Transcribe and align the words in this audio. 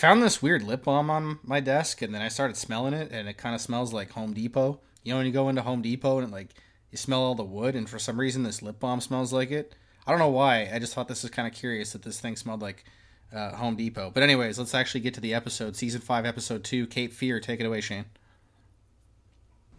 found 0.00 0.22
this 0.22 0.40
weird 0.40 0.62
lip 0.62 0.84
balm 0.84 1.10
on 1.10 1.38
my 1.42 1.60
desk, 1.60 2.00
and 2.00 2.14
then 2.14 2.22
I 2.22 2.28
started 2.28 2.56
smelling 2.56 2.94
it, 2.94 3.12
and 3.12 3.28
it 3.28 3.36
kind 3.36 3.54
of 3.54 3.60
smells 3.60 3.92
like 3.92 4.12
Home 4.12 4.32
Depot. 4.32 4.80
You 5.04 5.12
know, 5.12 5.18
when 5.18 5.26
you 5.26 5.32
go 5.32 5.50
into 5.50 5.60
Home 5.60 5.82
Depot 5.82 6.18
and 6.18 6.28
it, 6.28 6.32
like 6.32 6.54
you 6.90 6.96
smell 6.96 7.20
all 7.20 7.34
the 7.34 7.44
wood, 7.44 7.76
and 7.76 7.88
for 7.88 7.98
some 7.98 8.18
reason 8.18 8.42
this 8.42 8.62
lip 8.62 8.80
balm 8.80 9.02
smells 9.02 9.30
like 9.30 9.50
it. 9.50 9.74
I 10.06 10.10
don't 10.10 10.18
know 10.18 10.30
why. 10.30 10.70
I 10.72 10.78
just 10.78 10.94
thought 10.94 11.08
this 11.08 11.22
was 11.22 11.30
kind 11.30 11.46
of 11.46 11.52
curious 11.52 11.92
that 11.92 12.02
this 12.02 12.18
thing 12.18 12.36
smelled 12.36 12.62
like 12.62 12.84
uh, 13.30 13.54
Home 13.56 13.76
Depot. 13.76 14.10
But 14.12 14.22
anyways, 14.22 14.58
let's 14.58 14.74
actually 14.74 15.02
get 15.02 15.12
to 15.14 15.20
the 15.20 15.34
episode, 15.34 15.76
season 15.76 16.00
five, 16.00 16.24
episode 16.24 16.64
two. 16.64 16.86
Cape 16.86 17.12
Feare, 17.12 17.38
take 17.38 17.60
it 17.60 17.66
away, 17.66 17.82
Shane. 17.82 18.06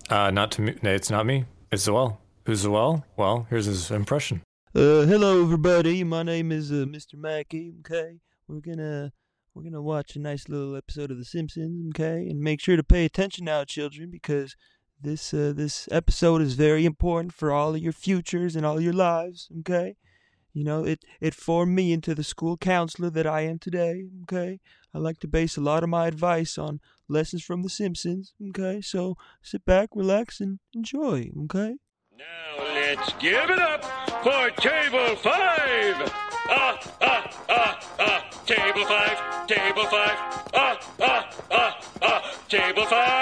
Uh, 0.07 0.29
not 0.29 0.51
to 0.51 0.61
me. 0.61 0.75
No, 0.83 0.93
it's 0.93 1.09
not 1.09 1.25
me. 1.25 1.45
It's 1.71 1.87
Zoel. 1.87 2.17
Who's 2.45 2.63
Zoel? 2.63 3.03
Well, 3.17 3.47
here's 3.49 3.65
his 3.65 3.89
impression. 3.89 4.43
Uh, 4.75 5.01
hello 5.01 5.41
everybody. 5.41 6.03
My 6.03 6.21
name 6.21 6.51
is 6.51 6.71
uh, 6.71 6.85
Mr. 6.85 7.15
Mackey. 7.15 7.73
Okay, 7.79 8.19
we're 8.47 8.59
gonna 8.59 9.11
we're 9.53 9.63
gonna 9.63 9.81
watch 9.81 10.15
a 10.15 10.19
nice 10.19 10.47
little 10.47 10.75
episode 10.75 11.11
of 11.11 11.17
The 11.17 11.25
Simpsons. 11.25 11.89
Okay, 11.89 12.27
and 12.27 12.39
make 12.39 12.61
sure 12.61 12.75
to 12.75 12.83
pay 12.83 13.05
attention 13.05 13.45
now, 13.45 13.63
children, 13.63 14.09
because 14.09 14.55
this 14.99 15.33
uh, 15.33 15.53
this 15.55 15.87
episode 15.91 16.41
is 16.41 16.53
very 16.53 16.85
important 16.85 17.33
for 17.33 17.51
all 17.51 17.75
of 17.75 17.81
your 17.81 17.93
futures 17.93 18.55
and 18.55 18.65
all 18.65 18.79
your 18.79 18.93
lives. 18.93 19.49
Okay, 19.59 19.95
you 20.53 20.63
know 20.63 20.85
it 20.85 21.03
it 21.19 21.33
formed 21.33 21.75
me 21.75 21.91
into 21.91 22.15
the 22.15 22.23
school 22.23 22.57
counselor 22.57 23.09
that 23.09 23.27
I 23.27 23.41
am 23.41 23.59
today. 23.59 24.05
Okay, 24.23 24.59
I 24.93 24.99
like 24.99 25.19
to 25.19 25.27
base 25.27 25.57
a 25.57 25.61
lot 25.61 25.83
of 25.83 25.89
my 25.89 26.07
advice 26.07 26.57
on 26.57 26.79
lessons 27.07 27.43
from 27.43 27.63
The 27.63 27.69
Simpsons. 27.69 28.33
Okay, 28.49 28.81
so 28.81 29.17
sit 29.41 29.65
back, 29.65 29.89
relax, 29.93 30.39
and 30.39 30.59
enjoy. 30.73 31.31
Okay. 31.43 31.75
Now 32.17 32.63
let's 32.63 33.13
give 33.13 33.49
it 33.49 33.59
up 33.59 33.83
for 34.23 34.49
table 34.61 35.15
five. 35.15 36.30
Ah, 36.51 36.79
ah, 37.01 37.31
ah, 37.49 37.79
ah. 37.99 38.29
Table 38.45 38.85
five, 38.85 39.47
table 39.47 39.85
five. 39.85 40.17
Ah, 40.53 40.79
ah, 40.99 41.29
ah, 41.51 41.81
ah. 42.01 42.35
Table 42.49 42.85
five. 42.85 43.21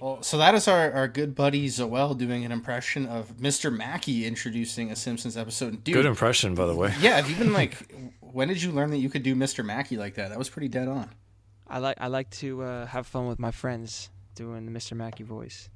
Well, 0.00 0.20
so 0.22 0.36
that 0.38 0.54
is 0.54 0.66
our, 0.66 0.90
our 0.92 1.06
good 1.06 1.34
buddy 1.34 1.68
Zoel 1.68 2.16
doing 2.18 2.44
an 2.44 2.50
impression 2.50 3.06
of 3.06 3.36
Mr. 3.36 3.72
Mackey 3.74 4.26
introducing 4.26 4.90
a 4.90 4.96
Simpsons 4.96 5.36
episode. 5.36 5.84
Dude, 5.84 5.94
Good 5.94 6.06
impression, 6.06 6.54
by 6.56 6.66
the 6.66 6.74
way. 6.74 6.92
yeah, 7.00 7.16
have 7.16 7.30
you 7.30 7.36
been 7.36 7.52
like, 7.52 7.76
when 8.20 8.48
did 8.48 8.60
you 8.62 8.72
learn 8.72 8.90
that 8.90 8.98
you 8.98 9.08
could 9.08 9.22
do 9.22 9.36
Mr. 9.36 9.64
Mackey 9.64 9.96
like 9.96 10.14
that? 10.16 10.30
That 10.30 10.38
was 10.38 10.48
pretty 10.48 10.68
dead 10.68 10.88
on. 10.88 11.10
I 11.68 11.78
like 11.78 11.96
I 12.00 12.08
like 12.08 12.28
to 12.30 12.62
uh, 12.62 12.86
have 12.86 13.06
fun 13.06 13.28
with 13.28 13.38
my 13.38 13.50
friends 13.50 14.10
doing 14.34 14.66
the 14.66 14.72
Mr. 14.72 14.96
Mackey 14.96 15.24
voice. 15.24 15.68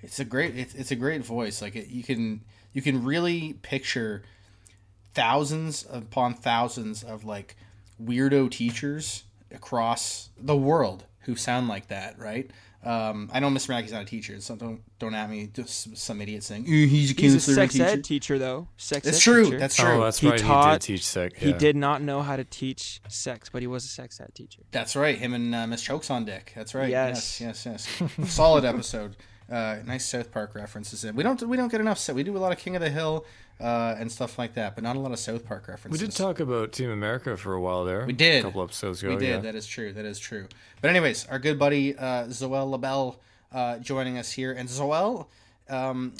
It's 0.00 0.20
a 0.20 0.24
great 0.24 0.56
it's, 0.56 0.74
it's 0.74 0.90
a 0.90 0.96
great 0.96 1.24
voice. 1.24 1.62
Like 1.62 1.76
it, 1.76 1.88
you 1.88 2.02
can 2.02 2.42
you 2.72 2.82
can 2.82 3.04
really 3.04 3.54
picture 3.62 4.22
thousands 5.14 5.86
upon 5.90 6.34
thousands 6.34 7.02
of 7.02 7.24
like 7.24 7.56
weirdo 8.02 8.50
teachers 8.50 9.24
across 9.50 10.30
the 10.36 10.56
world 10.56 11.04
who 11.20 11.36
sound 11.36 11.68
like 11.68 11.88
that, 11.88 12.18
right? 12.18 12.50
Um, 12.84 13.30
I 13.32 13.40
know 13.40 13.48
Mr. 13.48 13.70
Mackey's 13.70 13.92
not 13.92 14.02
a 14.02 14.04
teacher, 14.04 14.40
so 14.40 14.56
don't 14.56 14.80
don't 14.98 15.14
at 15.14 15.30
me 15.30 15.48
just 15.52 15.96
some 15.96 16.20
idiot 16.20 16.42
saying 16.42 16.64
"Eh, 16.66 16.86
he's 16.86 17.12
a 17.12 17.20
He's 17.20 17.34
a 17.34 17.40
sex 17.40 17.72
teacher. 17.72 17.84
ed 17.86 18.04
teacher, 18.04 18.38
though. 18.38 18.68
Sex 18.76 19.04
That's 19.04 19.18
ed 19.18 19.20
true. 19.20 19.44
teacher. 19.44 19.58
That's 19.58 19.76
true. 19.76 19.88
Oh, 19.92 20.04
that's 20.04 20.18
He 20.18 20.28
right. 20.28 20.40
he 20.40 20.46
taught- 20.46 20.80
did 20.80 20.86
teach 20.86 21.06
sick. 21.06 21.36
He 21.38 21.52
did 21.52 21.76
not 21.76 22.02
know 22.02 22.22
how 22.22 22.36
to 22.36 22.44
teach 22.44 23.00
sex, 23.08 23.48
but 23.50 23.62
he 23.62 23.66
was 23.66 23.84
a 23.84 23.88
sex 23.88 24.20
ed 24.20 24.34
teacher. 24.34 24.62
That's 24.70 24.94
right. 24.96 25.16
Him 25.16 25.34
and 25.34 25.54
uh, 25.54 25.66
Miss 25.66 25.82
Chokes 25.82 26.10
on 26.10 26.24
Dick. 26.24 26.52
That's 26.54 26.74
right. 26.74 26.90
Yes, 26.90 27.40
Yes. 27.40 27.64
yes, 27.66 27.88
yes. 28.20 28.32
Solid 28.34 28.64
episode. 28.64 29.16
Uh, 29.50 29.76
nice 29.84 30.06
South 30.06 30.32
Park 30.32 30.54
references 30.54 31.04
in. 31.04 31.14
We 31.14 31.22
don't 31.22 31.42
we 31.42 31.56
don't 31.56 31.70
get 31.70 31.80
enough. 31.80 32.08
We 32.08 32.22
do 32.22 32.36
a 32.36 32.38
lot 32.38 32.52
of 32.52 32.58
King 32.58 32.76
of 32.76 32.82
the 32.82 32.88
Hill 32.88 33.26
uh, 33.60 33.94
and 33.98 34.10
stuff 34.10 34.38
like 34.38 34.54
that, 34.54 34.74
but 34.74 34.82
not 34.82 34.96
a 34.96 34.98
lot 34.98 35.12
of 35.12 35.18
South 35.18 35.44
Park 35.44 35.68
references. 35.68 36.00
We 36.00 36.06
did 36.06 36.16
talk 36.16 36.40
about 36.40 36.72
Team 36.72 36.90
America 36.90 37.36
for 37.36 37.52
a 37.52 37.60
while 37.60 37.84
there. 37.84 38.06
We 38.06 38.14
did. 38.14 38.40
A 38.40 38.42
couple 38.48 38.62
episodes 38.62 39.02
ago. 39.02 39.10
We 39.10 39.18
did. 39.18 39.28
Yeah. 39.28 39.38
That 39.40 39.54
is 39.54 39.66
true. 39.66 39.92
That 39.92 40.06
is 40.06 40.18
true. 40.18 40.48
But 40.80 40.90
anyways, 40.90 41.26
our 41.26 41.38
good 41.38 41.58
buddy 41.58 41.96
uh, 41.96 42.24
Zoel 42.28 42.70
Labelle 42.70 43.20
uh, 43.52 43.78
joining 43.78 44.18
us 44.18 44.32
here, 44.32 44.52
and 44.52 44.68
Zoel, 44.68 45.26
um, 45.68 46.14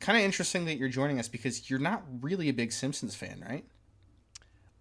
kind 0.00 0.18
of 0.18 0.24
interesting 0.24 0.64
that 0.66 0.78
you're 0.78 0.88
joining 0.88 1.18
us 1.18 1.28
because 1.28 1.70
you're 1.70 1.78
not 1.78 2.02
really 2.20 2.48
a 2.48 2.52
big 2.52 2.72
Simpsons 2.72 3.14
fan, 3.14 3.44
right? 3.48 3.64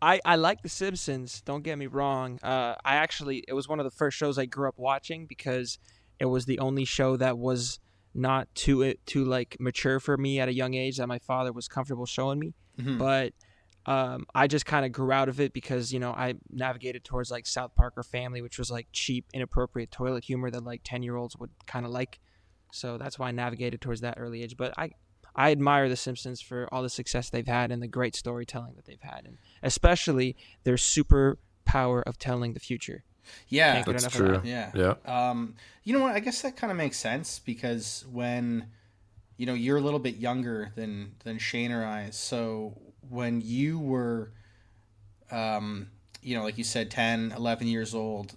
I, 0.01 0.19
I 0.25 0.35
like 0.35 0.61
The 0.61 0.69
Simpsons. 0.69 1.41
Don't 1.41 1.63
get 1.63 1.77
me 1.77 1.87
wrong. 1.87 2.39
Uh, 2.43 2.75
I 2.85 2.95
actually 2.95 3.43
it 3.47 3.53
was 3.53 3.67
one 3.67 3.79
of 3.79 3.83
the 3.83 3.91
first 3.91 4.17
shows 4.17 4.37
I 4.37 4.45
grew 4.45 4.67
up 4.67 4.77
watching 4.77 5.25
because 5.25 5.79
it 6.19 6.25
was 6.25 6.45
the 6.45 6.59
only 6.59 6.85
show 6.85 7.17
that 7.17 7.37
was 7.37 7.79
not 8.13 8.47
too 8.55 8.83
uh, 8.83 8.93
too 9.05 9.23
like 9.23 9.57
mature 9.59 9.99
for 9.99 10.17
me 10.17 10.39
at 10.39 10.49
a 10.49 10.53
young 10.53 10.73
age 10.73 10.97
that 10.97 11.07
my 11.07 11.19
father 11.19 11.51
was 11.53 11.67
comfortable 11.67 12.05
showing 12.05 12.39
me. 12.39 12.53
Mhm. 12.79 12.97
But 12.97 13.33
um, 13.85 14.25
I 14.35 14.47
just 14.47 14.65
kind 14.65 14.85
of 14.85 14.91
grew 14.91 15.11
out 15.11 15.29
of 15.29 15.39
it 15.39 15.53
because 15.53 15.93
you 15.93 15.99
know 15.99 16.11
I 16.11 16.35
navigated 16.51 17.03
towards 17.03 17.31
like 17.31 17.45
South 17.47 17.73
Park 17.75 17.93
or 17.95 18.03
Family, 18.03 18.41
which 18.41 18.57
was 18.57 18.69
like 18.69 18.87
cheap, 18.91 19.25
inappropriate 19.33 19.91
toilet 19.91 20.25
humor 20.25 20.51
that 20.51 20.63
like 20.63 20.81
ten 20.83 21.03
year 21.03 21.15
olds 21.15 21.37
would 21.37 21.51
kind 21.67 21.85
of 21.85 21.91
like. 21.91 22.19
So 22.73 22.97
that's 22.97 23.17
why 23.17 23.29
I 23.29 23.31
navigated 23.31 23.79
towards 23.79 24.01
that 24.01 24.15
early 24.17 24.43
age. 24.43 24.57
But 24.57 24.73
I 24.77 24.91
I 25.35 25.51
admire 25.51 25.87
The 25.87 25.95
Simpsons 25.95 26.41
for 26.41 26.67
all 26.73 26.81
the 26.81 26.89
success 26.89 27.29
they've 27.29 27.47
had 27.47 27.71
and 27.71 27.81
the 27.81 27.87
great 27.87 28.15
storytelling 28.15 28.73
that 28.75 28.85
they've 28.85 29.01
had, 29.01 29.25
and 29.25 29.37
especially 29.61 30.35
their 30.63 30.77
super 30.77 31.37
power 31.63 32.01
of 32.01 32.17
telling 32.17 32.53
the 32.53 32.59
future. 32.59 33.03
Yeah, 33.49 33.73
Can't 33.73 33.85
get 33.85 34.01
That's 34.01 34.15
true. 34.15 34.33
that. 34.33 34.45
Yeah. 34.45 34.71
Yeah. 34.73 35.29
Um, 35.29 35.55
you 35.83 35.93
know 35.93 36.01
what? 36.01 36.15
I 36.15 36.19
guess 36.19 36.41
that 36.41 36.55
kind 36.57 36.71
of 36.71 36.77
makes 36.77 36.97
sense 36.97 37.39
because 37.39 38.05
when, 38.11 38.67
you 39.37 39.45
know, 39.45 39.53
you're 39.53 39.77
a 39.77 39.81
little 39.81 39.99
bit 39.99 40.17
younger 40.17 40.71
than 40.75 41.13
than 41.23 41.37
Shane 41.39 41.71
or 41.71 41.85
I. 41.85 42.09
So 42.11 42.77
when 43.09 43.41
you 43.41 43.79
were, 43.79 44.31
um, 45.31 45.87
you 46.21 46.35
know, 46.35 46.43
like 46.43 46.57
you 46.57 46.63
said, 46.63 46.91
10, 46.91 47.33
11 47.35 47.67
years 47.67 47.93
old, 47.95 48.35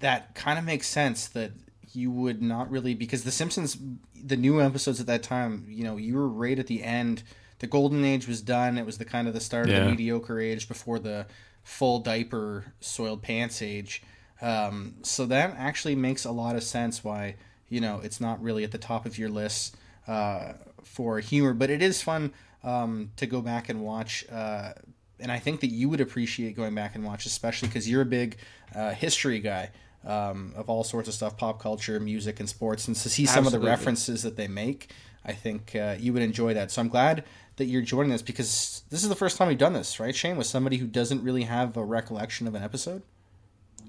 that 0.00 0.34
kind 0.34 0.58
of 0.58 0.64
makes 0.64 0.86
sense 0.86 1.28
that 1.28 1.52
you 1.92 2.10
would 2.10 2.42
not 2.42 2.70
really 2.70 2.94
because 2.94 3.24
the 3.24 3.30
Simpsons, 3.30 3.78
the 4.22 4.36
new 4.36 4.60
episodes 4.60 5.00
at 5.00 5.06
that 5.06 5.22
time, 5.22 5.64
you 5.68 5.84
know, 5.84 5.96
you 5.96 6.16
were 6.16 6.28
right 6.28 6.58
at 6.58 6.66
the 6.66 6.82
end. 6.82 7.22
The 7.60 7.66
golden 7.68 8.04
age 8.04 8.26
was 8.26 8.42
done. 8.42 8.76
It 8.76 8.84
was 8.84 8.98
the 8.98 9.04
kind 9.04 9.28
of 9.28 9.32
the 9.34 9.40
start 9.40 9.70
of 9.70 9.74
the 9.74 9.84
mediocre 9.90 10.40
age 10.40 10.68
before 10.68 10.98
the 10.98 11.26
full 11.64 11.98
diaper 11.98 12.72
soiled 12.80 13.22
pants 13.22 13.60
age. 13.60 14.02
Um, 14.40 14.96
so 15.02 15.26
that 15.26 15.54
actually 15.58 15.96
makes 15.96 16.24
a 16.24 16.30
lot 16.30 16.54
of 16.54 16.62
sense 16.62 17.02
why 17.02 17.36
you 17.68 17.80
know 17.80 18.00
it's 18.04 18.20
not 18.20 18.40
really 18.42 18.62
at 18.62 18.70
the 18.70 18.78
top 18.78 19.06
of 19.06 19.18
your 19.18 19.28
list 19.28 19.76
uh, 20.06 20.52
for 20.84 21.18
humor, 21.18 21.54
but 21.54 21.70
it 21.70 21.82
is 21.82 22.02
fun 22.02 22.32
um, 22.62 23.10
to 23.16 23.26
go 23.26 23.40
back 23.40 23.68
and 23.68 23.82
watch. 23.82 24.24
Uh, 24.30 24.72
and 25.18 25.32
I 25.32 25.38
think 25.38 25.60
that 25.60 25.68
you 25.68 25.88
would 25.88 26.00
appreciate 26.00 26.56
going 26.56 26.74
back 26.74 26.94
and 26.94 27.04
watch, 27.04 27.24
especially 27.26 27.68
because 27.68 27.88
you're 27.88 28.02
a 28.02 28.06
big 28.06 28.36
uh, 28.74 28.92
history 28.92 29.40
guy 29.40 29.70
um, 30.04 30.52
of 30.56 30.68
all 30.68 30.84
sorts 30.84 31.08
of 31.08 31.14
stuff, 31.14 31.36
pop 31.36 31.60
culture, 31.60 31.98
music, 31.98 32.40
and 32.40 32.48
sports, 32.48 32.86
and 32.88 32.96
to 32.96 33.08
see 33.08 33.26
some 33.26 33.46
of 33.46 33.52
the 33.52 33.60
references 33.60 34.22
that 34.22 34.36
they 34.36 34.48
make, 34.48 34.90
I 35.24 35.32
think 35.32 35.74
uh, 35.74 35.96
you 35.98 36.12
would 36.12 36.22
enjoy 36.22 36.54
that. 36.54 36.70
So 36.70 36.82
I'm 36.82 36.88
glad 36.88 37.24
that 37.56 37.66
you're 37.66 37.82
joining 37.82 38.12
us 38.12 38.22
because 38.22 38.82
this 38.90 39.02
is 39.02 39.08
the 39.08 39.14
first 39.14 39.36
time 39.36 39.48
we've 39.48 39.58
done 39.58 39.72
this, 39.72 40.00
right, 40.00 40.14
Shane? 40.14 40.36
With 40.36 40.46
somebody 40.46 40.76
who 40.76 40.86
doesn't 40.86 41.22
really 41.22 41.42
have 41.44 41.76
a 41.76 41.84
recollection 41.84 42.46
of 42.46 42.54
an 42.54 42.62
episode. 42.62 43.02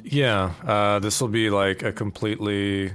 Yeah, 0.04 0.54
uh, 0.66 1.00
this 1.00 1.22
will 1.22 1.30
be 1.30 1.50
like 1.50 1.84
a 1.84 1.92
completely. 1.92 2.92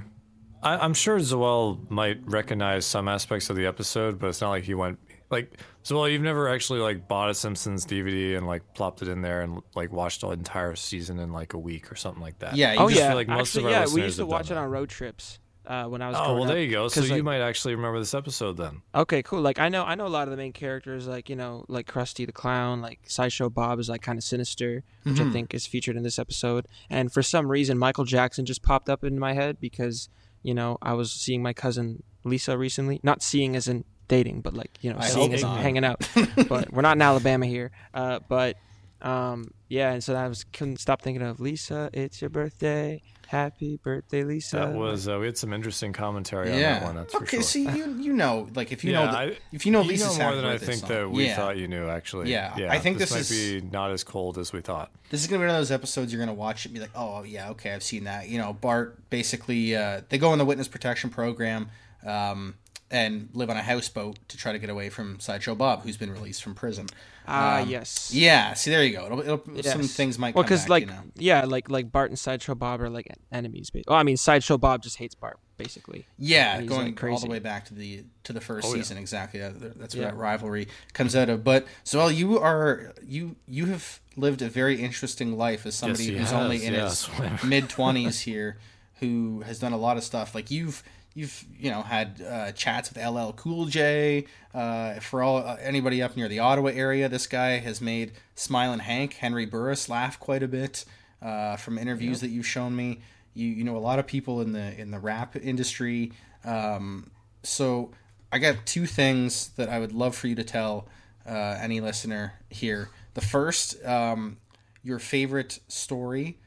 I, 0.63 0.77
I'm 0.77 0.93
sure 0.93 1.17
Zoel 1.17 1.89
might 1.89 2.19
recognize 2.25 2.85
some 2.85 3.07
aspects 3.07 3.49
of 3.49 3.55
the 3.55 3.65
episode, 3.65 4.19
but 4.19 4.27
it's 4.27 4.41
not 4.41 4.49
like 4.51 4.63
he 4.63 4.75
went 4.75 4.99
like 5.29 5.59
Zoel. 5.83 6.11
You've 6.11 6.21
never 6.21 6.47
actually 6.47 6.79
like 6.79 7.07
bought 7.07 7.29
a 7.29 7.33
Simpsons 7.33 7.85
DVD 7.85 8.37
and 8.37 8.45
like 8.45 8.61
plopped 8.75 9.01
it 9.01 9.07
in 9.07 9.21
there 9.21 9.41
and 9.41 9.61
like 9.75 9.91
watched 9.91 10.21
the 10.21 10.29
entire 10.29 10.75
season 10.75 11.19
in 11.19 11.33
like 11.33 11.53
a 11.53 11.57
week 11.57 11.91
or 11.91 11.95
something 11.95 12.21
like 12.21 12.39
that. 12.39 12.55
Yeah, 12.55 12.73
you 12.73 12.79
Oh 12.79 12.87
just 12.89 12.99
yeah, 13.01 13.07
feel 13.09 13.17
like 13.17 13.27
most 13.27 13.55
of 13.55 13.65
actually, 13.65 13.75
our 13.75 13.87
yeah. 13.87 13.93
We 13.93 14.01
used 14.03 14.17
to 14.17 14.25
watch 14.25 14.51
it 14.51 14.57
on 14.57 14.69
road 14.69 14.89
trips 14.89 15.39
uh, 15.71 15.85
when 15.87 16.01
I 16.01 16.09
was. 16.09 16.17
Oh 16.17 16.23
growing 16.25 16.39
well, 16.39 16.47
there 16.49 16.57
up. 16.57 16.63
you 16.63 16.71
go. 16.71 16.87
So 16.89 17.01
'Cause, 17.01 17.09
you 17.11 17.23
might 17.23 17.41
actually 17.41 17.75
remember 17.75 17.99
this 17.99 18.13
episode 18.13 18.57
then. 18.57 18.81
Okay, 18.93 19.21
cool. 19.23 19.41
Like 19.41 19.57
I 19.59 19.69
know, 19.69 19.83
I 19.83 19.95
know 19.95 20.05
a 20.05 20.15
lot 20.17 20.27
of 20.27 20.31
the 20.31 20.37
main 20.37 20.53
characters, 20.53 21.07
like 21.07 21.29
you 21.29 21.35
know, 21.35 21.65
like 21.67 21.87
Krusty 21.87 22.25
the 22.25 22.31
Clown, 22.31 22.81
like 22.81 22.99
Sideshow 23.07 23.49
Bob 23.49 23.79
is 23.79 23.87
like 23.89 24.01
kind 24.01 24.17
of 24.17 24.23
sinister, 24.23 24.83
which 25.03 25.19
I 25.19 25.23
Mhm. 25.23 25.31
think 25.33 25.53
is 25.53 25.65
featured 25.65 25.95
in 25.95 26.03
this 26.03 26.19
episode. 26.19 26.67
And 26.89 27.11
for 27.11 27.23
some 27.23 27.47
reason, 27.49 27.77
Michael 27.77 28.05
Jackson 28.05 28.45
just 28.45 28.61
popped 28.63 28.89
up 28.89 29.03
in 29.03 29.17
my 29.17 29.33
head 29.33 29.57
because 29.59 30.09
you 30.43 30.53
know 30.53 30.77
I 30.81 30.93
was 30.93 31.11
seeing 31.11 31.41
my 31.41 31.53
cousin 31.53 32.03
Lisa 32.23 32.57
recently, 32.57 32.99
not 33.03 33.23
seeing 33.23 33.55
as 33.55 33.67
in 33.67 33.85
dating, 34.07 34.41
but 34.41 34.53
like 34.53 34.77
you 34.81 34.91
know, 34.91 34.99
I 34.99 35.07
seeing 35.07 35.33
as 35.33 35.41
in 35.43 35.47
hanging 35.49 35.85
out. 35.85 36.05
but 36.49 36.71
we're 36.73 36.81
not 36.81 36.97
in 36.97 37.01
Alabama 37.01 37.45
here. 37.45 37.71
Uh, 37.93 38.19
but 38.27 38.57
um, 39.01 39.51
yeah, 39.69 39.93
and 39.93 40.03
so 40.03 40.13
I 40.15 40.27
was 40.27 40.43
couldn't 40.43 40.79
stop 40.79 41.01
thinking 41.01 41.23
of 41.23 41.39
Lisa. 41.39 41.89
It's 41.93 42.21
your 42.21 42.29
birthday. 42.29 43.01
Happy 43.31 43.79
birthday, 43.81 44.25
Lisa. 44.25 44.57
That 44.57 44.73
was 44.73 45.07
uh, 45.07 45.17
we 45.17 45.25
had 45.25 45.37
some 45.37 45.53
interesting 45.53 45.93
commentary 45.93 46.51
on 46.51 46.59
yeah. 46.59 46.79
that 46.79 46.83
one. 46.83 46.95
That's 46.95 47.13
for 47.13 47.23
okay, 47.23 47.37
sure. 47.37 47.43
so 47.43 47.59
you 47.59 47.97
you 47.97 48.11
know, 48.11 48.49
like 48.55 48.73
if 48.73 48.83
you 48.83 48.91
yeah, 48.91 49.05
know, 49.05 49.11
the, 49.13 49.17
I- 49.17 49.37
if 49.53 49.65
you 49.65 49.71
know 49.71 49.83
you 49.83 49.87
Lisa's 49.87 50.17
know 50.17 50.25
more 50.25 50.35
than 50.35 50.43
I 50.43 50.57
think 50.57 50.81
song. 50.81 50.89
that 50.89 51.09
we 51.09 51.27
yeah. 51.27 51.37
thought 51.37 51.55
you 51.55 51.69
knew. 51.69 51.87
Actually, 51.87 52.29
Yeah, 52.29 52.53
yeah. 52.57 52.69
I 52.73 52.79
think 52.79 52.97
this, 52.97 53.09
this 53.09 53.31
might 53.31 53.37
is- 53.37 53.61
be 53.63 53.69
not 53.69 53.91
as 53.91 54.03
cold 54.03 54.37
as 54.37 54.51
we 54.51 54.59
thought. 54.59 54.91
This 55.11 55.21
is 55.21 55.27
gonna 55.27 55.39
be 55.39 55.47
one 55.47 55.55
of 55.55 55.61
those 55.61 55.71
episodes 55.71 56.11
you're 56.11 56.19
gonna 56.19 56.33
watch 56.33 56.65
it 56.65 56.69
and 56.69 56.73
be 56.73 56.81
like, 56.81 56.91
oh 56.93 57.23
yeah, 57.23 57.51
okay, 57.51 57.71
I've 57.71 57.83
seen 57.83 58.03
that. 58.03 58.27
You 58.27 58.37
know, 58.37 58.51
Bart 58.51 59.09
basically 59.09 59.77
uh, 59.77 60.01
they 60.09 60.17
go 60.17 60.33
in 60.33 60.37
the 60.37 60.43
witness 60.43 60.67
protection 60.67 61.09
program, 61.09 61.69
um, 62.05 62.55
and 62.91 63.29
live 63.33 63.49
on 63.49 63.57
a 63.57 63.61
houseboat 63.63 64.19
to 64.27 64.37
try 64.37 64.51
to 64.51 64.59
get 64.59 64.69
away 64.69 64.89
from 64.89 65.19
Sideshow 65.19 65.55
Bob, 65.55 65.83
who's 65.83 65.97
been 65.97 66.11
released 66.11 66.43
from 66.43 66.53
prison. 66.53 66.87
Ah, 67.27 67.61
Um, 67.61 67.69
yes. 67.69 68.11
Yeah, 68.13 68.53
see, 68.53 68.69
there 68.71 68.83
you 68.83 68.93
go. 68.97 69.05
It'll, 69.05 69.19
it'll, 69.21 69.63
Some 69.63 69.83
things 69.83 70.17
might 70.19 70.35
Well, 70.35 70.43
come 70.43 70.47
because 70.49 70.63
back, 70.63 70.69
like 70.69 70.81
you 70.83 70.87
know. 70.89 71.01
yeah, 71.15 71.45
like 71.45 71.69
like 71.69 71.91
Bart 71.91 72.09
and 72.09 72.19
Sideshow 72.19 72.55
Bob 72.55 72.81
are 72.81 72.89
like 72.89 73.07
enemies. 73.31 73.69
ba- 73.69 73.83
Well, 73.87 73.97
I 73.97 74.03
mean, 74.03 74.17
Sideshow 74.17 74.57
Bob 74.57 74.81
just 74.81 74.97
hates 74.97 75.13
Bart, 75.15 75.37
basically. 75.55 76.05
Yeah, 76.17 76.59
he's, 76.59 76.67
going 76.67 76.87
like, 76.95 77.03
all 77.03 77.19
the 77.19 77.27
way 77.29 77.39
back 77.39 77.65
to 77.65 77.73
the 77.75 78.03
to 78.23 78.33
the 78.33 78.41
first 78.41 78.67
Oh, 78.67 78.73
season, 78.73 78.97
exactly. 78.97 79.39
Yeah, 79.39 79.51
th- 79.51 79.73
that's 79.75 79.95
where 79.95 80.03
Yeah. 80.05 80.11
that 80.11 80.17
rivalry 80.17 80.67
comes 80.93 81.15
out 81.15 81.29
of. 81.29 81.43
But 81.43 81.67
so 81.83 82.07
you 82.07 82.39
are 82.39 82.91
you 83.03 83.35
you 83.47 83.67
have 83.67 84.01
lived 84.17 84.41
a 84.41 84.49
very 84.49 84.81
interesting 84.81 85.37
life 85.37 85.65
as 85.65 85.75
somebody 85.75 86.05
he 86.05 86.11
who's 86.17 86.31
has, 86.31 86.33
only 86.33 86.65
in 86.65 86.73
yes. 86.73 87.05
his 87.05 87.43
mid 87.43 87.69
twenties 87.69 88.21
here, 88.21 88.57
who 88.99 89.41
has 89.45 89.59
done 89.59 89.73
a 89.73 89.77
lot 89.77 89.95
of 89.95 90.03
stuff. 90.03 90.33
Like 90.35 90.49
you've 90.49 90.81
you've 91.13 91.45
you 91.59 91.69
know 91.69 91.81
had 91.81 92.21
uh, 92.21 92.51
chats 92.51 92.93
with 92.93 93.03
LL 93.03 93.31
Cool 93.31 93.65
J. 93.65 94.25
Uh, 94.53 94.95
for 94.95 95.23
all 95.23 95.37
uh, 95.37 95.57
anybody 95.61 96.01
up 96.01 96.15
near 96.15 96.27
the 96.27 96.39
Ottawa 96.39 96.69
area, 96.69 97.09
this 97.09 97.27
guy 97.27 97.59
has 97.59 97.81
made 97.81 98.13
Smilin' 98.35 98.79
Hank, 98.79 99.13
Henry 99.13 99.45
Burris 99.45 99.89
laugh 99.89 100.19
quite 100.19 100.43
a 100.43 100.47
bit 100.47 100.85
uh, 101.21 101.55
from 101.55 101.77
interviews 101.77 102.21
that 102.21 102.29
you've 102.29 102.47
shown 102.47 102.75
me. 102.75 102.99
You 103.33 103.47
you 103.47 103.63
know 103.63 103.77
a 103.77 103.79
lot 103.79 103.99
of 103.99 104.07
people 104.07 104.41
in 104.41 104.51
the 104.53 104.79
in 104.79 104.91
the 104.91 104.99
rap 104.99 105.35
industry. 105.35 106.11
Um, 106.43 107.11
so 107.43 107.91
I 108.31 108.39
got 108.39 108.65
two 108.65 108.85
things 108.85 109.49
that 109.57 109.69
I 109.69 109.79
would 109.79 109.91
love 109.91 110.15
for 110.15 110.27
you 110.27 110.35
to 110.35 110.43
tell 110.43 110.87
uh, 111.25 111.57
any 111.59 111.81
listener 111.81 112.33
here. 112.49 112.89
The 113.13 113.21
first, 113.21 113.83
um, 113.85 114.37
your 114.83 114.99
favorite 114.99 115.59
story 115.67 116.39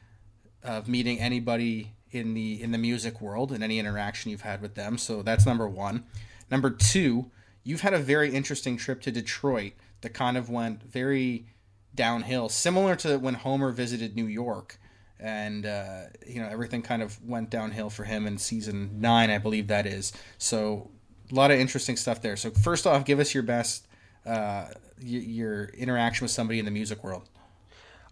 of 0.63 0.87
meeting 0.87 1.19
anybody 1.19 1.93
in 2.15 2.33
the 2.33 2.61
in 2.61 2.71
the 2.71 2.77
music 2.77 3.19
world 3.19 3.51
and 3.51 3.63
any 3.63 3.77
interaction 3.77 4.31
you've 4.31 4.41
had 4.41 4.61
with 4.61 4.75
them. 4.75 4.97
So 4.97 5.21
that's 5.21 5.45
number 5.45 5.67
one. 5.67 6.05
Number 6.49 6.69
two, 6.69 7.29
you've 7.63 7.81
had 7.81 7.93
a 7.93 7.99
very 7.99 8.33
interesting 8.33 8.77
trip 8.77 9.01
to 9.01 9.11
Detroit 9.11 9.73
that 10.01 10.13
kind 10.13 10.37
of 10.37 10.49
went 10.49 10.81
very 10.83 11.47
downhill, 11.93 12.49
similar 12.49 12.95
to 12.97 13.17
when 13.17 13.33
Homer 13.33 13.71
visited 13.71 14.15
New 14.15 14.27
York, 14.27 14.79
and 15.19 15.65
uh, 15.65 16.03
you 16.25 16.41
know 16.41 16.47
everything 16.47 16.81
kind 16.81 17.01
of 17.01 17.21
went 17.23 17.49
downhill 17.49 17.89
for 17.89 18.05
him 18.05 18.25
in 18.25 18.37
season 18.37 19.01
nine, 19.01 19.29
I 19.29 19.37
believe 19.37 19.67
that 19.67 19.85
is. 19.85 20.13
So 20.37 20.91
a 21.31 21.35
lot 21.35 21.51
of 21.51 21.59
interesting 21.59 21.97
stuff 21.97 22.21
there. 22.21 22.37
So 22.37 22.51
first 22.51 22.87
off, 22.87 23.03
give 23.03 23.19
us 23.19 23.33
your 23.33 23.43
best 23.43 23.87
uh, 24.25 24.67
your 24.99 25.65
interaction 25.65 26.23
with 26.23 26.31
somebody 26.31 26.59
in 26.59 26.65
the 26.65 26.71
music 26.71 27.03
world. 27.03 27.29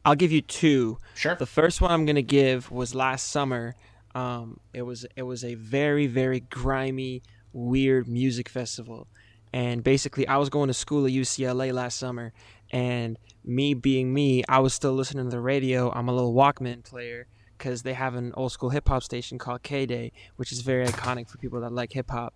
I'll 0.06 0.16
give 0.16 0.32
you 0.32 0.42
two. 0.42 0.98
Sure. 1.16 1.36
The 1.36 1.46
first 1.46 1.80
one 1.80 1.92
I'm 1.92 2.06
gonna 2.06 2.22
give 2.22 2.72
was 2.72 2.94
last 2.94 3.30
summer. 3.30 3.76
Um, 4.16 4.60
it 4.74 4.84
was 4.84 5.06
it 5.16 5.24
was 5.24 5.44
a 5.44 5.56
very 5.56 6.08
very 6.08 6.40
grimy, 6.40 7.24
weird 7.52 8.08
music 8.08 8.50
festival, 8.50 9.08
and 9.52 9.84
basically 9.84 10.28
I 10.28 10.38
was 10.38 10.50
going 10.50 10.68
to 10.68 10.74
school 10.74 11.06
at 11.06 11.12
UCLA 11.12 11.74
last 11.74 11.98
summer, 11.98 12.34
and 12.72 13.18
me 13.44 13.74
being 13.74 14.14
me, 14.14 14.44
I 14.48 14.60
was 14.60 14.74
still 14.74 14.94
listening 14.94 15.26
to 15.26 15.32
the 15.32 15.40
radio. 15.40 15.92
I'm 15.92 16.08
a 16.10 16.14
little 16.14 16.34
Walkman 16.34 16.84
player 16.84 17.28
because 17.58 17.84
they 17.84 17.94
have 17.94 18.16
an 18.16 18.34
old 18.36 18.52
school 18.52 18.70
hip 18.70 18.88
hop 18.88 19.04
station 19.04 19.38
called 19.38 19.64
KDAY, 19.64 20.12
which 20.36 20.52
is 20.52 20.62
very 20.62 20.86
iconic 20.86 21.30
for 21.30 21.38
people 21.38 21.62
that 21.62 21.72
like 21.72 21.94
hip 21.94 22.10
hop. 22.10 22.34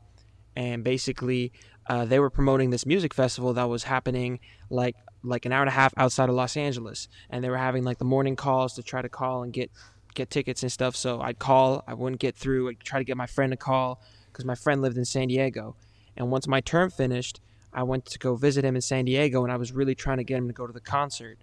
And 0.55 0.83
basically, 0.83 1.51
uh, 1.87 2.05
they 2.05 2.19
were 2.19 2.29
promoting 2.29 2.71
this 2.71 2.85
music 2.85 3.13
festival 3.13 3.53
that 3.53 3.69
was 3.69 3.83
happening 3.83 4.39
like 4.69 4.95
like 5.23 5.45
an 5.45 5.51
hour 5.51 5.61
and 5.61 5.69
a 5.69 5.73
half 5.73 5.93
outside 5.97 6.29
of 6.29 6.35
Los 6.35 6.55
Angeles, 6.55 7.07
and 7.29 7.43
they 7.43 7.49
were 7.49 7.57
having 7.57 7.83
like 7.83 7.97
the 7.97 8.05
morning 8.05 8.35
calls 8.35 8.73
to 8.75 8.83
try 8.83 9.01
to 9.01 9.09
call 9.09 9.43
and 9.43 9.53
get 9.53 9.71
get 10.17 10.29
tickets 10.29 10.63
and 10.63 10.71
stuff. 10.71 10.95
So 10.95 11.21
I'd 11.21 11.39
call, 11.39 11.83
I 11.87 11.93
wouldn't 11.93 12.19
get 12.19 12.35
through. 12.35 12.69
I'd 12.69 12.79
try 12.79 12.99
to 12.99 13.05
get 13.05 13.15
my 13.15 13.27
friend 13.27 13.51
to 13.51 13.57
call 13.57 14.01
because 14.31 14.45
my 14.45 14.55
friend 14.55 14.81
lived 14.81 14.97
in 14.97 15.05
San 15.05 15.29
Diego. 15.29 15.75
And 16.17 16.29
once 16.31 16.47
my 16.47 16.61
term 16.61 16.89
finished, 16.89 17.39
I 17.73 17.83
went 17.83 18.05
to 18.07 18.19
go 18.19 18.35
visit 18.35 18.65
him 18.65 18.75
in 18.75 18.81
San 18.81 19.05
Diego, 19.05 19.43
and 19.43 19.51
I 19.51 19.57
was 19.57 19.71
really 19.71 19.95
trying 19.95 20.17
to 20.17 20.23
get 20.23 20.37
him 20.37 20.47
to 20.47 20.53
go 20.53 20.65
to 20.65 20.73
the 20.73 20.81
concert. 20.81 21.37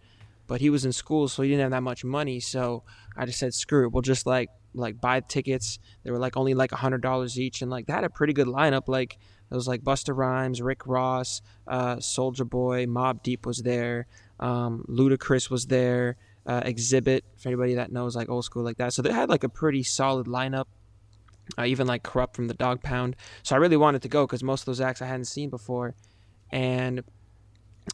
But 0.46 0.60
he 0.60 0.68
was 0.68 0.84
in 0.84 0.92
school, 0.92 1.28
so 1.28 1.42
he 1.42 1.48
didn't 1.48 1.62
have 1.62 1.70
that 1.70 1.82
much 1.82 2.04
money. 2.04 2.40
So 2.40 2.82
I 3.16 3.24
just 3.24 3.38
said, 3.38 3.54
"Screw 3.54 3.86
it, 3.86 3.92
we'll 3.92 4.02
just 4.02 4.26
like 4.26 4.50
like 4.74 5.00
buy 5.00 5.20
tickets." 5.20 5.78
They 6.02 6.10
were 6.10 6.18
like 6.18 6.36
only 6.36 6.54
like 6.54 6.72
a 6.72 6.76
hundred 6.76 7.02
dollars 7.02 7.38
each, 7.38 7.62
and 7.62 7.70
like 7.70 7.86
they 7.86 7.92
had 7.92 8.04
a 8.04 8.10
pretty 8.10 8.32
good 8.32 8.48
lineup. 8.48 8.88
Like 8.88 9.16
it 9.50 9.54
was 9.54 9.68
like 9.68 9.82
Busta 9.82 10.14
Rhymes, 10.14 10.60
Rick 10.60 10.86
Ross, 10.86 11.40
uh, 11.66 11.96
Soulja 11.96 12.48
Boy, 12.48 12.86
Mobb 12.86 13.22
Deep 13.22 13.46
was 13.46 13.62
there, 13.62 14.06
um, 14.40 14.84
Ludacris 14.88 15.48
was 15.48 15.66
there, 15.66 16.16
uh, 16.46 16.60
Xzibit 16.62 17.22
for 17.36 17.48
anybody 17.48 17.74
that 17.74 17.92
knows 17.92 18.14
like 18.16 18.28
old 18.28 18.44
school 18.44 18.62
like 18.62 18.76
that. 18.76 18.92
So 18.92 19.02
they 19.02 19.12
had 19.12 19.28
like 19.28 19.44
a 19.44 19.48
pretty 19.48 19.82
solid 19.82 20.26
lineup. 20.26 20.66
Uh, 21.58 21.66
even 21.66 21.86
like 21.86 22.02
Kurupt 22.02 22.34
from 22.34 22.48
the 22.48 22.54
Dog 22.54 22.82
Pound. 22.82 23.16
So 23.42 23.54
I 23.54 23.58
really 23.58 23.76
wanted 23.76 24.00
to 24.02 24.08
go 24.08 24.26
because 24.26 24.42
most 24.42 24.62
of 24.62 24.66
those 24.66 24.80
acts 24.80 25.02
I 25.02 25.06
hadn't 25.06 25.26
seen 25.26 25.50
before, 25.50 25.94
and 26.50 27.04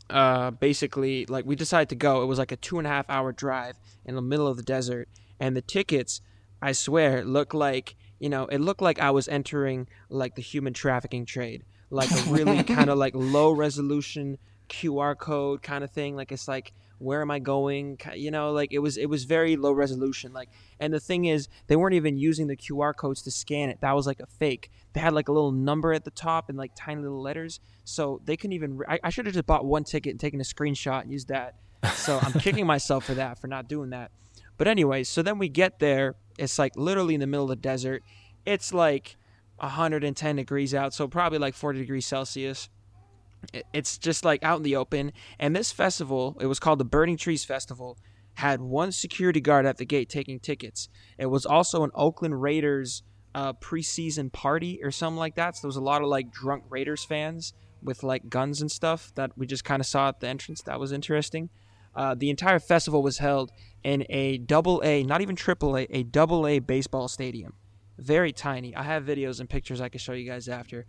uh, 0.09 0.53
basically 0.53 1.27
like 1.27 1.45
we 1.45 1.57
decided 1.57 1.89
to 1.89 1.97
go. 1.97 2.23
It 2.23 2.27
was 2.27 2.39
like 2.39 2.53
a 2.53 2.57
two 2.57 2.79
and 2.79 2.87
a 2.87 2.91
half 2.91 3.07
hour 3.09 3.33
drive 3.33 3.77
in 4.05 4.15
the 4.15 4.23
middle 4.23 4.47
of 4.47 4.57
the 4.57 4.63
desert, 4.63 5.09
and 5.41 5.57
the 5.57 5.63
tickets, 5.63 6.21
I 6.63 6.71
swear, 6.71 7.25
looked 7.25 7.53
like 7.53 7.97
you 8.21 8.29
know 8.29 8.47
it 8.47 8.61
looked 8.61 8.83
like 8.83 9.01
I 9.01 9.11
was 9.11 9.27
entering 9.27 9.89
like 10.09 10.37
the 10.37 10.43
human 10.43 10.73
trafficking 10.73 11.27
trade, 11.27 11.65
like 11.91 12.11
a 12.13 12.31
really 12.31 12.63
kind 12.77 12.89
of 12.89 12.99
like 12.99 13.15
low 13.17 13.51
resolution 13.51 14.39
QR 14.69 15.19
code 15.19 15.63
kind 15.63 15.85
of 15.85 15.91
thing. 15.91 16.17
Like 16.17 16.31
it's 16.33 16.49
like 16.49 16.73
where 17.01 17.23
am 17.23 17.31
I 17.31 17.39
going? 17.39 17.99
You 18.15 18.31
know, 18.31 18.53
like 18.53 18.73
it 18.73 18.79
was 18.79 18.97
it 18.99 19.07
was 19.07 19.25
very 19.25 19.57
low 19.57 19.73
resolution. 19.73 20.33
Like 20.33 20.51
and 20.79 20.93
the 20.93 21.01
thing 21.01 21.25
is 21.25 21.49
they 21.67 21.75
weren't 21.75 21.95
even 21.95 22.19
using 22.19 22.47
the 22.47 22.57
QR 22.57 22.95
codes 22.95 23.23
to 23.23 23.31
scan 23.31 23.71
it. 23.71 23.81
That 23.81 23.97
was 23.97 24.07
like 24.07 24.21
a 24.21 24.27
fake. 24.27 24.71
They 24.93 25.01
had 25.01 25.15
like 25.15 25.29
a 25.29 25.33
little 25.33 25.51
number 25.51 25.93
at 25.95 26.05
the 26.05 26.11
top 26.11 26.51
and 26.51 26.59
like 26.59 26.73
tiny 26.77 27.01
little 27.01 27.23
letters. 27.23 27.59
So 27.85 28.21
they 28.25 28.37
couldn't 28.37 28.53
even. 28.53 28.77
Re- 28.77 28.87
I, 28.89 28.99
I 29.05 29.11
should 29.11 29.27
have 29.27 29.35
just 29.35 29.47
bought 29.47 29.65
one 29.65 29.85
ticket 29.85 30.11
and 30.11 30.21
taken 30.21 30.41
a 30.41 30.45
screenshot 30.45 31.03
and 31.03 31.11
used 31.11 31.29
that. 31.29 31.57
So 31.95 32.19
I'm 32.23 32.33
kicking 32.41 32.67
myself 32.67 33.07
for 33.07 33.15
that 33.15 33.41
for 33.41 33.47
not 33.47 33.67
doing 33.67 33.91
that. 33.91 34.11
But 34.59 34.69
anyway, 34.69 35.05
so 35.05 35.23
then 35.23 35.39
we 35.39 35.49
get 35.49 35.79
there. 35.79 36.17
It's 36.39 36.59
like 36.59 36.77
literally 36.77 37.15
in 37.15 37.21
the 37.21 37.27
middle 37.27 37.45
of 37.45 37.51
the 37.51 37.57
desert. 37.57 38.03
It's 38.45 38.75
like 38.75 39.17
110 39.57 40.37
degrees 40.37 40.75
out, 40.75 40.93
so 40.93 41.09
probably 41.09 41.39
like 41.39 41.55
40 41.55 41.79
degrees 41.79 42.07
Celsius 42.07 42.69
it's 43.73 43.99
just 43.99 44.25
like 44.25 44.43
out 44.43 44.59
in 44.59 44.63
the 44.63 44.77
open 44.77 45.13
and 45.39 45.57
this 45.57 45.73
festival 45.73 46.37
it 46.41 46.47
was 46.47 46.61
called 46.61 46.79
the 46.79 46.85
burning 46.85 47.17
trees 47.17 47.45
festival 47.45 47.99
had 48.35 48.61
one 48.61 48.93
security 48.93 49.41
guard 49.41 49.67
at 49.67 49.77
the 49.77 49.85
gate 49.85 50.09
taking 50.09 50.39
tickets. 50.39 50.89
It 51.19 51.27
was 51.27 51.45
also 51.45 51.85
an 51.85 51.91
oakland 51.95 52.41
raiders 52.41 53.03
uh, 53.35 53.53
preseason 53.55 54.33
party 54.33 54.81
or 54.83 54.91
something 54.91 55.19
like 55.19 55.37
that 55.37 55.57
so 55.57 55.63
there 55.63 55.69
was 55.69 55.77
a 55.77 55.81
lot 55.81 56.03
of 56.03 56.09
like 56.09 56.33
drunk 56.33 56.65
raiders 56.69 57.05
fans 57.05 57.53
with 57.83 58.03
like 58.03 58.29
guns 58.29 58.61
and 58.61 58.71
stuff 58.71 59.13
that 59.15 59.33
we 59.37 59.47
just 59.47 59.65
kind 59.65 59.81
of 59.81 59.87
saw 59.87 60.09
at 60.09 60.21
the 60.21 60.29
entrance. 60.29 60.63
That 60.63 60.81
was 60.81 60.93
interesting. 60.93 61.49
Uh, 61.95 62.15
the 62.15 62.31
entire 62.31 62.59
festival 62.59 63.03
was 63.03 63.19
held 63.19 63.51
in 63.83 64.05
a 64.11 64.39
double 64.39 64.81
a 64.85 65.03
not 65.03 65.21
even 65.21 65.37
triple 65.37 65.77
a 65.77 65.87
a 65.91 66.03
double 66.03 66.47
a 66.47 66.59
baseball 66.59 67.09
stadium. 67.09 67.55
Very 67.99 68.33
tiny. 68.33 68.75
I 68.75 68.83
have 68.83 69.05
videos 69.05 69.41
and 69.41 69.49
pictures 69.49 69.81
i 69.81 69.89
can 69.89 69.99
show 69.99 70.13
you 70.13 70.29
guys 70.29 70.49
after 70.49 70.87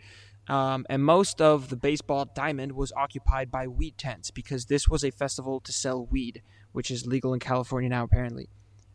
um, 0.52 0.86
and 0.90 1.02
most 1.02 1.42
of 1.42 1.70
the 1.70 1.78
baseball 1.78 2.30
diamond 2.36 2.74
was 2.74 2.92
occupied 2.92 3.50
by 3.50 3.70
weed 3.70 3.98
tents 3.98 4.32
because 4.32 4.66
this 4.66 4.90
was 4.90 5.02
a 5.02 5.10
festival 5.10 5.62
to 5.62 5.72
sell 5.72 6.06
weed, 6.06 6.42
which 6.74 6.92
is 6.92 7.08
legal 7.08 7.34
in 7.34 7.40
California 7.40 7.90
now 7.90 8.04
apparently. 8.04 8.50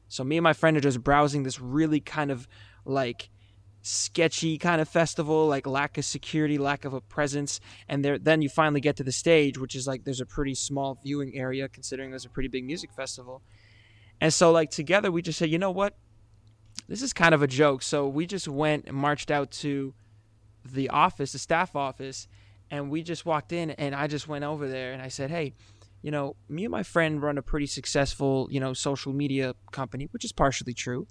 So 0.09 0.23
me 0.23 0.37
and 0.37 0.45
my 0.45 0.53
friend 0.53 0.77
are 0.77 0.81
just 0.81 1.03
browsing 1.03 1.45
this 1.45 1.59
really 1.59 1.99
kind 1.99 2.31
of 2.31 2.47
like 2.85 3.31
sketchy 3.81 4.59
kind 4.59 4.83
of 4.83 4.89
festival, 4.91 5.47
like 5.47 5.67
lack 5.67 5.97
of 5.97 6.05
security, 6.05 6.59
lack 6.59 6.85
of 6.85 6.93
a 6.93 7.01
presence, 7.01 7.59
and 7.89 8.05
there 8.05 8.19
then 8.19 8.43
you 8.43 8.51
finally 8.51 8.83
get 8.83 8.97
to 8.97 9.05
the 9.05 9.11
stage, 9.11 9.57
which 9.57 9.75
is 9.75 9.87
like 9.87 10.05
there's 10.05 10.21
a 10.21 10.27
pretty 10.27 10.55
small 10.55 10.99
viewing 11.03 11.35
area 11.35 11.71
considering 11.71 12.11
there's 12.11 12.27
a 12.27 12.31
pretty 12.31 12.51
big 12.51 12.65
music 12.65 12.93
festival. 12.93 13.41
And 14.21 14.31
so 14.31 14.53
like 14.53 14.71
together 14.71 15.11
we 15.11 15.23
just 15.23 15.39
said, 15.39 15.49
you 15.49 15.59
know 15.59 15.71
what? 15.71 15.97
This 16.87 17.01
is 17.01 17.15
kind 17.15 17.35
of 17.35 17.41
a 17.41 17.47
joke. 17.47 17.81
So 17.81 18.07
we 18.07 18.27
just 18.27 18.47
went 18.47 18.85
and 18.89 18.95
marched 18.95 19.31
out 19.31 19.51
to 19.53 19.95
the 20.73 20.91
office, 20.91 21.33
the 21.33 21.39
staff 21.39 21.77
office, 21.77 22.29
and 22.71 22.91
we 22.91 23.03
just 23.03 23.25
walked 23.25 23.53
in 23.53 23.71
and 23.73 23.95
I 23.95 24.07
just 24.07 24.29
went 24.29 24.45
over 24.45 24.69
there 24.69 24.93
and 24.93 25.03
I 25.03 25.09
said, 25.09 25.31
"Hey, 25.31 25.55
you 26.03 26.11
know, 26.11 26.37
me 26.49 26.65
and 26.65 26.73
my 26.73 26.83
friend 26.83 27.23
run 27.23 27.39
a 27.39 27.43
pretty 27.43 27.67
successful, 27.67 28.49
you 28.51 28.61
know, 28.61 28.73
social 28.73 29.13
media 29.13 29.55
company, 29.73 30.09
which 30.11 30.25
is 30.25 30.33
partially 30.33 30.75
true." 30.75 31.07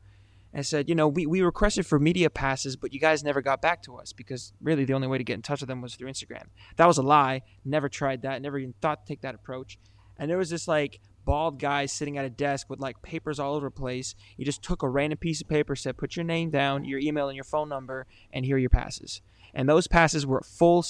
And 0.54 0.66
said, 0.66 0.88
"You 0.88 0.96
know, 0.96 1.08
we 1.08 1.26
we 1.26 1.42
requested 1.42 1.86
for 1.86 2.00
media 2.00 2.30
passes, 2.30 2.76
but 2.76 2.94
you 2.94 3.00
guys 3.00 3.24
never 3.24 3.42
got 3.42 3.62
back 3.62 3.82
to 3.84 3.98
us 3.98 4.14
because 4.14 4.54
really 4.62 4.86
the 4.86 4.94
only 4.94 5.08
way 5.08 5.18
to 5.18 5.24
get 5.24 5.34
in 5.34 5.42
touch 5.42 5.62
with 5.62 5.68
them 5.68 5.82
was 5.82 5.96
through 5.96 6.10
Instagram." 6.10 6.48
That 6.78 6.88
was 6.88 6.98
a 6.98 7.04
lie. 7.04 7.42
Never 7.66 7.90
tried 7.90 8.22
that. 8.22 8.42
Never 8.42 8.58
even 8.58 8.74
thought 8.82 9.06
to 9.06 9.14
take 9.14 9.22
that 9.22 9.36
approach. 9.36 9.78
And 10.18 10.30
there 10.30 10.38
was 10.38 10.50
this 10.50 10.68
like 10.68 11.02
bald 11.26 11.60
guy 11.60 11.88
sitting 11.88 12.18
at 12.18 12.24
a 12.24 12.30
desk 12.30 12.70
with 12.70 12.80
like 12.80 13.02
papers 13.02 13.40
all 13.40 13.56
over 13.56 13.68
the 13.68 13.72
place. 13.72 14.16
He 14.38 14.44
just 14.46 14.62
took 14.62 14.84
a 14.84 14.90
random 14.90 15.18
piece 15.18 15.42
of 15.42 15.48
paper, 15.48 15.76
said, 15.76 15.98
"Put 15.98 16.16
your 16.16 16.24
name 16.24 16.52
down, 16.52 16.86
your 16.86 17.00
email, 17.00 17.28
and 17.28 17.36
your 17.36 17.44
phone 17.44 17.68
number, 17.68 18.06
and 18.32 18.46
here 18.46 18.56
are 18.56 18.60
your 18.60 18.70
passes." 18.70 19.22
And 19.56 19.68
those 19.68 19.88
passes 19.88 20.26
were 20.26 20.42
full, 20.42 20.86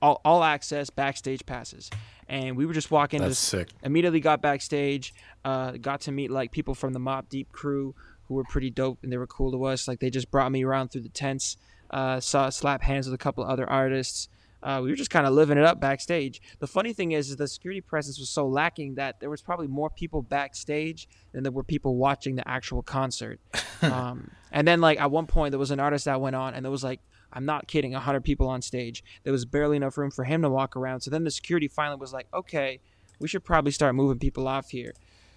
all, 0.00 0.20
all 0.24 0.42
access 0.44 0.88
backstage 0.88 1.44
passes. 1.44 1.90
And 2.28 2.56
we 2.56 2.64
were 2.64 2.74
just 2.74 2.90
walking. 2.90 3.20
That's 3.20 3.38
sick. 3.38 3.70
Immediately 3.82 4.20
got 4.20 4.40
backstage. 4.40 5.14
Uh, 5.44 5.72
got 5.72 6.02
to 6.02 6.12
meet 6.12 6.30
like 6.30 6.52
people 6.52 6.74
from 6.74 6.92
the 6.92 7.00
Mobb 7.00 7.28
Deep 7.28 7.52
crew 7.52 7.94
who 8.26 8.34
were 8.34 8.44
pretty 8.44 8.70
dope 8.70 8.98
and 9.02 9.10
they 9.10 9.16
were 9.16 9.26
cool 9.26 9.50
to 9.52 9.64
us. 9.64 9.88
Like 9.88 10.00
they 10.00 10.10
just 10.10 10.30
brought 10.30 10.52
me 10.52 10.62
around 10.64 10.88
through 10.88 11.02
the 11.02 11.08
tents. 11.08 11.56
Uh, 11.90 12.20
saw 12.20 12.50
slap 12.50 12.82
hands 12.82 13.06
with 13.06 13.14
a 13.14 13.18
couple 13.18 13.44
other 13.44 13.68
artists. 13.68 14.28
Uh, 14.62 14.80
we 14.82 14.90
were 14.90 14.96
just 14.96 15.10
kind 15.10 15.26
of 15.26 15.32
living 15.32 15.56
it 15.56 15.64
up 15.64 15.80
backstage. 15.80 16.42
The 16.58 16.66
funny 16.66 16.92
thing 16.92 17.12
is, 17.12 17.30
is 17.30 17.36
the 17.36 17.46
security 17.46 17.80
presence 17.80 18.18
was 18.18 18.28
so 18.28 18.46
lacking 18.46 18.96
that 18.96 19.20
there 19.20 19.30
was 19.30 19.40
probably 19.40 19.68
more 19.68 19.88
people 19.88 20.20
backstage 20.20 21.08
than 21.32 21.44
there 21.44 21.52
were 21.52 21.62
people 21.62 21.96
watching 21.96 22.34
the 22.34 22.46
actual 22.46 22.82
concert. 22.82 23.40
um, 23.82 24.30
and 24.50 24.66
then, 24.66 24.80
like 24.80 25.00
at 25.00 25.10
one 25.10 25.26
point, 25.26 25.52
there 25.52 25.60
was 25.60 25.70
an 25.70 25.78
artist 25.78 26.06
that 26.06 26.20
went 26.20 26.34
on, 26.34 26.54
and 26.54 26.64
there 26.64 26.72
was 26.72 26.82
like, 26.82 27.00
I'm 27.32 27.44
not 27.44 27.68
kidding, 27.68 27.92
hundred 27.92 28.24
people 28.24 28.48
on 28.48 28.62
stage. 28.62 29.04
There 29.24 29.32
was 29.32 29.44
barely 29.44 29.76
enough 29.76 29.98
room 29.98 30.10
for 30.10 30.24
him 30.24 30.42
to 30.42 30.48
walk 30.48 30.76
around. 30.76 31.00
So 31.00 31.10
then 31.10 31.24
the 31.24 31.30
security 31.30 31.68
finally 31.68 31.98
was 31.98 32.12
like, 32.12 32.26
okay, 32.32 32.80
we 33.18 33.28
should 33.28 33.44
probably 33.44 33.72
start 33.72 33.94
moving 33.94 34.18
people 34.18 34.48
off 34.48 34.70
here. 34.70 34.94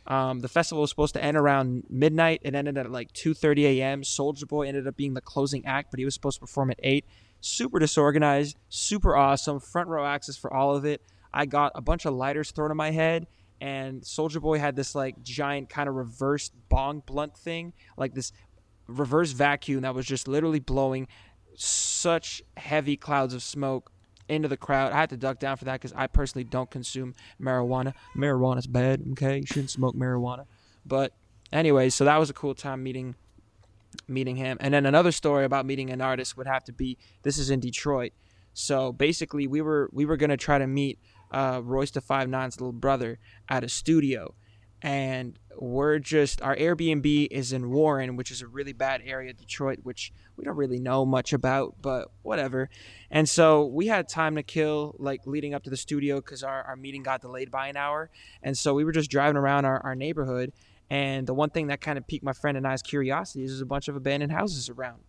Um, 0.07 0.39
the 0.39 0.47
festival 0.47 0.81
was 0.81 0.89
supposed 0.89 1.13
to 1.13 1.23
end 1.23 1.37
around 1.37 1.83
midnight. 1.89 2.41
It 2.43 2.55
ended 2.55 2.77
at 2.77 2.91
like 2.91 3.11
2:30 3.13 3.63
a.m. 3.65 4.01
Soulja 4.01 4.47
Boy 4.47 4.67
ended 4.67 4.87
up 4.87 4.95
being 4.95 5.13
the 5.13 5.21
closing 5.21 5.65
act, 5.65 5.91
but 5.91 5.99
he 5.99 6.05
was 6.05 6.13
supposed 6.13 6.37
to 6.37 6.41
perform 6.41 6.71
at 6.71 6.79
eight 6.81 7.05
super 7.41 7.79
disorganized, 7.79 8.55
super 8.69 9.15
awesome, 9.15 9.59
front 9.59 9.89
row 9.89 10.05
access 10.05 10.37
for 10.37 10.53
all 10.53 10.75
of 10.75 10.85
it. 10.85 11.01
I 11.33 11.45
got 11.45 11.71
a 11.75 11.81
bunch 11.81 12.05
of 12.05 12.13
lighters 12.13 12.51
thrown 12.51 12.71
in 12.71 12.77
my 12.77 12.91
head, 12.91 13.27
and 13.59 14.01
Soulja 14.01 14.39
Boy 14.39 14.59
had 14.59 14.75
this 14.75 14.95
like 14.95 15.21
giant 15.23 15.69
kind 15.69 15.89
of 15.89 15.95
reverse 15.95 16.51
bong 16.69 17.03
blunt 17.05 17.37
thing, 17.37 17.73
like 17.97 18.13
this 18.13 18.31
reverse 18.87 19.31
vacuum 19.31 19.81
that 19.81 19.95
was 19.95 20.05
just 20.05 20.27
literally 20.27 20.59
blowing 20.59 21.07
such 21.55 22.41
heavy 22.57 22.97
clouds 22.97 23.33
of 23.33 23.43
smoke 23.43 23.91
into 24.27 24.47
the 24.47 24.57
crowd. 24.57 24.93
I 24.93 24.97
had 24.97 25.09
to 25.09 25.17
duck 25.17 25.39
down 25.39 25.57
for 25.57 25.65
that 25.65 25.73
because 25.73 25.93
I 25.93 26.07
personally 26.07 26.45
don't 26.45 26.69
consume 26.69 27.13
marijuana. 27.39 27.93
Marijuana's 28.15 28.67
bad, 28.67 29.03
okay? 29.11 29.37
You 29.37 29.45
shouldn't 29.45 29.69
smoke 29.69 29.95
marijuana. 29.95 30.45
But 30.85 31.13
anyway, 31.51 31.89
so 31.89 32.05
that 32.05 32.17
was 32.17 32.29
a 32.29 32.33
cool 32.33 32.55
time 32.55 32.83
meeting 32.83 33.15
meeting 34.07 34.37
him. 34.37 34.57
And 34.61 34.73
then 34.73 34.85
another 34.85 35.11
story 35.11 35.43
about 35.43 35.65
meeting 35.65 35.89
an 35.89 36.01
artist 36.01 36.37
would 36.37 36.47
have 36.47 36.63
to 36.65 36.73
be 36.73 36.97
this 37.23 37.37
is 37.37 37.49
in 37.49 37.59
Detroit. 37.59 38.13
So 38.53 38.91
basically, 38.91 39.47
we 39.47 39.61
were 39.61 39.89
we 39.91 40.05
were 40.05 40.17
gonna 40.17 40.37
try 40.37 40.57
to 40.57 40.67
meet 40.67 40.99
uh, 41.31 41.61
Royce 41.63 41.91
da 41.91 42.01
Five 42.01 42.29
Nine's 42.29 42.59
little 42.59 42.73
brother 42.73 43.19
at 43.49 43.63
a 43.63 43.69
studio, 43.69 44.33
and 44.81 45.37
we're 45.57 45.99
just 45.99 46.41
our 46.41 46.55
Airbnb 46.55 47.27
is 47.31 47.53
in 47.53 47.69
Warren, 47.71 48.15
which 48.15 48.31
is 48.31 48.41
a 48.41 48.47
really 48.47 48.73
bad 48.73 49.01
area, 49.05 49.31
of 49.31 49.37
Detroit, 49.37 49.79
which 49.83 50.11
we 50.37 50.43
don't 50.43 50.57
really 50.57 50.79
know 50.79 51.05
much 51.05 51.33
about, 51.33 51.75
but 51.81 52.09
whatever. 52.21 52.69
And 53.09 53.27
so 53.27 53.65
we 53.65 53.87
had 53.87 54.09
time 54.09 54.35
to 54.35 54.43
kill, 54.43 54.95
like 54.97 55.25
leading 55.25 55.53
up 55.53 55.63
to 55.63 55.69
the 55.69 55.77
studio, 55.77 56.17
because 56.17 56.43
our, 56.43 56.63
our 56.63 56.75
meeting 56.75 57.03
got 57.03 57.21
delayed 57.21 57.51
by 57.51 57.67
an 57.67 57.77
hour, 57.77 58.09
and 58.41 58.57
so 58.57 58.73
we 58.73 58.83
were 58.83 58.91
just 58.91 59.11
driving 59.11 59.37
around 59.37 59.65
our, 59.65 59.79
our 59.83 59.95
neighborhood 59.95 60.51
and 60.91 61.25
the 61.25 61.33
one 61.33 61.49
thing 61.49 61.67
that 61.67 61.79
kind 61.79 61.97
of 61.97 62.05
piqued 62.05 62.23
my 62.23 62.33
friend 62.33 62.57
and 62.57 62.67
I's 62.67 62.81
curiosity 62.81 63.45
is 63.45 63.51
there's 63.51 63.61
a 63.61 63.65
bunch 63.65 63.87
of 63.87 63.95
abandoned 63.95 64.33
houses 64.33 64.69
around. 64.69 64.99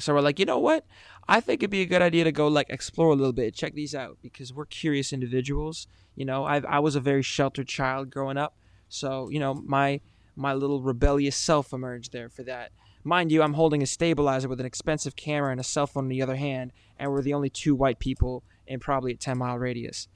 So 0.00 0.12
we're 0.12 0.20
like, 0.20 0.40
you 0.40 0.44
know 0.44 0.58
what? 0.58 0.84
I 1.28 1.40
think 1.40 1.62
it'd 1.62 1.70
be 1.70 1.82
a 1.82 1.86
good 1.86 2.02
idea 2.02 2.24
to 2.24 2.32
go 2.32 2.48
like 2.48 2.66
explore 2.70 3.12
a 3.12 3.14
little 3.14 3.32
bit, 3.32 3.54
check 3.54 3.74
these 3.74 3.94
out 3.94 4.18
because 4.20 4.52
we're 4.52 4.66
curious 4.66 5.12
individuals. 5.12 5.86
You 6.16 6.24
know, 6.24 6.44
I 6.44 6.58
I 6.58 6.80
was 6.80 6.96
a 6.96 7.00
very 7.00 7.22
sheltered 7.22 7.68
child 7.68 8.10
growing 8.10 8.36
up, 8.36 8.56
so 8.90 9.28
you 9.30 9.38
know 9.38 9.54
my 9.54 10.00
my 10.36 10.54
little 10.54 10.82
rebellious 10.82 11.36
self 11.36 11.72
emerged 11.72 12.12
there 12.12 12.28
for 12.28 12.42
that. 12.44 12.72
Mind 13.02 13.32
you, 13.32 13.42
I'm 13.42 13.54
holding 13.54 13.82
a 13.82 13.86
stabilizer 13.86 14.48
with 14.48 14.60
an 14.60 14.66
expensive 14.66 15.16
camera 15.16 15.52
and 15.52 15.60
a 15.60 15.64
cell 15.64 15.86
phone 15.86 16.04
in 16.04 16.08
the 16.08 16.22
other 16.22 16.36
hand, 16.36 16.72
and 16.98 17.10
we're 17.10 17.22
the 17.22 17.32
only 17.32 17.48
two 17.48 17.74
white 17.74 17.98
people 17.98 18.44
in 18.66 18.78
probably 18.78 19.12
a 19.12 19.16
10 19.16 19.38
mile 19.38 19.58
radius. 19.58 20.06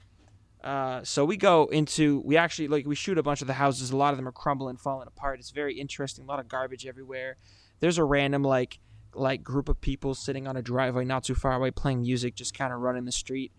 Uh, 0.63 1.03
so 1.03 1.25
we 1.25 1.37
go 1.37 1.65
into 1.67 2.21
we 2.25 2.37
actually 2.37 2.67
like 2.67 2.87
we 2.87 2.95
shoot 2.95 3.17
a 3.17 3.23
bunch 3.23 3.41
of 3.41 3.47
the 3.47 3.53
houses. 3.53 3.91
A 3.91 3.97
lot 3.97 4.13
of 4.13 4.17
them 4.17 4.27
are 4.27 4.31
crumbling, 4.31 4.77
falling 4.77 5.07
apart. 5.07 5.39
It's 5.39 5.51
very 5.51 5.79
interesting. 5.79 6.25
A 6.25 6.27
lot 6.27 6.39
of 6.39 6.47
garbage 6.47 6.85
everywhere. 6.87 7.37
There's 7.79 7.97
a 7.97 8.03
random 8.03 8.43
like 8.43 8.79
like 9.13 9.43
group 9.43 9.69
of 9.69 9.79
people 9.79 10.15
sitting 10.15 10.47
on 10.47 10.57
a 10.57 10.61
driveway 10.61 11.05
not 11.05 11.23
too 11.23 11.35
far 11.35 11.53
away 11.53 11.71
playing 11.71 12.01
music, 12.01 12.35
just 12.35 12.57
kind 12.57 12.73
of 12.73 12.79
running 12.79 13.05
the 13.05 13.11
street. 13.11 13.51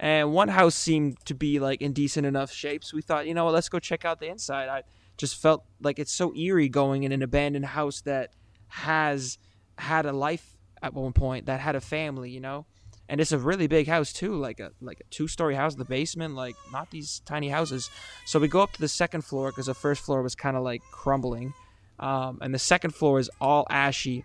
And 0.00 0.32
one 0.32 0.48
house 0.48 0.74
seemed 0.74 1.24
to 1.26 1.34
be 1.34 1.60
like 1.60 1.82
in 1.82 1.92
decent 1.92 2.26
enough 2.26 2.50
shape, 2.50 2.82
so 2.82 2.96
we 2.96 3.02
thought, 3.02 3.26
you 3.26 3.34
know 3.34 3.44
what, 3.44 3.54
let's 3.54 3.68
go 3.68 3.78
check 3.78 4.04
out 4.04 4.18
the 4.18 4.28
inside. 4.28 4.68
I 4.68 4.82
just 5.18 5.36
felt 5.36 5.64
like 5.80 5.98
it's 5.98 6.12
so 6.12 6.34
eerie 6.34 6.70
going 6.70 7.04
in 7.04 7.12
an 7.12 7.22
abandoned 7.22 7.66
house 7.66 8.00
that 8.02 8.32
has 8.68 9.36
had 9.76 10.06
a 10.06 10.12
life 10.12 10.56
at 10.82 10.94
one 10.94 11.12
point, 11.12 11.46
that 11.46 11.60
had 11.60 11.76
a 11.76 11.80
family, 11.80 12.30
you 12.30 12.40
know 12.40 12.64
and 13.10 13.20
it's 13.20 13.32
a 13.32 13.38
really 13.38 13.66
big 13.66 13.88
house 13.88 14.12
too, 14.12 14.36
like 14.36 14.60
a 14.60 14.70
like 14.80 15.00
a 15.00 15.04
two 15.10 15.26
story 15.26 15.56
house, 15.56 15.74
the 15.74 15.84
basement, 15.84 16.36
like 16.36 16.54
not 16.72 16.92
these 16.92 17.20
tiny 17.26 17.48
houses. 17.48 17.90
So 18.24 18.38
we 18.38 18.46
go 18.46 18.60
up 18.60 18.72
to 18.74 18.80
the 18.80 18.88
second 18.88 19.22
floor 19.22 19.50
because 19.50 19.66
the 19.66 19.74
first 19.74 20.02
floor 20.02 20.22
was 20.22 20.36
kind 20.36 20.56
of 20.56 20.62
like 20.62 20.80
crumbling, 20.92 21.52
um, 21.98 22.38
and 22.40 22.54
the 22.54 22.58
second 22.58 22.94
floor 22.94 23.18
is 23.18 23.28
all 23.40 23.66
ashy. 23.68 24.24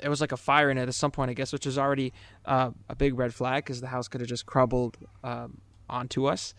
There 0.00 0.10
was 0.10 0.20
like 0.20 0.32
a 0.32 0.36
fire 0.36 0.70
in 0.70 0.78
it 0.78 0.88
at 0.88 0.94
some 0.94 1.10
point, 1.10 1.30
I 1.30 1.34
guess, 1.34 1.52
which 1.52 1.66
was 1.66 1.78
already 1.78 2.12
uh, 2.44 2.70
a 2.88 2.94
big 2.94 3.18
red 3.18 3.34
flag 3.34 3.64
because 3.64 3.80
the 3.80 3.88
house 3.88 4.08
could 4.08 4.20
have 4.20 4.28
just 4.28 4.46
crumbled 4.46 4.96
um, 5.24 5.60
onto 5.88 6.26
us. 6.26 6.54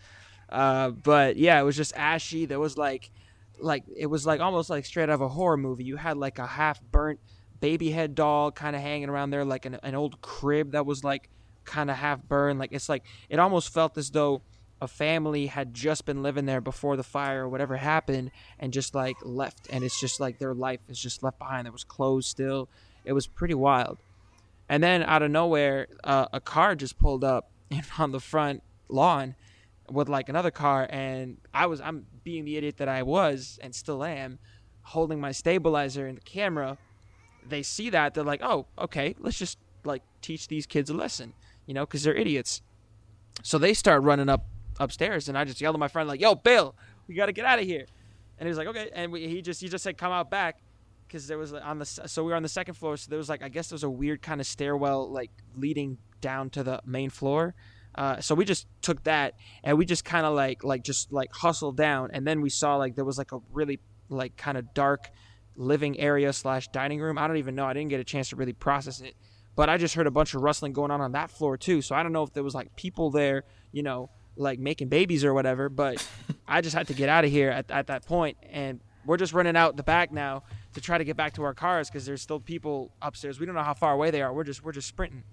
Uh, 0.48 0.90
but 0.90 1.36
yeah, 1.36 1.60
it 1.60 1.62
was 1.62 1.76
just 1.76 1.94
ashy. 1.96 2.44
There 2.44 2.60
was 2.60 2.76
like, 2.76 3.10
like 3.58 3.84
it 3.96 4.06
was 4.06 4.26
like 4.26 4.40
almost 4.40 4.68
like 4.68 4.84
straight 4.84 5.04
out 5.04 5.10
of 5.10 5.20
a 5.20 5.28
horror 5.28 5.56
movie. 5.56 5.84
You 5.84 5.96
had 5.96 6.16
like 6.16 6.38
a 6.38 6.46
half 6.46 6.82
burnt 6.82 7.20
baby 7.60 7.90
head 7.90 8.14
doll 8.14 8.50
kind 8.50 8.74
of 8.74 8.82
hanging 8.82 9.08
around 9.08 9.30
there, 9.30 9.44
like 9.44 9.66
an, 9.66 9.78
an 9.82 9.94
old 9.94 10.20
crib 10.20 10.72
that 10.72 10.86
was 10.86 11.04
like 11.04 11.30
kind 11.64 11.90
of 11.90 11.96
half 11.96 12.22
burned. 12.22 12.58
Like 12.58 12.72
it's 12.72 12.88
like 12.88 13.04
it 13.28 13.38
almost 13.38 13.72
felt 13.72 13.96
as 13.96 14.10
though 14.10 14.42
a 14.80 14.88
family 14.88 15.46
had 15.46 15.74
just 15.74 16.04
been 16.04 16.22
living 16.22 16.46
there 16.46 16.60
before 16.60 16.96
the 16.96 17.02
fire 17.02 17.44
or 17.44 17.48
whatever 17.48 17.76
happened 17.76 18.30
and 18.58 18.72
just 18.72 18.94
like 18.94 19.16
left 19.22 19.68
and 19.70 19.84
it's 19.84 20.00
just 20.00 20.20
like 20.20 20.38
their 20.38 20.54
life 20.54 20.80
is 20.88 20.98
just 20.98 21.22
left 21.22 21.38
behind 21.38 21.66
there 21.66 21.72
was 21.72 21.84
clothes 21.84 22.26
still 22.26 22.68
it 23.04 23.12
was 23.12 23.26
pretty 23.26 23.54
wild 23.54 23.98
and 24.68 24.82
then 24.82 25.02
out 25.02 25.22
of 25.22 25.30
nowhere 25.30 25.86
uh, 26.04 26.26
a 26.32 26.40
car 26.40 26.74
just 26.74 26.98
pulled 26.98 27.24
up 27.24 27.50
on 27.98 28.12
the 28.12 28.20
front 28.20 28.62
lawn 28.88 29.34
with 29.90 30.08
like 30.08 30.28
another 30.28 30.50
car 30.50 30.86
and 30.90 31.38
i 31.52 31.66
was 31.66 31.80
i'm 31.80 32.06
being 32.22 32.44
the 32.44 32.56
idiot 32.56 32.76
that 32.76 32.88
i 32.88 33.02
was 33.02 33.58
and 33.62 33.74
still 33.74 34.04
am 34.04 34.38
holding 34.82 35.20
my 35.20 35.32
stabilizer 35.32 36.06
and 36.06 36.16
the 36.16 36.22
camera 36.22 36.78
they 37.46 37.62
see 37.62 37.90
that 37.90 38.14
they're 38.14 38.24
like, 38.24 38.42
oh, 38.42 38.66
okay, 38.78 39.14
let's 39.18 39.38
just 39.38 39.58
like 39.84 40.02
teach 40.22 40.48
these 40.48 40.66
kids 40.66 40.90
a 40.90 40.94
lesson, 40.94 41.32
you 41.66 41.74
know, 41.74 41.86
because 41.86 42.02
they're 42.02 42.14
idiots. 42.14 42.62
So 43.42 43.58
they 43.58 43.74
start 43.74 44.02
running 44.02 44.28
up 44.28 44.44
upstairs, 44.78 45.28
and 45.28 45.36
I 45.36 45.44
just 45.44 45.60
yelled 45.60 45.76
at 45.76 45.78
my 45.78 45.88
friend 45.88 46.08
like, 46.08 46.20
"Yo, 46.20 46.34
Bill, 46.34 46.74
we 47.06 47.14
got 47.14 47.26
to 47.26 47.32
get 47.32 47.44
out 47.44 47.58
of 47.58 47.64
here." 47.64 47.86
And 48.38 48.46
he 48.46 48.48
was 48.48 48.58
like, 48.58 48.68
"Okay," 48.68 48.90
and 48.94 49.12
we, 49.12 49.26
he 49.28 49.42
just 49.42 49.60
he 49.60 49.68
just 49.68 49.84
said, 49.84 49.96
"Come 49.96 50.12
out 50.12 50.30
back," 50.30 50.60
because 51.10 51.26
there 51.26 51.38
was 51.38 51.52
on 51.52 51.78
the 51.78 51.84
so 51.84 52.22
we 52.22 52.30
were 52.30 52.36
on 52.36 52.42
the 52.42 52.48
second 52.48 52.74
floor, 52.74 52.96
so 52.96 53.08
there 53.08 53.18
was 53.18 53.28
like 53.28 53.42
I 53.42 53.48
guess 53.48 53.68
there 53.68 53.74
was 53.74 53.82
a 53.82 53.90
weird 53.90 54.22
kind 54.22 54.40
of 54.40 54.46
stairwell 54.46 55.10
like 55.10 55.30
leading 55.56 55.98
down 56.20 56.50
to 56.50 56.62
the 56.62 56.80
main 56.86 57.10
floor. 57.10 57.54
Uh, 57.96 58.20
so 58.20 58.36
we 58.36 58.44
just 58.44 58.68
took 58.82 59.02
that 59.02 59.34
and 59.64 59.76
we 59.76 59.84
just 59.84 60.04
kind 60.04 60.24
of 60.24 60.34
like 60.34 60.62
like 60.62 60.84
just 60.84 61.12
like 61.12 61.32
hustled 61.32 61.76
down, 61.76 62.10
and 62.12 62.26
then 62.26 62.40
we 62.40 62.48
saw 62.48 62.76
like 62.76 62.94
there 62.94 63.04
was 63.04 63.18
like 63.18 63.32
a 63.32 63.40
really 63.52 63.80
like 64.08 64.36
kind 64.36 64.56
of 64.56 64.72
dark 64.72 65.10
living 65.56 65.98
area 65.98 66.32
slash 66.32 66.68
dining 66.68 67.00
room. 67.00 67.18
I 67.18 67.26
don't 67.26 67.38
even 67.38 67.54
know. 67.54 67.66
I 67.66 67.72
didn't 67.72 67.90
get 67.90 68.00
a 68.00 68.04
chance 68.04 68.28
to 68.28 68.36
really 68.36 68.52
process 68.52 69.00
it, 69.00 69.14
but 69.56 69.68
I 69.68 69.76
just 69.76 69.94
heard 69.94 70.06
a 70.06 70.12
bunch 70.12 70.34
of 70.34 70.42
rustling 70.42 70.72
going 70.72 70.92
on 70.92 71.00
on 71.00 71.12
that 71.12 71.30
floor 71.30 71.56
too. 71.56 71.82
So 71.82 71.94
I 71.94 72.02
don't 72.02 72.12
know 72.12 72.22
if 72.22 72.32
there 72.32 72.44
was 72.44 72.54
like 72.54 72.76
people 72.76 73.10
there, 73.10 73.44
you 73.72 73.82
know, 73.82 74.10
like 74.36 74.60
making 74.60 74.88
babies 74.88 75.24
or 75.24 75.34
whatever. 75.34 75.68
But 75.68 76.06
I 76.48 76.60
just 76.60 76.76
had 76.76 76.86
to 76.86 76.94
get 76.94 77.08
out 77.08 77.24
of 77.24 77.30
here 77.30 77.50
at, 77.50 77.70
at 77.70 77.88
that 77.88 78.06
point, 78.06 78.36
and 78.48 78.80
we're 79.04 79.16
just 79.16 79.32
running 79.32 79.56
out 79.56 79.76
the 79.76 79.82
back 79.82 80.12
now 80.12 80.44
to 80.74 80.80
try 80.80 80.98
to 80.98 81.04
get 81.04 81.16
back 81.16 81.34
to 81.34 81.42
our 81.42 81.54
cars 81.54 81.88
because 81.88 82.06
there's 82.06 82.22
still 82.22 82.40
people 82.40 82.92
upstairs. 83.02 83.40
We 83.40 83.46
don't 83.46 83.54
know 83.54 83.62
how 83.62 83.74
far 83.74 83.92
away 83.92 84.10
they 84.10 84.22
are. 84.22 84.32
We're 84.32 84.44
just 84.44 84.64
we're 84.64 84.72
just 84.72 84.88
sprinting, 84.88 85.24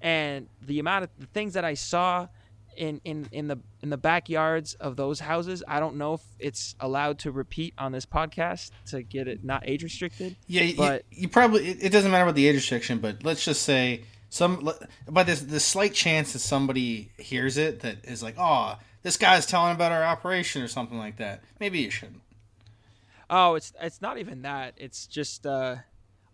and 0.00 0.48
the 0.60 0.78
amount 0.78 1.04
of 1.04 1.10
the 1.18 1.26
things 1.26 1.54
that 1.54 1.64
I 1.64 1.74
saw 1.74 2.28
in, 2.76 3.00
in, 3.04 3.28
in 3.32 3.48
the 3.48 3.58
in 3.82 3.90
the 3.90 3.96
backyards 3.96 4.74
of 4.74 4.96
those 4.96 5.20
houses. 5.20 5.62
I 5.66 5.80
don't 5.80 5.96
know 5.96 6.14
if 6.14 6.22
it's 6.38 6.74
allowed 6.80 7.18
to 7.20 7.30
repeat 7.30 7.74
on 7.78 7.92
this 7.92 8.06
podcast 8.06 8.70
to 8.86 9.02
get 9.02 9.28
it 9.28 9.44
not 9.44 9.68
age 9.68 9.82
restricted. 9.82 10.36
Yeah, 10.46 10.72
but 10.76 11.04
you, 11.10 11.22
you 11.22 11.28
probably 11.28 11.68
it, 11.68 11.90
doesn't 11.90 12.10
matter 12.10 12.24
about 12.24 12.34
the 12.34 12.48
age 12.48 12.56
restriction, 12.56 12.98
but 12.98 13.24
let's 13.24 13.44
just 13.44 13.62
say 13.62 14.04
some 14.30 14.68
but 15.08 15.26
there's 15.26 15.46
the 15.46 15.60
slight 15.60 15.94
chance 15.94 16.32
that 16.32 16.40
somebody 16.40 17.10
hears 17.18 17.58
it 17.58 17.80
that 17.80 18.04
is 18.04 18.22
like, 18.22 18.36
oh, 18.38 18.76
this 19.02 19.16
guy's 19.16 19.46
telling 19.46 19.74
about 19.74 19.92
our 19.92 20.04
operation 20.04 20.62
or 20.62 20.68
something 20.68 20.98
like 20.98 21.16
that. 21.16 21.42
Maybe 21.60 21.80
you 21.80 21.90
shouldn't. 21.90 22.21
Oh, 23.34 23.54
it's 23.54 23.72
it's 23.80 24.00
not 24.02 24.18
even 24.18 24.42
that. 24.42 24.74
It's 24.76 25.06
just 25.06 25.46
uh, 25.46 25.76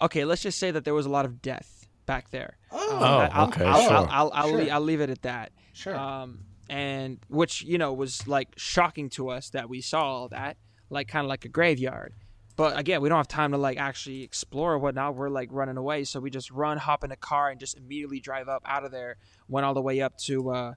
okay. 0.01 0.25
Let's 0.25 0.43
just 0.43 0.59
say 0.59 0.71
that 0.73 0.85
there 0.85 0.95
was 0.95 1.07
a 1.07 1.11
lot 1.11 1.25
of 1.25 1.41
death 1.41 1.87
back 2.07 2.31
there. 2.31 2.57
Oh, 2.73 2.97
Um, 2.97 3.31
I'll, 3.33 3.49
okay, 3.49 3.65
I'll, 3.65 3.81
sure. 3.83 3.93
I'll, 3.93 4.09
I'll, 4.11 4.31
I'll, 4.35 4.49
Sure. 4.49 4.59
leave, 4.59 4.71
I'll 4.73 4.81
leave 4.81 5.01
it 5.01 5.11
at 5.11 5.23
that. 5.23 5.53
Sure. 5.75 5.97
Um, 5.97 6.41
and 6.69 7.19
which 7.29 7.63
you 7.63 7.79
know 7.79 7.93
was 7.93 8.27
like 8.27 8.49
shocking 8.57 9.09
to 9.11 9.29
us 9.31 9.51
that 9.51 9.69
we 9.69 9.81
saw 9.81 10.03
all 10.03 10.29
that, 10.31 10.57
like 10.91 11.07
kind 11.09 11.25
of 11.25 11.29
like 11.29 11.45
a 11.45 11.49
graveyard. 11.49 12.15
But 12.57 12.77
again, 12.77 13.01
we 13.01 13.09
don't 13.09 13.19
have 13.19 13.29
time 13.29 13.53
to 13.53 13.59
like 13.59 13.79
actually 13.79 14.25
explore 14.25 14.73
or 14.73 14.79
whatnot. 14.81 15.15
We're 15.15 15.29
like 15.29 15.51
running 15.53 15.77
away, 15.77 16.03
so 16.03 16.19
we 16.19 16.29
just 16.31 16.51
run, 16.51 16.77
hop 16.77 17.05
in 17.05 17.13
a 17.13 17.17
car, 17.17 17.51
and 17.51 17.61
just 17.61 17.77
immediately 17.77 18.19
drive 18.19 18.49
up 18.49 18.63
out 18.67 18.85
of 18.85 18.91
there. 18.91 19.17
Went 19.47 19.65
all 19.65 19.75
the 19.75 19.81
way 19.81 20.01
up 20.01 20.19
to 20.25 20.51
uh, 20.51 20.73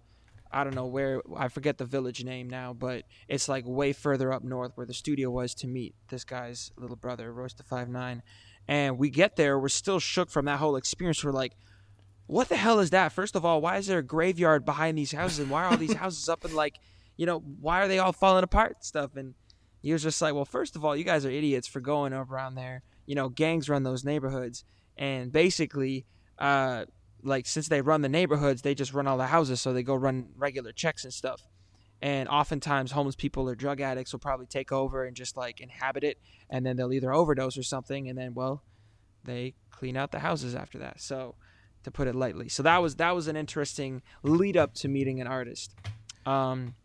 I 0.54 0.64
don't 0.64 0.76
know 0.76 0.88
where 0.88 1.22
I 1.36 1.48
forget 1.48 1.78
the 1.78 1.86
village 1.86 2.24
name 2.24 2.50
now, 2.50 2.74
but 2.74 3.04
it's 3.28 3.48
like 3.48 3.64
way 3.66 3.94
further 3.94 4.34
up 4.34 4.44
north 4.44 4.72
where 4.76 4.86
the 4.86 4.94
studio 4.94 5.30
was 5.30 5.54
to 5.56 5.68
meet 5.68 5.96
this 6.10 6.24
guy's 6.24 6.72
little 6.78 6.96
brother, 6.96 7.32
Royce 7.32 7.54
da 7.54 7.64
Five 7.64 7.90
Nine. 7.90 8.22
And 8.68 8.98
we 8.98 9.10
get 9.10 9.36
there, 9.36 9.60
we're 9.60 9.70
still 9.70 10.00
shook 10.00 10.30
from 10.30 10.46
that 10.46 10.60
whole 10.60 10.76
experience. 10.76 11.24
We're 11.24 11.32
like, 11.32 11.54
what 12.28 12.50
the 12.50 12.56
hell 12.56 12.80
is 12.80 12.92
that? 12.92 13.12
First 13.12 13.36
of 13.36 13.44
all, 13.44 13.60
why 13.62 13.78
is 13.78 13.88
there 13.88 14.00
a 14.00 14.04
graveyard 14.04 14.64
behind 14.66 14.98
these 14.98 15.12
houses? 15.12 15.40
And 15.40 15.50
why 15.50 15.64
are 15.64 15.72
all 15.72 15.78
these 15.78 15.94
houses 15.96 16.30
up 16.30 16.46
and 16.46 16.54
like, 16.54 16.76
you 17.18 17.26
know, 17.26 17.40
why 17.40 17.82
are 17.82 17.88
they 17.88 18.00
all 18.00 18.14
falling 18.14 18.44
apart 18.44 18.76
and 18.78 18.84
stuff? 18.84 19.16
And 19.16 19.34
he 19.82 19.92
was 19.92 20.04
just 20.04 20.22
like, 20.22 20.34
well, 20.34 20.46
first 20.46 20.76
of 20.76 20.86
all, 20.86 20.96
you 20.96 21.04
guys 21.04 21.26
are 21.26 21.32
idiots 21.32 21.68
for 21.68 21.80
going 21.80 22.14
up 22.14 22.32
around 22.32 22.56
there. 22.56 22.84
You 23.06 23.16
know, 23.16 23.30
gangs 23.30 23.68
run 23.68 23.84
those 23.84 24.06
neighborhoods. 24.06 24.64
And 24.96 25.32
basically, 25.32 26.06
uh, 26.38 26.86
like 27.24 27.48
since 27.48 27.68
they 27.68 27.82
run 27.82 28.02
the 28.02 28.10
neighborhoods, 28.10 28.62
they 28.62 28.76
just 28.76 28.94
run 28.94 29.08
all 29.08 29.18
the 29.18 29.28
houses, 29.28 29.62
so 29.62 29.74
they 29.74 29.84
go 29.84 29.96
run 29.96 30.30
regular 30.38 30.72
checks 30.72 31.04
and 31.04 31.14
stuff. 31.14 31.42
And 32.02 32.28
oftentimes, 32.30 32.92
homeless 32.92 33.16
people 33.16 33.48
or 33.48 33.56
drug 33.56 33.80
addicts 33.80 34.12
will 34.12 34.20
probably 34.20 34.48
take 34.48 34.72
over 34.72 35.06
and 35.06 35.16
just 35.16 35.38
like 35.38 35.62
inhabit 35.62 36.04
it, 36.04 36.18
and 36.50 36.66
then 36.66 36.76
they'll 36.76 36.94
either 36.94 37.14
overdose 37.14 37.58
or 37.58 37.64
something, 37.64 38.10
and 38.10 38.18
then 38.18 38.34
well, 38.34 38.64
they 39.24 39.54
clean 39.70 39.96
out 39.96 40.12
the 40.12 40.20
houses 40.20 40.56
after 40.56 40.80
that. 40.80 41.00
So, 41.00 41.36
to 41.84 41.92
put 41.92 42.08
it 42.08 42.16
lightly, 42.16 42.50
so 42.50 42.64
that 42.64 42.82
was 42.82 42.96
that 42.96 43.16
was 43.16 43.28
an 43.28 43.36
interesting 43.36 44.02
lead 44.24 44.58
up 44.58 44.74
to 44.76 44.88
meeting 44.88 45.22
an 45.22 45.28
artist, 45.28 45.76
um, 46.26 46.76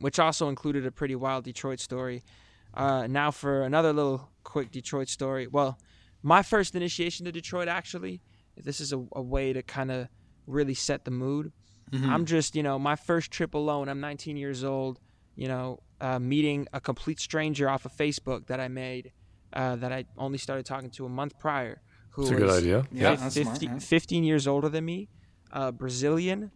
which 0.00 0.18
also 0.18 0.48
included 0.48 0.86
a 0.86 0.90
pretty 0.90 1.16
wild 1.16 1.44
Detroit 1.44 1.80
story. 1.80 2.24
Uh, 2.72 3.06
now 3.06 3.30
for 3.30 3.62
another 3.62 3.92
little 3.92 4.28
quick 4.44 4.70
Detroit 4.70 5.08
story. 5.08 5.46
Well, 5.46 5.78
my 6.22 6.42
first 6.42 6.74
initiation 6.74 7.24
to 7.26 7.32
Detroit 7.32 7.68
actually 7.68 8.20
this 8.62 8.80
is 8.80 8.92
a, 8.92 9.04
a 9.14 9.22
way 9.22 9.52
to 9.52 9.62
kind 9.62 9.90
of 9.90 10.08
really 10.46 10.74
set 10.74 11.04
the 11.04 11.10
mood. 11.10 11.52
Mm-hmm. 11.90 12.10
I'm 12.10 12.24
just, 12.24 12.56
you 12.56 12.62
know, 12.62 12.78
my 12.78 12.96
first 12.96 13.30
trip 13.30 13.54
alone. 13.54 13.88
I'm 13.88 14.00
19 14.00 14.36
years 14.36 14.64
old. 14.64 14.98
You 15.36 15.48
know, 15.48 15.80
uh, 16.00 16.18
meeting 16.18 16.66
a 16.72 16.80
complete 16.80 17.20
stranger 17.20 17.68
off 17.68 17.84
of 17.84 17.92
Facebook 17.92 18.46
that 18.46 18.58
I 18.58 18.68
made, 18.68 19.12
uh, 19.52 19.76
that 19.76 19.92
I 19.92 20.06
only 20.16 20.38
started 20.38 20.64
talking 20.64 20.90
to 20.90 21.04
a 21.04 21.08
month 21.10 21.38
prior. 21.38 21.82
Who 22.10 22.22
It's 22.22 22.30
a 22.30 22.34
good 22.34 22.50
idea. 22.50 22.86
Yeah, 22.90 23.14
that's 23.16 23.34
50 23.34 23.42
smart. 23.42 23.62
yeah. 23.62 23.78
15 23.78 24.24
years 24.24 24.46
older 24.46 24.70
than 24.70 24.84
me, 24.86 25.10
uh, 25.52 25.72
Brazilian. 25.72 26.50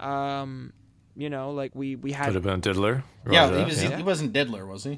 Um, 0.00 0.72
you 1.14 1.28
know, 1.28 1.50
like 1.50 1.74
we 1.74 1.94
we 1.96 2.12
had 2.12 2.26
Could 2.26 2.34
have 2.36 2.42
been 2.44 2.54
a 2.54 2.58
diddler. 2.58 3.04
Yeah, 3.30 3.58
he 3.58 3.64
was. 3.64 3.82
yeah. 3.82 3.96
He 3.98 4.02
wasn't 4.02 4.32
Diddler, 4.32 4.66
was 4.66 4.84
he? 4.84 4.92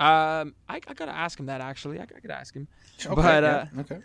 Um, 0.00 0.54
I, 0.68 0.80
I 0.86 0.94
gotta 0.94 1.14
ask 1.14 1.38
him 1.38 1.46
that 1.46 1.60
actually. 1.60 1.98
I, 1.98 2.04
I 2.04 2.20
could 2.20 2.30
ask 2.30 2.54
him. 2.54 2.68
Okay, 3.04 3.14
But, 3.14 3.42
yeah, 3.42 3.66
uh, 3.76 3.80
okay. 3.80 3.98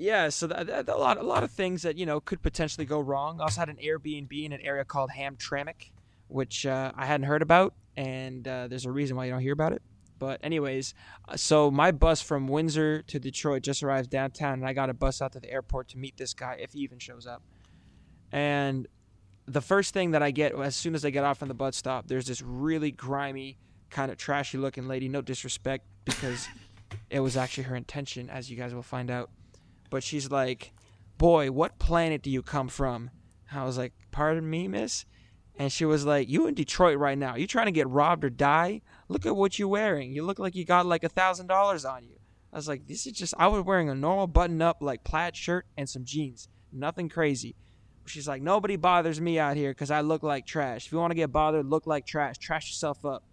Yeah, 0.00 0.28
so 0.28 0.46
that, 0.46 0.66
that- 0.68 0.88
a 0.88 0.96
lot, 0.96 1.18
a 1.18 1.22
lot 1.22 1.42
of 1.42 1.50
things 1.50 1.82
that 1.82 1.96
you 1.98 2.06
know 2.06 2.20
could 2.20 2.40
potentially 2.42 2.86
go 2.86 3.00
wrong. 3.00 3.40
I 3.40 3.44
also 3.44 3.60
had 3.60 3.68
an 3.68 3.78
Airbnb 3.82 4.44
in 4.44 4.52
an 4.52 4.60
area 4.60 4.84
called 4.84 5.10
Hamtramck, 5.10 5.90
which 6.28 6.64
uh, 6.66 6.92
I 6.94 7.04
hadn't 7.04 7.26
heard 7.26 7.42
about, 7.42 7.74
and 7.96 8.46
uh, 8.46 8.68
there's 8.68 8.86
a 8.86 8.92
reason 8.92 9.16
why 9.16 9.24
you 9.24 9.32
don't 9.32 9.40
hear 9.40 9.52
about 9.52 9.72
it. 9.72 9.82
But 10.20 10.40
anyways, 10.42 10.94
uh, 11.28 11.36
so 11.36 11.70
my 11.70 11.90
bus 11.90 12.20
from 12.22 12.46
Windsor 12.48 13.02
to 13.02 13.18
Detroit 13.18 13.62
just 13.62 13.82
arrived 13.82 14.10
downtown, 14.10 14.54
and 14.54 14.66
I 14.66 14.72
got 14.72 14.88
a 14.88 14.94
bus 14.94 15.20
out 15.20 15.32
to 15.32 15.40
the 15.40 15.50
airport 15.50 15.88
to 15.88 15.98
meet 15.98 16.16
this 16.16 16.32
guy 16.32 16.56
if 16.60 16.72
he 16.72 16.80
even 16.80 16.98
shows 17.00 17.26
up. 17.26 17.42
And 18.30 18.86
the 19.46 19.60
first 19.60 19.94
thing 19.94 20.12
that 20.12 20.22
I 20.22 20.30
get 20.30 20.54
as 20.54 20.76
soon 20.76 20.94
as 20.94 21.04
I 21.04 21.10
get 21.10 21.24
off 21.24 21.38
from 21.38 21.48
the 21.48 21.54
bus 21.54 21.76
stop, 21.76 22.06
there's 22.06 22.26
this 22.26 22.42
really 22.42 22.90
grimy, 22.92 23.58
kind 23.90 24.10
of 24.12 24.16
trashy 24.16 24.58
looking 24.58 24.86
lady. 24.86 25.08
No 25.08 25.22
disrespect, 25.22 25.86
because 26.04 26.46
it 27.10 27.20
was 27.20 27.36
actually 27.36 27.64
her 27.64 27.74
intention, 27.76 28.28
as 28.30 28.50
you 28.50 28.56
guys 28.56 28.74
will 28.74 28.82
find 28.82 29.10
out 29.10 29.30
but 29.90 30.02
she's 30.02 30.30
like, 30.30 30.72
"Boy, 31.16 31.50
what 31.50 31.78
planet 31.78 32.22
do 32.22 32.30
you 32.30 32.42
come 32.42 32.68
from?" 32.68 33.10
I 33.52 33.64
was 33.64 33.78
like, 33.78 33.92
"Pardon 34.10 34.48
me, 34.48 34.68
miss." 34.68 35.04
And 35.58 35.72
she 35.72 35.84
was 35.84 36.06
like, 36.06 36.28
"You 36.28 36.46
in 36.46 36.54
Detroit 36.54 36.98
right 36.98 37.18
now? 37.18 37.34
You 37.34 37.46
trying 37.46 37.66
to 37.66 37.72
get 37.72 37.88
robbed 37.88 38.24
or 38.24 38.30
die? 38.30 38.82
Look 39.08 39.26
at 39.26 39.36
what 39.36 39.58
you're 39.58 39.68
wearing. 39.68 40.12
You 40.12 40.24
look 40.24 40.38
like 40.38 40.54
you 40.54 40.64
got 40.64 40.86
like 40.86 41.04
a 41.04 41.08
thousand 41.08 41.48
dollars 41.48 41.84
on 41.84 42.04
you." 42.04 42.16
I 42.52 42.56
was 42.56 42.68
like, 42.68 42.86
"This 42.86 43.06
is 43.06 43.12
just." 43.12 43.34
I 43.38 43.48
was 43.48 43.62
wearing 43.62 43.88
a 43.88 43.94
normal 43.94 44.26
button-up 44.26 44.78
like 44.80 45.04
plaid 45.04 45.36
shirt 45.36 45.66
and 45.76 45.88
some 45.88 46.04
jeans, 46.04 46.48
nothing 46.72 47.08
crazy. 47.08 47.56
She's 48.06 48.28
like, 48.28 48.42
"Nobody 48.42 48.76
bothers 48.76 49.20
me 49.20 49.38
out 49.38 49.56
here 49.56 49.72
because 49.72 49.90
I 49.90 50.00
look 50.00 50.22
like 50.22 50.46
trash. 50.46 50.86
If 50.86 50.92
you 50.92 50.98
want 50.98 51.10
to 51.10 51.16
get 51.16 51.32
bothered, 51.32 51.66
look 51.66 51.86
like 51.86 52.06
trash. 52.06 52.38
Trash 52.38 52.70
yourself 52.70 53.04
up." 53.04 53.24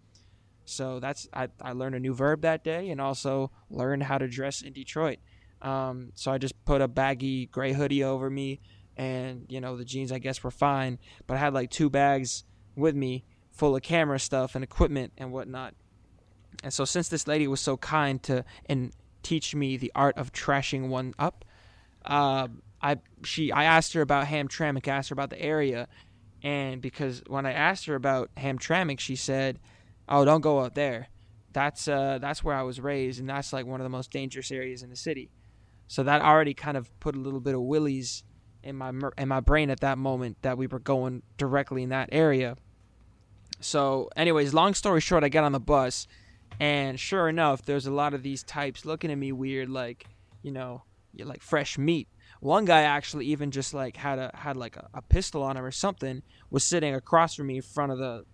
So 0.65 0.99
that's 0.99 1.27
I, 1.31 1.47
I 1.61 1.73
learned 1.73 1.95
a 1.95 1.99
new 1.99 2.13
verb 2.13 2.41
that 2.41 2.63
day 2.63 2.89
and 2.89 2.99
also 2.99 3.51
learned 3.69 4.03
how 4.03 4.17
to 4.17 4.27
dress 4.27 4.61
in 4.61 4.73
Detroit. 4.73 5.19
Um, 5.65 6.11
so 6.13 6.31
I 6.31 6.37
just 6.37 6.53
put 6.63 6.81
a 6.81 6.87
baggy 6.87 7.47
gray 7.47 7.73
hoodie 7.73 8.03
over 8.03 8.29
me, 8.29 8.61
and 8.95 9.47
you 9.49 9.59
know 9.59 9.75
the 9.75 9.83
jeans 9.83 10.11
I 10.11 10.19
guess 10.19 10.43
were 10.43 10.51
fine, 10.51 10.99
but 11.25 11.35
I 11.35 11.39
had 11.39 11.55
like 11.55 11.71
two 11.71 11.89
bags 11.89 12.43
with 12.75 12.95
me 12.95 13.25
full 13.51 13.75
of 13.75 13.81
camera 13.81 14.19
stuff 14.19 14.53
and 14.53 14.63
equipment 14.63 15.13
and 15.17 15.31
whatnot. 15.31 15.73
And 16.63 16.71
so 16.71 16.85
since 16.85 17.09
this 17.09 17.25
lady 17.27 17.47
was 17.47 17.61
so 17.61 17.77
kind 17.77 18.21
to 18.23 18.45
and 18.67 18.93
teach 19.23 19.55
me 19.55 19.75
the 19.75 19.91
art 19.95 20.15
of 20.19 20.31
trashing 20.31 20.87
one 20.87 21.15
up, 21.17 21.43
uh, 22.05 22.47
I 22.79 22.97
she 23.23 23.51
I 23.51 23.63
asked 23.63 23.93
her 23.93 24.01
about 24.01 24.27
Hamtramck, 24.27 24.87
asked 24.87 25.09
her 25.09 25.13
about 25.13 25.31
the 25.31 25.41
area, 25.41 25.87
and 26.43 26.79
because 26.79 27.23
when 27.25 27.47
I 27.47 27.53
asked 27.53 27.87
her 27.87 27.95
about 27.95 28.29
Hamtramck, 28.37 28.99
she 28.99 29.15
said, 29.15 29.59
"Oh, 30.07 30.25
don't 30.25 30.41
go 30.41 30.59
out 30.59 30.75
there. 30.75 31.07
That's 31.53 31.87
uh 31.87 32.19
that's 32.21 32.43
where 32.43 32.55
I 32.55 32.61
was 32.61 32.79
raised, 32.79 33.19
and 33.19 33.27
that's 33.27 33.51
like 33.51 33.65
one 33.65 33.79
of 33.79 33.83
the 33.83 33.89
most 33.89 34.11
dangerous 34.11 34.51
areas 34.51 34.83
in 34.83 34.91
the 34.91 34.95
city." 34.95 35.31
So 35.87 36.03
that 36.03 36.21
already 36.21 36.53
kind 36.53 36.77
of 36.77 36.97
put 36.99 37.15
a 37.15 37.19
little 37.19 37.39
bit 37.39 37.55
of 37.55 37.61
willies 37.61 38.23
in 38.63 38.75
my 38.75 38.91
in 39.17 39.27
my 39.27 39.39
brain 39.39 39.69
at 39.69 39.81
that 39.81 39.97
moment 39.97 40.41
that 40.41 40.57
we 40.57 40.67
were 40.67 40.79
going 40.79 41.21
directly 41.37 41.83
in 41.83 41.89
that 41.89 42.09
area. 42.11 42.57
So, 43.61 44.09
anyways, 44.15 44.53
long 44.53 44.73
story 44.73 44.99
short, 44.99 45.23
I 45.23 45.29
get 45.29 45.43
on 45.43 45.53
the 45.53 45.59
bus, 45.59 46.07
and 46.59 46.99
sure 46.99 47.29
enough, 47.29 47.63
there's 47.63 47.85
a 47.85 47.91
lot 47.91 48.13
of 48.13 48.23
these 48.23 48.43
types 48.43 48.83
looking 48.83 49.11
at 49.11 49.17
me 49.17 49.31
weird, 49.31 49.69
like 49.69 50.07
you 50.41 50.51
know, 50.51 50.83
you're 51.13 51.27
like 51.27 51.41
fresh 51.41 51.77
meat. 51.77 52.07
One 52.39 52.65
guy 52.65 52.81
actually 52.81 53.27
even 53.27 53.51
just 53.51 53.73
like 53.73 53.95
had 53.95 54.19
a 54.19 54.31
had 54.33 54.57
like 54.57 54.75
a, 54.75 54.89
a 54.93 55.01
pistol 55.01 55.43
on 55.43 55.57
him 55.57 55.63
or 55.63 55.71
something, 55.71 56.23
was 56.49 56.63
sitting 56.63 56.95
across 56.95 57.35
from 57.35 57.47
me 57.47 57.57
in 57.57 57.61
front 57.61 57.91
of 57.91 57.99
the, 57.99 58.25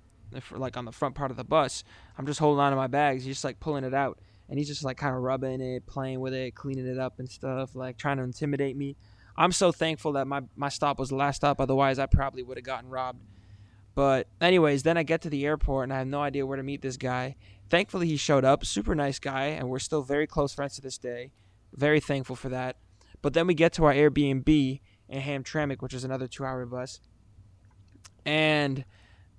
like 0.51 0.77
on 0.77 0.85
the 0.85 0.91
front 0.91 1.15
part 1.15 1.31
of 1.31 1.37
the 1.37 1.43
bus. 1.43 1.83
I'm 2.17 2.25
just 2.25 2.39
holding 2.39 2.61
on 2.61 2.71
to 2.71 2.77
my 2.77 2.87
bags, 2.87 3.25
he's 3.25 3.35
just 3.35 3.43
like 3.43 3.59
pulling 3.59 3.83
it 3.83 3.93
out 3.93 4.17
and 4.51 4.59
he's 4.59 4.67
just 4.67 4.83
like 4.83 4.97
kind 4.97 5.15
of 5.15 5.21
rubbing 5.21 5.61
it, 5.61 5.87
playing 5.87 6.19
with 6.19 6.33
it, 6.33 6.53
cleaning 6.55 6.85
it 6.85 6.99
up 6.99 7.19
and 7.19 7.29
stuff, 7.29 7.73
like 7.73 7.97
trying 7.97 8.17
to 8.17 8.23
intimidate 8.23 8.75
me. 8.75 8.97
I'm 9.37 9.53
so 9.53 9.71
thankful 9.71 10.11
that 10.11 10.27
my, 10.27 10.41
my 10.57 10.67
stop 10.67 10.99
was 10.99 11.07
the 11.07 11.15
last 11.15 11.37
stop, 11.37 11.61
otherwise 11.61 11.97
I 11.97 12.05
probably 12.05 12.43
would 12.43 12.57
have 12.57 12.65
gotten 12.65 12.89
robbed. 12.89 13.23
But 13.95 14.27
anyways, 14.41 14.83
then 14.83 14.97
I 14.97 15.03
get 15.03 15.21
to 15.21 15.29
the 15.29 15.45
airport 15.45 15.85
and 15.85 15.93
I 15.93 15.99
have 15.99 16.07
no 16.07 16.21
idea 16.21 16.45
where 16.45 16.57
to 16.57 16.63
meet 16.63 16.81
this 16.81 16.97
guy. 16.97 17.37
Thankfully 17.69 18.07
he 18.07 18.17
showed 18.17 18.43
up, 18.43 18.65
super 18.65 18.93
nice 18.93 19.19
guy, 19.19 19.45
and 19.45 19.69
we're 19.69 19.79
still 19.79 20.01
very 20.01 20.27
close 20.27 20.53
friends 20.53 20.75
to 20.75 20.81
this 20.81 20.97
day. 20.97 21.31
Very 21.73 22.01
thankful 22.01 22.35
for 22.35 22.49
that. 22.49 22.75
But 23.21 23.33
then 23.33 23.47
we 23.47 23.53
get 23.53 23.71
to 23.73 23.85
our 23.85 23.93
Airbnb 23.93 24.81
in 25.07 25.21
Hamtramck, 25.21 25.81
which 25.81 25.93
is 25.93 26.03
another 26.03 26.27
two 26.27 26.43
hour 26.43 26.65
bus. 26.65 26.99
And 28.25 28.83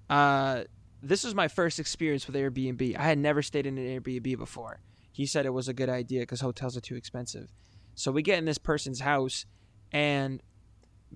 uh, 0.09 0.65
this 1.03 1.23
was 1.23 1.35
my 1.35 1.49
first 1.49 1.79
experience 1.79 2.27
with 2.27 2.35
Airbnb. 2.35 2.97
I 2.97 3.03
had 3.03 3.19
never 3.19 3.43
stayed 3.43 3.67
in 3.67 3.77
an 3.77 4.01
Airbnb 4.01 4.39
before 4.39 4.81
he 5.13 5.27
said 5.27 5.47
it 5.47 5.53
was 5.53 5.69
a 5.69 5.75
good 5.75 5.89
idea 5.89 6.21
because 6.21 6.41
hotels 6.41 6.77
are 6.77 6.81
too 6.81 6.97
expensive. 6.97 7.53
So 7.95 8.11
we 8.11 8.23
get 8.23 8.39
in 8.39 8.47
this 8.47 8.59
person's 8.59 9.01
house, 9.01 9.45
and 9.93 10.43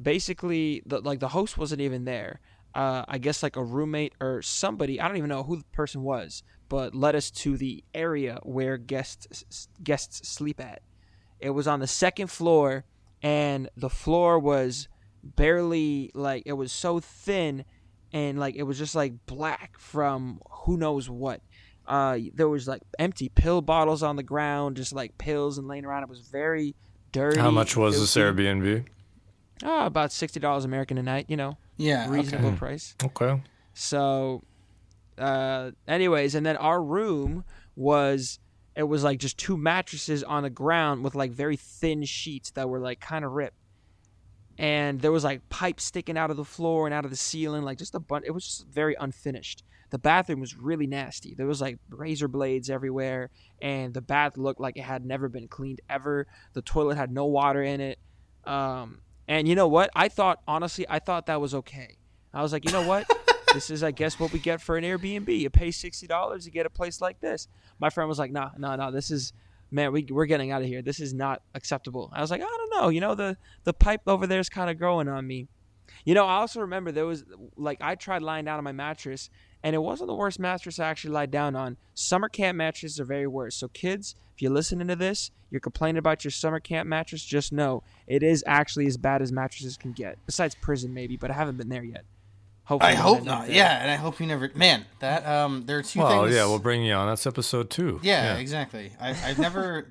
basically, 0.00 0.82
the, 0.86 1.00
like 1.00 1.20
the 1.20 1.28
host 1.28 1.56
wasn't 1.56 1.80
even 1.80 2.04
there. 2.04 2.40
Uh, 2.74 3.04
I 3.08 3.16
guess 3.16 3.42
like 3.42 3.56
a 3.56 3.64
roommate 3.64 4.12
or 4.20 4.42
somebody. 4.42 5.00
I 5.00 5.08
don't 5.08 5.16
even 5.16 5.30
know 5.30 5.42
who 5.42 5.56
the 5.56 5.64
person 5.72 6.02
was, 6.02 6.42
but 6.68 6.94
led 6.94 7.16
us 7.16 7.30
to 7.30 7.56
the 7.56 7.82
area 7.94 8.38
where 8.42 8.76
guests 8.76 9.66
guests 9.82 10.28
sleep 10.28 10.60
at. 10.60 10.82
It 11.40 11.50
was 11.50 11.66
on 11.66 11.80
the 11.80 11.86
second 11.86 12.28
floor, 12.28 12.84
and 13.22 13.70
the 13.76 13.88
floor 13.88 14.38
was 14.38 14.88
barely 15.22 16.10
like 16.14 16.42
it 16.44 16.52
was 16.52 16.70
so 16.70 17.00
thin, 17.00 17.64
and 18.12 18.38
like 18.38 18.56
it 18.56 18.64
was 18.64 18.76
just 18.76 18.94
like 18.94 19.24
black 19.24 19.78
from 19.78 20.40
who 20.50 20.76
knows 20.76 21.08
what. 21.08 21.40
Uh, 21.86 22.18
there 22.34 22.48
was 22.48 22.66
like 22.66 22.82
empty 22.98 23.28
pill 23.28 23.60
bottles 23.62 24.02
on 24.02 24.16
the 24.16 24.22
ground, 24.22 24.76
just 24.76 24.92
like 24.92 25.16
pills 25.18 25.56
and 25.58 25.68
laying 25.68 25.84
around. 25.84 26.02
It 26.02 26.08
was 26.08 26.20
very 26.20 26.74
dirty. 27.12 27.38
How 27.40 27.50
much 27.50 27.76
was 27.76 27.98
this 28.00 28.14
filthy. 28.14 28.42
Airbnb? 28.44 28.86
Oh, 29.62 29.86
about 29.86 30.12
sixty 30.12 30.40
dollars 30.40 30.64
American 30.64 30.98
a 30.98 31.02
night. 31.02 31.26
You 31.28 31.36
know, 31.36 31.58
Yeah. 31.76 32.10
reasonable 32.10 32.48
Okay. 32.48 32.56
price. 32.58 32.94
Okay. 33.02 33.40
So, 33.74 34.42
uh, 35.18 35.70
anyways, 35.86 36.34
and 36.34 36.44
then 36.44 36.56
our 36.56 36.82
room 36.82 37.44
was 37.76 38.38
it 38.74 38.82
was 38.82 39.02
like 39.04 39.18
just 39.20 39.38
two 39.38 39.56
mattresses 39.56 40.22
on 40.24 40.42
the 40.42 40.50
ground 40.50 41.02
with 41.04 41.14
like 41.14 41.30
very 41.30 41.56
thin 41.56 42.04
sheets 42.04 42.50
that 42.50 42.68
were 42.68 42.80
like 42.80 43.00
kind 43.00 43.24
of 43.24 43.32
ripped, 43.32 43.56
and 44.58 45.00
there 45.00 45.12
was 45.12 45.24
like 45.24 45.48
pipes 45.48 45.84
sticking 45.84 46.18
out 46.18 46.30
of 46.30 46.36
the 46.36 46.44
floor 46.44 46.86
and 46.86 46.92
out 46.94 47.04
of 47.04 47.10
the 47.10 47.16
ceiling, 47.16 47.62
like 47.62 47.78
just 47.78 47.94
a 47.94 48.00
bunch. 48.00 48.24
It 48.26 48.32
was 48.32 48.44
just 48.44 48.66
very 48.68 48.94
unfinished. 48.98 49.62
The 49.90 49.98
bathroom 49.98 50.40
was 50.40 50.56
really 50.56 50.86
nasty. 50.86 51.34
There 51.34 51.46
was 51.46 51.60
like 51.60 51.78
razor 51.90 52.28
blades 52.28 52.70
everywhere, 52.70 53.30
and 53.62 53.94
the 53.94 54.00
bath 54.00 54.36
looked 54.36 54.60
like 54.60 54.76
it 54.76 54.82
had 54.82 55.04
never 55.04 55.28
been 55.28 55.48
cleaned 55.48 55.80
ever. 55.88 56.26
The 56.54 56.62
toilet 56.62 56.96
had 56.96 57.12
no 57.12 57.26
water 57.26 57.62
in 57.62 57.80
it. 57.80 57.98
Um, 58.44 59.00
and 59.28 59.46
you 59.46 59.54
know 59.54 59.68
what? 59.68 59.90
I 59.94 60.08
thought 60.08 60.40
honestly, 60.46 60.86
I 60.88 60.98
thought 60.98 61.26
that 61.26 61.40
was 61.40 61.54
okay. 61.54 61.96
I 62.34 62.42
was 62.42 62.52
like, 62.52 62.64
you 62.64 62.72
know 62.72 62.86
what? 62.86 63.08
this 63.54 63.70
is, 63.70 63.82
I 63.82 63.90
guess, 63.90 64.18
what 64.18 64.32
we 64.32 64.38
get 64.38 64.60
for 64.60 64.76
an 64.76 64.84
Airbnb. 64.84 65.28
You 65.28 65.50
pay 65.50 65.70
sixty 65.70 66.06
dollars 66.06 66.44
to 66.44 66.50
get 66.50 66.66
a 66.66 66.70
place 66.70 67.00
like 67.00 67.20
this. 67.20 67.48
My 67.78 67.90
friend 67.90 68.08
was 68.08 68.18
like, 68.18 68.32
nah, 68.32 68.50
nah, 68.58 68.76
nah. 68.76 68.90
This 68.90 69.10
is 69.10 69.32
man, 69.70 69.92
we 69.92 70.06
we're 70.10 70.26
getting 70.26 70.50
out 70.50 70.62
of 70.62 70.68
here. 70.68 70.82
This 70.82 71.00
is 71.00 71.12
not 71.14 71.42
acceptable. 71.54 72.10
I 72.12 72.20
was 72.20 72.30
like, 72.30 72.40
I 72.40 72.44
don't 72.44 72.70
know. 72.80 72.88
You 72.88 73.00
know, 73.00 73.14
the 73.14 73.36
the 73.64 73.72
pipe 73.72 74.02
over 74.06 74.26
there 74.26 74.40
is 74.40 74.48
kind 74.48 74.70
of 74.70 74.78
growing 74.78 75.08
on 75.08 75.26
me. 75.26 75.48
You 76.04 76.14
know, 76.14 76.26
I 76.26 76.36
also 76.36 76.60
remember 76.60 76.92
there 76.92 77.06
was 77.06 77.24
like 77.56 77.78
I 77.80 77.94
tried 77.94 78.22
lying 78.22 78.44
down 78.44 78.58
on 78.58 78.64
my 78.64 78.72
mattress, 78.72 79.30
and 79.66 79.74
it 79.74 79.80
wasn't 79.80 80.06
the 80.06 80.14
worst 80.14 80.38
mattress 80.38 80.78
I 80.78 80.88
actually 80.88 81.10
lied 81.12 81.32
down 81.32 81.56
on. 81.56 81.76
Summer 81.92 82.28
camp 82.28 82.56
mattresses 82.56 83.00
are 83.00 83.04
very 83.04 83.26
worse. 83.26 83.56
So 83.56 83.66
kids, 83.66 84.14
if 84.32 84.40
you're 84.40 84.52
listening 84.52 84.86
to 84.86 84.94
this, 84.94 85.32
you're 85.50 85.58
complaining 85.60 85.98
about 85.98 86.22
your 86.22 86.30
summer 86.30 86.60
camp 86.60 86.88
mattress, 86.88 87.24
just 87.24 87.52
know 87.52 87.82
it 88.06 88.22
is 88.22 88.44
actually 88.46 88.86
as 88.86 88.96
bad 88.96 89.22
as 89.22 89.32
mattresses 89.32 89.76
can 89.76 89.90
get. 89.90 90.18
Besides 90.24 90.54
prison, 90.54 90.94
maybe, 90.94 91.16
but 91.16 91.32
I 91.32 91.34
haven't 91.34 91.56
been 91.56 91.68
there 91.68 91.82
yet. 91.82 92.04
Hopefully 92.62 92.92
I 92.92 92.94
hope 92.94 93.24
not. 93.24 93.48
there. 93.48 93.56
Yeah, 93.56 93.80
and 93.82 93.90
I 93.90 93.96
hope 93.96 94.20
you 94.20 94.26
never. 94.26 94.48
Man, 94.54 94.86
that 95.00 95.26
um, 95.26 95.66
there 95.66 95.78
are 95.78 95.82
two 95.82 95.98
Well, 95.98 96.22
things. 96.22 96.36
yeah, 96.36 96.46
we'll 96.46 96.60
bring 96.60 96.84
you 96.84 96.92
on. 96.94 97.08
That's 97.08 97.26
episode 97.26 97.68
two. 97.68 97.98
Yeah, 98.04 98.36
exactly. 98.36 98.92
I, 99.00 99.10
I've 99.10 99.38
never 99.40 99.88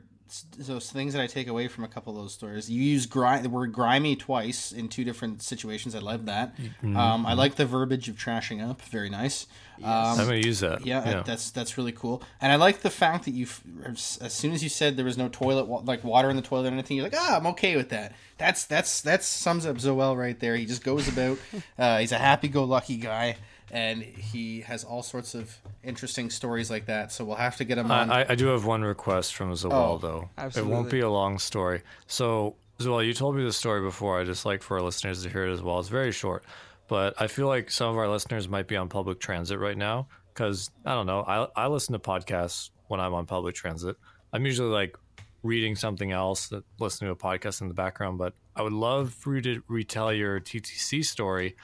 those 0.57 0.91
things 0.91 1.13
that 1.13 1.21
I 1.21 1.27
take 1.27 1.47
away 1.47 1.67
from 1.67 1.83
a 1.83 1.87
couple 1.87 2.15
of 2.15 2.21
those 2.23 2.33
stories. 2.33 2.69
You 2.69 2.81
use 2.81 3.05
gri- 3.05 3.41
the 3.41 3.49
word 3.49 3.71
grimy 3.71 4.15
twice 4.15 4.71
in 4.71 4.89
two 4.89 5.03
different 5.03 5.41
situations. 5.41 5.95
I 5.95 5.99
love 5.99 6.25
that. 6.25 6.57
Mm-hmm. 6.57 6.97
Um, 6.97 7.25
I 7.25 7.33
like 7.33 7.55
the 7.55 7.65
verbiage 7.65 8.09
of 8.09 8.15
trashing 8.15 8.67
up. 8.67 8.81
Very 8.83 9.09
nice. 9.09 9.47
Um, 9.83 9.91
I'm 9.91 10.17
gonna 10.17 10.37
use 10.37 10.61
that. 10.61 10.85
yeah, 10.85 11.07
yeah. 11.07 11.23
that's 11.23 11.51
that's 11.51 11.77
really 11.77 11.91
cool. 11.91 12.23
And 12.41 12.51
I 12.51 12.55
like 12.55 12.81
the 12.81 12.89
fact 12.89 13.25
that 13.25 13.31
you, 13.31 13.47
as 13.85 14.17
as 14.21 14.33
soon 14.33 14.53
as 14.53 14.63
you 14.63 14.69
said 14.69 14.95
there 14.97 15.05
was 15.05 15.17
no 15.17 15.27
toilet, 15.29 15.65
wa- 15.67 15.81
like 15.83 16.03
water 16.03 16.29
in 16.29 16.37
the 16.37 16.41
toilet 16.41 16.69
or 16.69 16.73
anything, 16.73 16.97
you're 16.97 17.05
like, 17.05 17.15
ah, 17.17 17.37
I'm 17.37 17.47
okay 17.47 17.75
with 17.75 17.89
that. 17.89 18.13
That's 18.37 18.65
that's 18.65 19.01
that 19.01 19.23
sums 19.23 19.65
up 19.65 19.77
Zoel 19.77 20.17
right 20.17 20.39
there. 20.39 20.55
He 20.55 20.65
just 20.65 20.83
goes 20.83 21.07
about. 21.07 21.37
Uh, 21.77 21.99
he's 21.99 22.13
a 22.13 22.17
happy-go-lucky 22.17 22.95
guy, 22.97 23.35
and 23.71 24.01
he 24.01 24.61
has 24.61 24.83
all 24.83 25.01
sorts 25.03 25.33
of 25.35 25.55
interesting 25.83 26.29
stories 26.29 26.69
like 26.69 26.85
that. 26.85 27.11
So 27.11 27.25
we'll 27.25 27.35
have 27.37 27.57
to 27.57 27.63
get 27.65 27.77
him 27.77 27.91
on. 27.91 28.09
I, 28.09 28.21
I- 28.21 28.25
I 28.29 28.35
do 28.35 28.47
have 28.47 28.65
one 28.65 28.81
request 28.83 29.35
from 29.35 29.51
Zoel, 29.53 29.71
Oh, 29.73 29.97
though. 29.97 30.29
It 30.55 30.65
won't 30.65 30.89
be 30.89 30.99
a 31.01 31.09
long 31.09 31.39
story. 31.39 31.81
So, 32.07 32.55
Zoel, 32.79 33.05
you 33.05 33.13
told 33.13 33.35
me 33.35 33.43
the 33.43 33.53
story 33.53 33.81
before. 33.81 34.19
I 34.19 34.23
just 34.23 34.45
like 34.45 34.61
for 34.63 34.77
our 34.77 34.83
listeners 34.83 35.23
to 35.23 35.29
hear 35.29 35.45
it 35.47 35.53
as 35.53 35.61
well. 35.61 35.79
It's 35.79 35.89
very 35.89 36.11
short, 36.11 36.43
but 36.87 37.19
I 37.19 37.27
feel 37.27 37.47
like 37.47 37.71
some 37.71 37.89
of 37.89 37.97
our 37.97 38.07
listeners 38.09 38.47
might 38.49 38.67
be 38.67 38.75
on 38.75 38.89
public 38.89 39.19
transit 39.19 39.59
right 39.59 39.77
now 39.77 40.07
because 40.33 40.69
I 40.85 40.93
don't 40.93 41.05
know. 41.07 41.21
I, 41.21 41.47
I 41.63 41.67
listen 41.67 41.93
to 41.93 41.99
podcasts 41.99 42.69
when 42.87 42.99
I'm 42.99 43.13
on 43.13 43.25
public 43.25 43.55
transit. 43.55 43.95
I'm 44.33 44.45
usually 44.45 44.69
like 44.69 44.97
reading 45.43 45.75
something 45.75 46.11
else, 46.11 46.47
that 46.49 46.63
listening 46.79 47.07
to 47.07 47.13
a 47.13 47.15
podcast 47.15 47.61
in 47.61 47.67
the 47.67 47.73
background, 47.73 48.17
but 48.17 48.33
I 48.55 48.61
would 48.61 48.73
love 48.73 49.13
for 49.13 49.35
you 49.35 49.41
to 49.43 49.63
retell 49.67 50.11
your 50.11 50.39
TTC 50.39 51.05
story. 51.05 51.55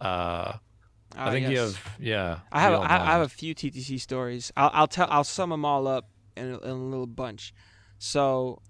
Uh, 0.00 0.54
I 1.16 1.28
Ah, 1.28 1.30
think 1.32 1.48
you 1.50 1.58
have, 1.58 1.96
yeah. 1.98 2.38
I 2.52 2.60
have 2.60 2.72
I 2.80 2.88
have, 2.88 3.00
I 3.02 3.12
have 3.12 3.22
a 3.22 3.28
few 3.28 3.54
TTC 3.54 4.00
stories. 4.00 4.52
I'll, 4.56 4.70
I'll 4.72 4.86
tell 4.86 5.08
I'll 5.10 5.24
sum 5.24 5.50
them 5.50 5.64
all 5.64 5.86
up 5.88 6.08
in 6.36 6.50
a, 6.52 6.58
in 6.58 6.70
a 6.70 6.74
little 6.74 7.06
bunch. 7.06 7.52
So, 7.98 8.62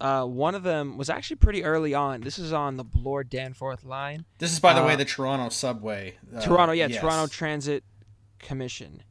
uh, 0.00 0.24
one 0.24 0.54
of 0.54 0.62
them 0.64 0.98
was 0.98 1.08
actually 1.08 1.36
pretty 1.36 1.62
early 1.64 1.94
on. 1.94 2.20
This 2.22 2.38
is 2.38 2.52
on 2.52 2.76
the 2.76 2.84
Bloor 2.84 3.22
Danforth 3.24 3.84
line. 3.84 4.24
This 4.38 4.52
is, 4.52 4.60
by 4.60 4.74
the 4.74 4.82
way, 4.82 4.94
Uh, 4.94 4.96
the 4.96 5.04
Toronto 5.04 5.48
subway. 5.50 6.18
Uh, 6.34 6.40
Toronto, 6.40 6.72
yeah, 6.72 6.88
yes. 6.88 7.00
Toronto 7.00 7.26
Transit 7.32 7.84
Commission. 8.40 9.02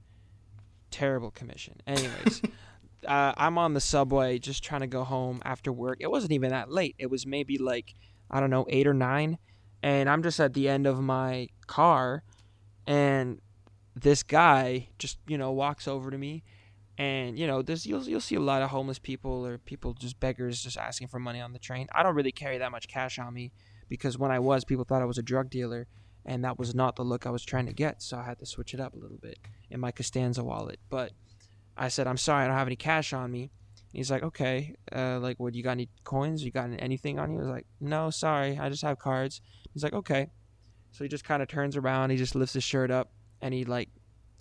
Terrible 0.91 1.32
commission. 1.32 1.75
Anyways, 1.88 2.41
uh, 3.08 3.34
I'm 3.38 3.58
on 3.58 3.73
the 3.73 3.82
subway 3.82 4.39
just 4.39 4.63
trying 4.63 4.82
to 4.82 4.88
go 4.88 5.03
home 5.03 5.41
after 5.45 5.71
work. 5.71 5.97
It 6.01 6.10
wasn't 6.12 6.32
even 6.34 6.49
that 6.51 6.71
late. 6.71 6.95
It 6.97 7.10
was 7.10 7.25
maybe 7.25 7.58
like 7.58 7.93
I 8.32 8.39
don't 8.39 8.49
know 8.49 8.65
eight 8.69 8.88
or 8.88 8.93
nine, 8.93 9.38
and 9.84 10.10
I'm 10.10 10.23
just 10.23 10.39
at 10.39 10.53
the 10.53 10.69
end 10.69 10.88
of 10.88 10.99
my 11.01 11.49
car, 11.67 12.23
and 12.88 13.39
this 13.95 14.23
guy 14.23 14.89
just 14.97 15.19
you 15.28 15.38
know 15.38 15.52
walks 15.52 15.88
over 15.88 16.10
to 16.10 16.17
me, 16.17 16.43
and 16.97 17.38
you 17.38 17.45
know 17.45 17.62
there's 17.62 17.86
you'll 17.86 18.04
you'll 18.04 18.21
see 18.21 18.36
a 18.36 18.39
lot 18.39 18.63
of 18.63 18.71
homeless 18.71 18.97
people 18.97 19.45
or 19.45 19.60
people 19.60 19.93
just 19.93 20.19
beggars 20.19 20.63
just 20.63 20.78
asking 20.78 21.10
for 21.10 21.19
money 21.19 21.39
on 21.39 21.54
the 21.54 21.60
train. 21.60 21.88
I 21.93 22.02
don't 22.02 22.15
really 22.15 22.32
carry 22.32 22.58
that 22.58 22.71
much 22.71 22.88
cash 22.88 23.19
on 23.19 23.34
me 23.34 23.52
because 23.89 24.17
when 24.17 24.32
I 24.32 24.39
was, 24.39 24.65
people 24.65 24.86
thought 24.86 25.04
I 25.04 25.06
was 25.06 25.19
a 25.19 25.23
drug 25.23 25.50
dealer 25.52 25.88
and 26.28 26.43
that 26.43 26.60
was 26.60 26.76
not 26.76 26.95
the 26.95 27.04
look 27.04 27.26
I 27.26 27.30
was 27.30 27.43
trying 27.43 27.65
to 27.67 27.73
get. 27.73 28.04
So 28.04 28.17
I 28.17 28.23
had 28.23 28.39
to 28.39 28.45
switch 28.45 28.73
it 28.73 28.80
up 28.80 28.93
a 28.93 28.97
little 28.97 29.17
bit 29.17 29.39
in 29.69 29.80
my 29.80 29.91
Costanza 29.91 30.43
wallet. 30.43 30.80
But 30.89 31.13
I 31.78 31.88
said, 31.88 32.06
I'm 32.06 32.17
sorry, 32.17 32.43
I 32.43 32.47
don't 32.47 32.58
have 32.58 32.67
any 32.67 32.76
cash 32.76 33.13
on 33.13 33.32
me. 33.32 33.52
He's 33.93 34.12
like, 34.12 34.21
okay, 34.21 34.76
uh, 34.93 35.19
like, 35.19 35.39
what, 35.39 35.56
you 35.56 35.63
got 35.63 35.71
any 35.71 35.89
coins? 36.04 36.43
You 36.43 36.52
got 36.52 36.69
anything 36.80 37.17
on 37.17 37.32
you? 37.32 37.38
I 37.38 37.41
was 37.41 37.50
like, 37.50 37.65
no, 37.80 38.10
sorry, 38.10 38.60
I 38.60 38.69
just 38.69 38.84
have 38.84 39.00
cards. 39.00 39.41
He's 39.73 39.84
like, 39.84 39.93
okay. 39.93 40.28
So 40.91 41.04
he 41.04 41.08
just 41.10 41.23
kind 41.23 41.41
of 41.41 41.47
turns 41.47 41.76
around, 41.78 42.10
he 42.10 42.17
just 42.17 42.36
lifts 42.36 42.54
his 42.54 42.63
shirt 42.63 42.89
up, 42.91 43.10
and 43.41 43.54
he, 43.54 43.65
like, 43.65 43.89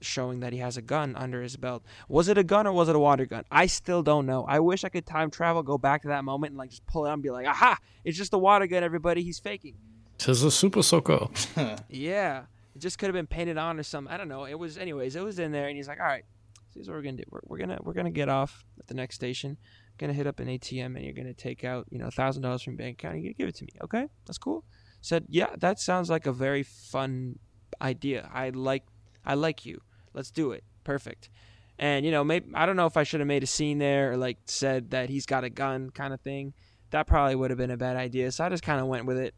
showing 0.00 0.40
that 0.40 0.52
he 0.52 0.58
has 0.58 0.76
a 0.76 0.82
gun 0.82 1.16
under 1.16 1.42
his 1.42 1.56
belt. 1.56 1.82
Was 2.08 2.28
it 2.28 2.38
a 2.38 2.44
gun 2.44 2.66
or 2.66 2.72
was 2.72 2.88
it 2.88 2.96
a 2.96 2.98
water 2.98 3.26
gun? 3.26 3.44
I 3.50 3.66
still 3.66 4.02
don't 4.02 4.26
know. 4.26 4.44
I 4.46 4.60
wish 4.60 4.84
I 4.84 4.88
could 4.88 5.06
time 5.06 5.30
travel, 5.30 5.62
go 5.62 5.78
back 5.78 6.02
to 6.02 6.08
that 6.08 6.24
moment, 6.24 6.52
and, 6.52 6.58
like, 6.58 6.70
just 6.70 6.86
pull 6.86 7.04
it 7.06 7.10
out 7.10 7.14
and 7.14 7.22
be 7.22 7.30
like, 7.30 7.46
aha, 7.46 7.76
it's 8.04 8.16
just 8.16 8.32
a 8.32 8.38
water 8.38 8.66
gun, 8.66 8.82
everybody. 8.82 9.22
He's 9.22 9.38
faking. 9.38 9.74
Tis 10.18 10.42
a 10.42 10.50
super 10.50 10.82
soaker. 10.82 11.28
Yeah, 11.90 12.44
it 12.74 12.78
just 12.78 12.98
could 12.98 13.06
have 13.06 13.14
been 13.14 13.26
painted 13.26 13.58
on 13.58 13.78
or 13.78 13.82
something. 13.82 14.12
I 14.12 14.16
don't 14.16 14.28
know. 14.28 14.44
It 14.46 14.58
was, 14.58 14.78
anyways. 14.78 15.14
It 15.16 15.22
was 15.24 15.38
in 15.38 15.52
there, 15.52 15.68
and 15.68 15.76
he's 15.76 15.88
like, 15.88 16.00
"All 16.00 16.06
right, 16.06 16.24
so 16.54 16.62
here's 16.74 16.88
what 16.88 16.94
we're 16.94 17.02
gonna 17.02 17.16
do. 17.18 17.24
We're, 17.30 17.40
we're 17.44 17.58
gonna 17.58 17.78
we're 17.82 17.92
gonna 17.92 18.10
get 18.10 18.28
off 18.28 18.64
at 18.78 18.86
the 18.86 18.94
next 18.94 19.14
station. 19.16 19.56
Gonna 19.98 20.12
hit 20.14 20.26
up 20.26 20.40
an 20.40 20.48
ATM, 20.48 20.94
and 20.96 21.02
you're 21.02 21.12
gonna 21.14 21.34
take 21.34 21.64
out, 21.64 21.86
you 21.90 21.98
know, 21.98 22.08
thousand 22.10 22.42
dollars 22.42 22.62
from 22.62 22.72
your 22.74 22.78
bank 22.78 22.98
account. 22.98 23.16
You're 23.16 23.24
gonna 23.24 23.34
give 23.34 23.48
it 23.48 23.54
to 23.56 23.64
me. 23.64 23.70
Okay, 23.84 24.06
that's 24.26 24.38
cool." 24.38 24.64
Said, 25.06 25.26
"Yeah, 25.28 25.50
that 25.58 25.78
sounds 25.78 26.10
like 26.10 26.26
a 26.26 26.32
very 26.32 26.64
fun 26.64 27.38
idea. 27.80 28.28
I 28.34 28.50
like 28.50 28.82
I 29.24 29.34
like 29.34 29.64
you. 29.64 29.80
Let's 30.14 30.32
do 30.32 30.50
it. 30.50 30.64
Perfect." 30.82 31.30
And 31.78 32.04
you 32.04 32.10
know, 32.10 32.24
maybe 32.24 32.46
I 32.54 32.66
don't 32.66 32.74
know 32.74 32.86
if 32.86 32.96
I 32.96 33.04
should 33.04 33.20
have 33.20 33.28
made 33.28 33.44
a 33.44 33.46
scene 33.46 33.78
there 33.78 34.12
or 34.12 34.16
like 34.16 34.38
said 34.46 34.90
that 34.90 35.08
he's 35.08 35.24
got 35.24 35.44
a 35.44 35.50
gun 35.50 35.90
kind 35.90 36.12
of 36.12 36.20
thing. 36.22 36.54
That 36.90 37.06
probably 37.06 37.36
would 37.36 37.50
have 37.50 37.58
been 37.58 37.70
a 37.70 37.76
bad 37.76 37.96
idea. 37.96 38.32
So 38.32 38.44
I 38.44 38.48
just 38.48 38.64
kind 38.64 38.80
of 38.80 38.88
went 38.88 39.06
with 39.06 39.18
it. 39.18 39.34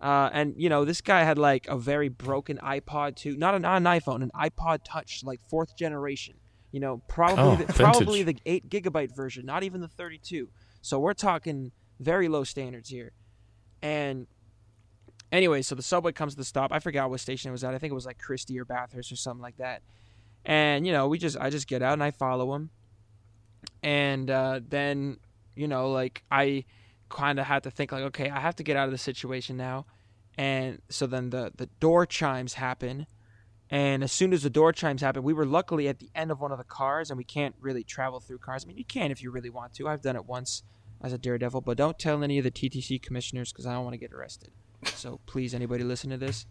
Uh, 0.00 0.30
and 0.32 0.54
you 0.56 0.70
know, 0.70 0.86
this 0.86 1.02
guy 1.02 1.24
had 1.24 1.36
like 1.36 1.68
a 1.68 1.76
very 1.76 2.08
broken 2.08 2.56
iPod 2.62 3.16
too. 3.16 3.36
Not 3.36 3.54
an, 3.54 3.62
not 3.62 3.76
an 3.76 3.84
iPhone, 3.84 4.22
an 4.22 4.30
iPod 4.34 4.78
Touch, 4.82 5.22
like 5.24 5.40
fourth 5.50 5.76
generation. 5.76 6.36
You 6.70 6.80
know, 6.80 7.02
probably 7.06 7.44
Oh, 7.44 7.56
the, 7.56 7.70
probably 7.74 8.22
the 8.22 8.38
eight 8.46 8.70
gigabyte 8.70 9.14
version, 9.14 9.44
not 9.44 9.62
even 9.62 9.82
the 9.82 9.88
32. 9.88 10.48
So 10.80 10.98
we're 10.98 11.12
talking 11.12 11.72
very 12.00 12.28
low 12.28 12.44
standards 12.44 12.88
here. 12.88 13.12
And 13.82 14.26
anyway, 15.32 15.62
so 15.62 15.74
the 15.74 15.82
subway 15.82 16.12
comes 16.12 16.34
to 16.34 16.38
the 16.38 16.44
stop. 16.44 16.70
I 16.70 16.78
forgot 16.78 17.10
what 17.10 17.20
station 17.20 17.48
it 17.48 17.52
was 17.52 17.64
at. 17.64 17.74
I 17.74 17.78
think 17.78 17.90
it 17.90 17.94
was 17.94 18.06
like 18.06 18.18
Christie 18.18 18.60
or 18.60 18.64
Bathurst 18.64 19.10
or 19.10 19.16
something 19.16 19.42
like 19.42 19.56
that. 19.56 19.82
And 20.44 20.86
you 20.86 20.92
know, 20.92 21.08
we 21.08 21.18
just 21.18 21.36
I 21.38 21.50
just 21.50 21.66
get 21.66 21.82
out 21.82 21.94
and 21.94 22.02
I 22.04 22.10
follow 22.10 22.54
him. 22.54 22.70
And 23.82 24.30
uh, 24.30 24.60
then 24.68 25.18
you 25.56 25.66
know, 25.66 25.90
like 25.90 26.22
I 26.30 26.64
kind 27.08 27.40
of 27.40 27.46
had 27.46 27.62
to 27.64 27.70
think 27.70 27.92
like, 27.92 28.04
okay, 28.04 28.30
I 28.30 28.40
have 28.40 28.56
to 28.56 28.62
get 28.62 28.76
out 28.76 28.86
of 28.86 28.92
the 28.92 28.98
situation 28.98 29.56
now. 29.56 29.86
And 30.36 30.80
so 30.88 31.06
then 31.06 31.30
the 31.30 31.52
the 31.56 31.66
door 31.80 32.06
chimes 32.06 32.54
happen. 32.54 33.06
And 33.70 34.04
as 34.04 34.12
soon 34.12 34.34
as 34.34 34.42
the 34.42 34.50
door 34.50 34.72
chimes 34.72 35.00
happen, 35.00 35.22
we 35.22 35.32
were 35.32 35.46
luckily 35.46 35.88
at 35.88 35.98
the 35.98 36.10
end 36.14 36.30
of 36.30 36.40
one 36.40 36.52
of 36.52 36.58
the 36.58 36.64
cars, 36.64 37.08
and 37.08 37.16
we 37.16 37.24
can't 37.24 37.54
really 37.58 37.82
travel 37.82 38.20
through 38.20 38.38
cars. 38.38 38.64
I 38.64 38.68
mean, 38.68 38.76
you 38.76 38.84
can 38.84 39.10
if 39.10 39.22
you 39.22 39.30
really 39.30 39.48
want 39.48 39.72
to. 39.74 39.88
I've 39.88 40.02
done 40.02 40.14
it 40.14 40.26
once 40.26 40.62
as 41.00 41.14
a 41.14 41.18
daredevil, 41.18 41.62
but 41.62 41.78
don't 41.78 41.98
tell 41.98 42.22
any 42.22 42.36
of 42.36 42.44
the 42.44 42.50
TTC 42.50 43.00
commissioners 43.00 43.50
because 43.50 43.66
I 43.66 43.72
don't 43.72 43.84
want 43.84 43.94
to 43.94 43.98
get 43.98 44.12
arrested. 44.12 44.50
So 44.84 45.20
please, 45.26 45.54
anybody 45.54 45.84
listen 45.84 46.10
to 46.10 46.16
this, 46.16 46.46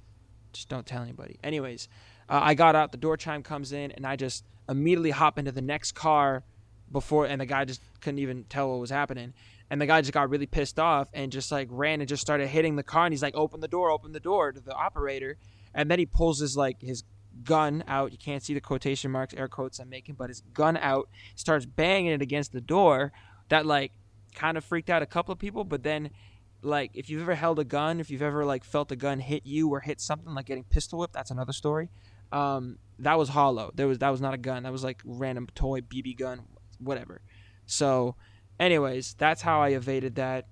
just 0.53 0.69
don't 0.69 0.85
tell 0.85 1.03
anybody. 1.03 1.39
Anyways, 1.43 1.87
uh, 2.29 2.39
I 2.43 2.53
got 2.53 2.75
out, 2.75 2.91
the 2.91 2.97
door 2.97 3.17
chime 3.17 3.43
comes 3.43 3.71
in, 3.71 3.91
and 3.91 4.05
I 4.05 4.15
just 4.15 4.45
immediately 4.69 5.11
hop 5.11 5.37
into 5.37 5.51
the 5.51 5.61
next 5.61 5.93
car 5.93 6.43
before, 6.91 7.25
and 7.25 7.39
the 7.41 7.45
guy 7.45 7.65
just 7.65 7.81
couldn't 8.01 8.19
even 8.19 8.43
tell 8.45 8.69
what 8.69 8.79
was 8.79 8.89
happening. 8.89 9.33
And 9.69 9.79
the 9.79 9.85
guy 9.85 10.01
just 10.01 10.11
got 10.11 10.29
really 10.29 10.47
pissed 10.47 10.79
off 10.79 11.09
and 11.13 11.31
just 11.31 11.49
like 11.51 11.69
ran 11.71 12.01
and 12.01 12.09
just 12.09 12.21
started 12.21 12.47
hitting 12.47 12.75
the 12.75 12.83
car. 12.83 13.05
And 13.05 13.13
he's 13.13 13.21
like, 13.21 13.35
"Open 13.35 13.61
the 13.61 13.69
door! 13.69 13.89
Open 13.89 14.11
the 14.11 14.19
door!" 14.19 14.51
to 14.51 14.59
the 14.59 14.73
operator. 14.73 15.37
And 15.73 15.89
then 15.89 15.97
he 15.97 16.05
pulls 16.05 16.41
his 16.41 16.57
like 16.57 16.81
his 16.81 17.03
gun 17.45 17.81
out. 17.87 18.11
You 18.11 18.17
can't 18.17 18.43
see 18.43 18.53
the 18.53 18.59
quotation 18.59 19.11
marks, 19.11 19.33
air 19.33 19.47
quotes 19.47 19.79
I'm 19.79 19.89
making, 19.89 20.15
but 20.15 20.29
his 20.29 20.41
gun 20.53 20.75
out. 20.75 21.07
Starts 21.35 21.65
banging 21.65 22.11
it 22.11 22.21
against 22.21 22.51
the 22.51 22.59
door. 22.59 23.13
That 23.47 23.65
like 23.65 23.93
kind 24.35 24.57
of 24.57 24.65
freaked 24.65 24.89
out 24.89 25.01
a 25.01 25.05
couple 25.05 25.31
of 25.31 25.39
people. 25.39 25.63
But 25.63 25.83
then, 25.83 26.09
like, 26.61 26.91
if 26.93 27.09
you've 27.09 27.21
ever 27.21 27.35
held 27.35 27.59
a 27.59 27.63
gun, 27.63 27.99
if 27.99 28.09
you've 28.09 28.21
ever 28.21 28.45
like 28.45 28.63
felt 28.63 28.91
a 28.91 28.95
gun 28.95 29.19
hit 29.19 29.45
you 29.45 29.69
or 29.69 29.79
hit 29.79 29.99
something, 30.01 30.33
like 30.33 30.45
getting 30.45 30.63
pistol 30.63 30.99
whipped, 30.99 31.13
that's 31.13 31.31
another 31.31 31.53
story. 31.53 31.89
Um, 32.31 32.77
that 32.99 33.17
was 33.17 33.29
hollow. 33.29 33.71
There 33.73 33.87
was 33.87 33.99
that 33.99 34.09
was 34.09 34.21
not 34.21 34.33
a 34.33 34.37
gun. 34.37 34.63
That 34.63 34.71
was 34.71 34.83
like 34.83 35.01
random 35.03 35.47
toy 35.53 35.81
BB 35.81 36.17
gun, 36.17 36.41
whatever. 36.79 37.21
So, 37.65 38.15
anyways, 38.59 39.15
that's 39.15 39.41
how 39.41 39.61
I 39.61 39.69
evaded 39.69 40.15
that. 40.15 40.47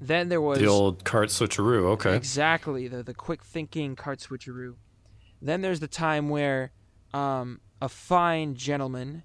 Then 0.00 0.28
there 0.28 0.40
was 0.40 0.58
The 0.58 0.66
old 0.66 1.04
cart 1.04 1.28
switcheroo. 1.28 1.84
Okay. 1.92 2.16
Exactly, 2.16 2.88
the 2.88 3.02
the 3.02 3.14
quick 3.14 3.44
thinking 3.44 3.94
cart 3.94 4.18
switcheroo. 4.18 4.74
Then 5.40 5.60
there's 5.60 5.80
the 5.80 5.88
time 5.88 6.28
where 6.28 6.72
um, 7.14 7.60
a 7.80 7.88
fine 7.88 8.54
gentleman 8.54 9.22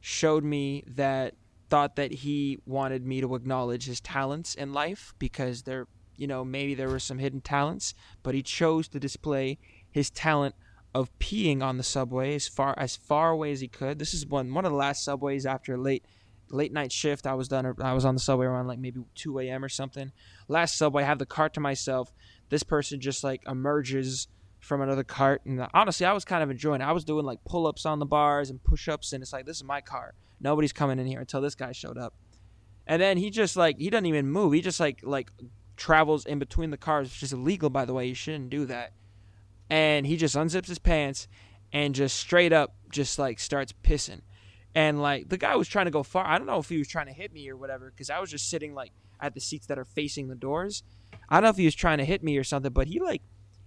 showed 0.00 0.44
me 0.44 0.84
that 0.86 1.34
thought 1.70 1.96
that 1.96 2.12
he 2.12 2.58
wanted 2.66 3.06
me 3.06 3.20
to 3.20 3.34
acknowledge 3.34 3.86
his 3.86 4.00
talents 4.00 4.54
in 4.54 4.72
life 4.72 5.14
because 5.18 5.62
there, 5.62 5.86
you 6.16 6.26
know, 6.26 6.44
maybe 6.44 6.74
there 6.74 6.88
were 6.90 6.98
some 6.98 7.18
hidden 7.18 7.40
talents, 7.40 7.94
but 8.22 8.34
he 8.34 8.42
chose 8.42 8.88
to 8.88 9.00
display 9.00 9.58
his 9.90 10.10
talent 10.10 10.54
of 10.94 11.16
peeing 11.20 11.62
on 11.62 11.76
the 11.76 11.82
subway 11.82 12.34
as 12.34 12.48
far 12.48 12.74
as 12.76 12.96
far 12.96 13.30
away 13.30 13.52
as 13.52 13.60
he 13.60 13.68
could. 13.68 13.98
This 13.98 14.12
is 14.12 14.26
one 14.26 14.52
one 14.52 14.64
of 14.64 14.72
the 14.72 14.78
last 14.78 15.04
subways 15.04 15.46
after 15.46 15.78
late 15.78 16.04
late 16.50 16.72
night 16.72 16.92
shift. 16.92 17.26
I 17.26 17.34
was 17.34 17.48
done. 17.48 17.74
I 17.80 17.92
was 17.92 18.04
on 18.04 18.14
the 18.14 18.20
subway 18.20 18.46
around 18.46 18.66
like 18.66 18.80
maybe 18.80 19.00
2 19.14 19.38
a.m. 19.38 19.64
or 19.64 19.68
something. 19.68 20.12
Last 20.48 20.76
subway, 20.76 21.04
I 21.04 21.06
have 21.06 21.20
the 21.20 21.26
cart 21.26 21.54
to 21.54 21.60
myself. 21.60 22.12
This 22.48 22.64
person 22.64 23.00
just 23.00 23.22
like 23.22 23.42
emerges 23.46 24.26
from 24.58 24.82
another 24.82 25.04
cart, 25.04 25.42
and 25.46 25.66
honestly, 25.72 26.04
I 26.04 26.12
was 26.12 26.24
kind 26.24 26.42
of 26.42 26.50
enjoying. 26.50 26.82
it. 26.82 26.84
I 26.84 26.92
was 26.92 27.04
doing 27.04 27.24
like 27.24 27.38
pull 27.44 27.66
ups 27.66 27.86
on 27.86 27.98
the 27.98 28.06
bars 28.06 28.50
and 28.50 28.62
push 28.62 28.88
ups, 28.88 29.12
and 29.12 29.22
it's 29.22 29.32
like 29.32 29.46
this 29.46 29.56
is 29.56 29.64
my 29.64 29.80
car. 29.80 30.14
Nobody's 30.40 30.72
coming 30.72 30.98
in 30.98 31.06
here 31.06 31.20
until 31.20 31.40
this 31.40 31.54
guy 31.54 31.72
showed 31.72 31.98
up. 31.98 32.14
And 32.86 33.00
then 33.00 33.18
he 33.18 33.30
just 33.30 33.56
like 33.56 33.78
he 33.78 33.90
doesn't 33.90 34.06
even 34.06 34.30
move. 34.30 34.52
He 34.52 34.60
just 34.62 34.80
like 34.80 35.00
like 35.02 35.30
travels 35.76 36.26
in 36.26 36.38
between 36.38 36.70
the 36.70 36.76
cars, 36.76 37.08
which 37.08 37.22
is 37.22 37.32
illegal 37.32 37.70
by 37.70 37.84
the 37.84 37.94
way. 37.94 38.06
You 38.06 38.14
shouldn't 38.14 38.50
do 38.50 38.66
that. 38.66 38.92
And 39.68 40.06
he 40.06 40.16
just 40.16 40.34
unzips 40.34 40.66
his 40.66 40.78
pants 40.78 41.28
and 41.72 41.94
just 41.94 42.16
straight 42.16 42.52
up 42.52 42.74
just 42.90 43.18
like 43.18 43.38
starts 43.38 43.72
pissing. 43.84 44.22
And 44.74 45.00
like 45.00 45.28
the 45.28 45.38
guy 45.38 45.54
was 45.56 45.68
trying 45.68 45.86
to 45.86 45.90
go 45.90 46.02
far. 46.02 46.26
I 46.26 46.38
don't 46.38 46.46
know 46.46 46.58
if 46.58 46.68
he 46.68 46.78
was 46.78 46.88
trying 46.88 47.06
to 47.06 47.12
hit 47.12 47.32
me 47.32 47.48
or 47.48 47.56
whatever 47.56 47.90
because 47.90 48.10
I 48.10 48.18
was 48.18 48.30
just 48.30 48.48
sitting 48.48 48.74
like 48.74 48.92
at 49.20 49.34
the 49.34 49.40
seats 49.40 49.66
that 49.66 49.78
are 49.78 49.84
facing 49.84 50.28
the 50.28 50.34
doors. 50.34 50.82
I 51.28 51.36
don't 51.36 51.44
know 51.44 51.50
if 51.50 51.56
he 51.56 51.64
was 51.64 51.74
trying 51.74 51.98
to 51.98 52.04
hit 52.04 52.24
me 52.24 52.36
or 52.38 52.44
something, 52.44 52.72
but 52.72 52.88
he 52.88 52.98
like 52.98 53.22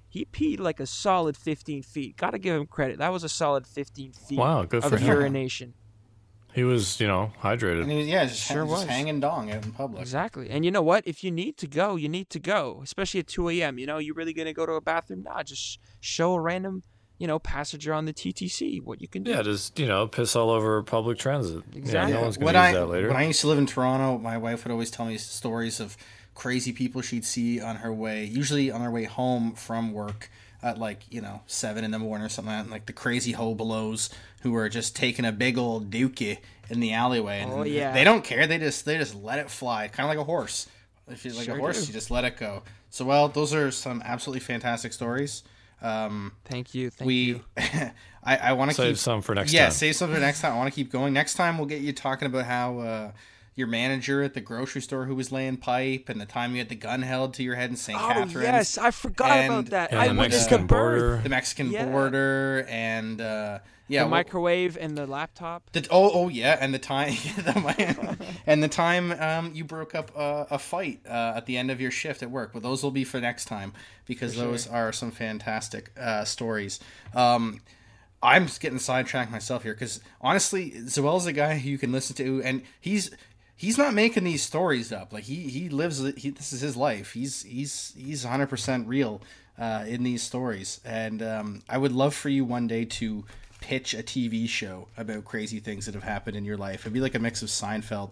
he 0.09 0.25
peed 0.25 0.59
like 0.59 0.79
a 0.79 0.85
solid 0.85 1.35
15 1.35 1.81
feet. 1.81 2.17
Got 2.17 2.31
to 2.31 2.39
give 2.39 2.55
him 2.55 2.67
credit. 2.67 2.99
That 2.99 3.11
was 3.11 3.23
a 3.23 3.29
solid 3.29 3.65
15 3.65 4.13
feet 4.13 4.37
Wow, 4.37 4.63
good 4.63 4.83
of 4.83 4.91
for 4.91 4.97
him. 4.97 5.07
Urination. 6.55 6.69
He 6.69 6.73
was, 6.73 6.99
you 6.99 7.07
know, 7.07 7.31
hydrated. 7.41 7.81
And 7.83 7.91
he 7.91 7.97
was, 7.99 8.07
yeah, 8.07 8.25
just, 8.25 8.41
Sure 8.41 8.63
just 8.63 8.71
was. 8.71 8.83
hanging 8.85 9.19
dong 9.19 9.51
out 9.51 9.65
in 9.65 9.71
public. 9.71 10.01
Exactly. 10.01 10.49
And 10.49 10.63
you 10.65 10.71
know 10.71 10.81
what? 10.81 11.07
If 11.07 11.23
you 11.23 11.31
need 11.31 11.57
to 11.57 11.67
go, 11.67 11.95
you 11.95 12.09
need 12.09 12.29
to 12.31 12.39
go, 12.39 12.81
especially 12.83 13.19
at 13.21 13.27
2 13.27 13.49
a.m. 13.49 13.77
You 13.79 13.85
know, 13.87 13.97
you 13.97 14.13
really 14.13 14.33
going 14.33 14.45
to 14.47 14.53
go 14.53 14.65
to 14.65 14.73
a 14.73 14.81
bathroom? 14.81 15.23
Nah, 15.23 15.43
just 15.43 15.79
show 15.99 16.33
a 16.33 16.39
random, 16.41 16.83
you 17.19 17.27
know, 17.27 17.39
passenger 17.39 17.93
on 17.93 18.05
the 18.05 18.13
TTC 18.13 18.81
what 18.81 19.01
you 19.01 19.07
can 19.07 19.23
do. 19.23 19.31
Yeah, 19.31 19.41
just 19.43 19.79
you 19.79 19.87
know, 19.87 20.07
piss 20.07 20.35
all 20.35 20.49
over 20.49 20.81
public 20.83 21.17
transit. 21.17 21.63
Yeah, 21.71 21.77
Exactly. 21.79 22.13
no 22.13 22.21
one's 22.21 22.37
gonna 22.37 22.45
when 22.45 22.55
use 22.55 22.61
I 22.61 22.73
that 22.73 22.85
later. 22.87 23.07
when 23.07 23.17
I 23.17 23.23
used 23.25 23.41
to 23.41 23.47
live 23.47 23.57
in 23.57 23.65
Toronto, 23.65 24.17
my 24.17 24.37
wife 24.37 24.63
would 24.65 24.71
always 24.71 24.91
tell 24.91 25.05
me 25.05 25.17
stories 25.17 25.79
of 25.79 25.95
crazy 26.35 26.71
people 26.73 27.01
she'd 27.01 27.23
see 27.25 27.61
on 27.61 27.75
her 27.77 27.93
way, 27.93 28.25
usually 28.25 28.71
on 28.71 28.81
her 28.81 28.89
way 28.91 29.03
home 29.03 29.53
from 29.53 29.93
work 29.93 30.29
at 30.63 30.79
like 30.79 31.01
you 31.11 31.21
know 31.21 31.41
seven 31.45 31.83
in 31.83 31.91
the 31.91 31.99
morning 31.99 32.25
or 32.25 32.29
something 32.29 32.49
like 32.51 32.57
that. 32.59 32.63
And, 32.63 32.71
like 32.71 32.85
the 32.87 32.93
crazy 32.93 33.33
hobelows 33.33 34.09
who 34.41 34.55
are 34.55 34.69
just 34.69 34.95
taking 34.95 35.25
a 35.25 35.31
big 35.31 35.57
old 35.57 35.91
dookie 35.91 36.39
in 36.69 36.79
the 36.79 36.93
alleyway. 36.93 37.41
And 37.41 37.51
Oh, 37.51 37.63
yeah. 37.63 37.91
they 37.93 38.03
don't 38.03 38.23
care. 38.23 38.47
They 38.47 38.57
just 38.57 38.85
they 38.85 38.97
just 38.97 39.13
let 39.15 39.39
it 39.39 39.49
fly, 39.51 39.87
kind 39.89 40.05
of 40.05 40.09
like 40.09 40.17
a 40.21 40.23
horse. 40.23 40.67
If 41.07 41.25
you 41.25 41.33
like 41.33 41.45
Sure 41.45 41.55
a 41.57 41.59
horse, 41.59 41.81
do. 41.81 41.87
you 41.87 41.93
just 41.93 42.09
let 42.09 42.23
it 42.23 42.37
go. 42.37 42.63
So 42.89 43.03
well, 43.05 43.27
those 43.27 43.53
are 43.53 43.69
some 43.71 44.01
absolutely 44.05 44.39
fantastic 44.39 44.93
stories. 44.93 45.43
Um, 45.81 46.31
Thank 46.45 46.73
you. 46.73 46.89
Thank 46.89 47.07
we, 47.07 47.13
you. 47.15 47.41
I, 48.25 48.37
I 48.37 48.53
want 48.53 48.71
to 48.71 48.75
Save 48.75 48.87
keep 48.93 48.97
some 48.97 49.21
for 49.21 49.35
next 49.35 49.51
yeah, 49.51 49.63
time. 49.63 49.71
save 49.73 49.95
some 49.97 50.13
for 50.13 50.19
next 50.19 50.39
time. 50.39 50.53
I 50.53 50.55
want 50.57 50.71
to 50.73 50.75
keep 50.75 50.89
going. 50.89 51.11
Next 51.13 51.33
time 51.33 51.57
we'll 51.57 51.67
get 51.67 51.81
you 51.81 51.91
talking 51.91 52.25
about 52.25 52.45
how 52.45 52.79
uh, 52.79 53.11
your 53.55 53.67
manager 53.67 54.23
at 54.23 54.33
the 54.33 54.41
grocery 54.41 54.81
store 54.81 55.05
who 55.05 55.15
was 55.15 55.31
laying 55.31 55.57
pipe, 55.57 56.09
and 56.09 56.19
the 56.19 56.25
time 56.25 56.53
you 56.53 56.57
had 56.57 56.69
the 56.69 56.75
gun 56.75 57.01
held 57.03 57.33
to 57.35 57.43
your 57.43 57.55
head 57.55 57.69
in 57.69 57.75
St. 57.75 57.99
Oh, 57.99 58.07
Catharines. 58.07 58.33
yes. 58.33 58.77
I 58.77 58.91
forgot 58.91 59.45
about 59.45 59.65
that. 59.67 59.91
and 59.91 59.99
I 59.99 60.07
the 60.07 60.13
witnessed 60.15 60.49
Mexican 60.51 60.61
the 60.61 60.67
border. 60.73 61.17
the 61.21 61.29
Mexican 61.29 61.71
Yeah. 61.71 61.85
border, 61.85 62.65
and 62.67 63.21
uh, 63.21 63.59
yeah, 63.87 63.99
the 64.01 64.05
well- 64.05 64.09
microwave 64.11 64.77
and 64.79 64.97
the 64.97 65.05
laptop. 65.05 65.69
the, 65.73 65.85
oh, 65.91 66.09
oh 66.13 66.27
yeah, 66.29 66.57
and 66.59 66.73
the 66.73 66.79
time, 66.79 67.11
the, 67.37 68.17
and 68.47 68.63
the 68.63 68.67
time 68.67 69.11
um, 69.11 69.51
you 69.53 69.63
broke 69.63 69.93
up 69.93 70.11
uh, 70.15 70.45
a 70.49 70.57
fight 70.57 71.01
uh, 71.07 71.33
at 71.35 71.45
the 71.45 71.57
end 71.57 71.69
of 71.69 71.79
your 71.79 71.91
shift 71.91 72.23
at 72.23 72.31
work. 72.31 72.53
But 72.53 72.63
those 72.63 72.81
will 72.81 72.91
be 72.91 73.03
for 73.03 73.19
next 73.19 73.45
time 73.45 73.73
because 74.05 74.35
those 74.35 74.65
are 74.67 74.91
some 74.91 75.11
fantastic 75.11 75.91
uh, 75.99 76.23
stories. 76.25 76.79
Um, 77.13 77.59
I'm 78.23 78.45
just 78.47 78.61
getting 78.61 78.79
sidetracked 78.79 79.31
myself 79.31 79.63
here 79.63 79.73
because 79.73 79.99
honestly, 80.21 80.71
Zoel's 80.87 81.25
a 81.25 81.33
guy 81.33 81.57
who 81.59 81.69
you 81.69 81.77
can 81.77 81.91
listen 81.91 82.15
to, 82.15 82.41
and 82.43 82.63
he's 82.79 83.11
he's 83.63 83.77
not 83.77 83.93
making 83.93 84.25
these 84.25 84.43
stories 84.43 84.91
up. 84.91 85.13
Like 85.13 85.23
he 85.23 85.35
he 85.43 85.69
lives 85.69 85.99
he, 86.15 86.29
this 86.29 86.53
is 86.53 86.61
his 86.61 86.75
life. 86.75 87.13
He's 87.13 87.43
he's 87.43 87.93
he's 87.97 88.23
100 88.23 88.47
percent 88.47 88.87
real 88.87 89.21
uh, 89.57 89.85
in 89.87 90.03
these 90.03 90.21
stories, 90.21 90.81
and 90.85 91.21
um, 91.23 91.61
I 91.69 91.77
would 91.77 91.93
love 91.93 92.13
for 92.13 92.29
you 92.29 92.43
one 92.43 92.67
day 92.67 92.85
to 92.85 93.25
pitch 93.61 93.93
a 93.93 94.03
TV 94.03 94.47
show 94.47 94.89
about 94.97 95.23
crazy 95.23 95.59
things 95.59 95.85
that 95.85 95.95
have 95.95 96.03
happened 96.03 96.35
in 96.35 96.43
your 96.43 96.57
life. 96.57 96.81
It'd 96.81 96.93
be 96.93 96.99
like 96.99 97.15
a 97.15 97.19
mix 97.19 97.41
of 97.41 97.47
Seinfeld. 97.47 98.11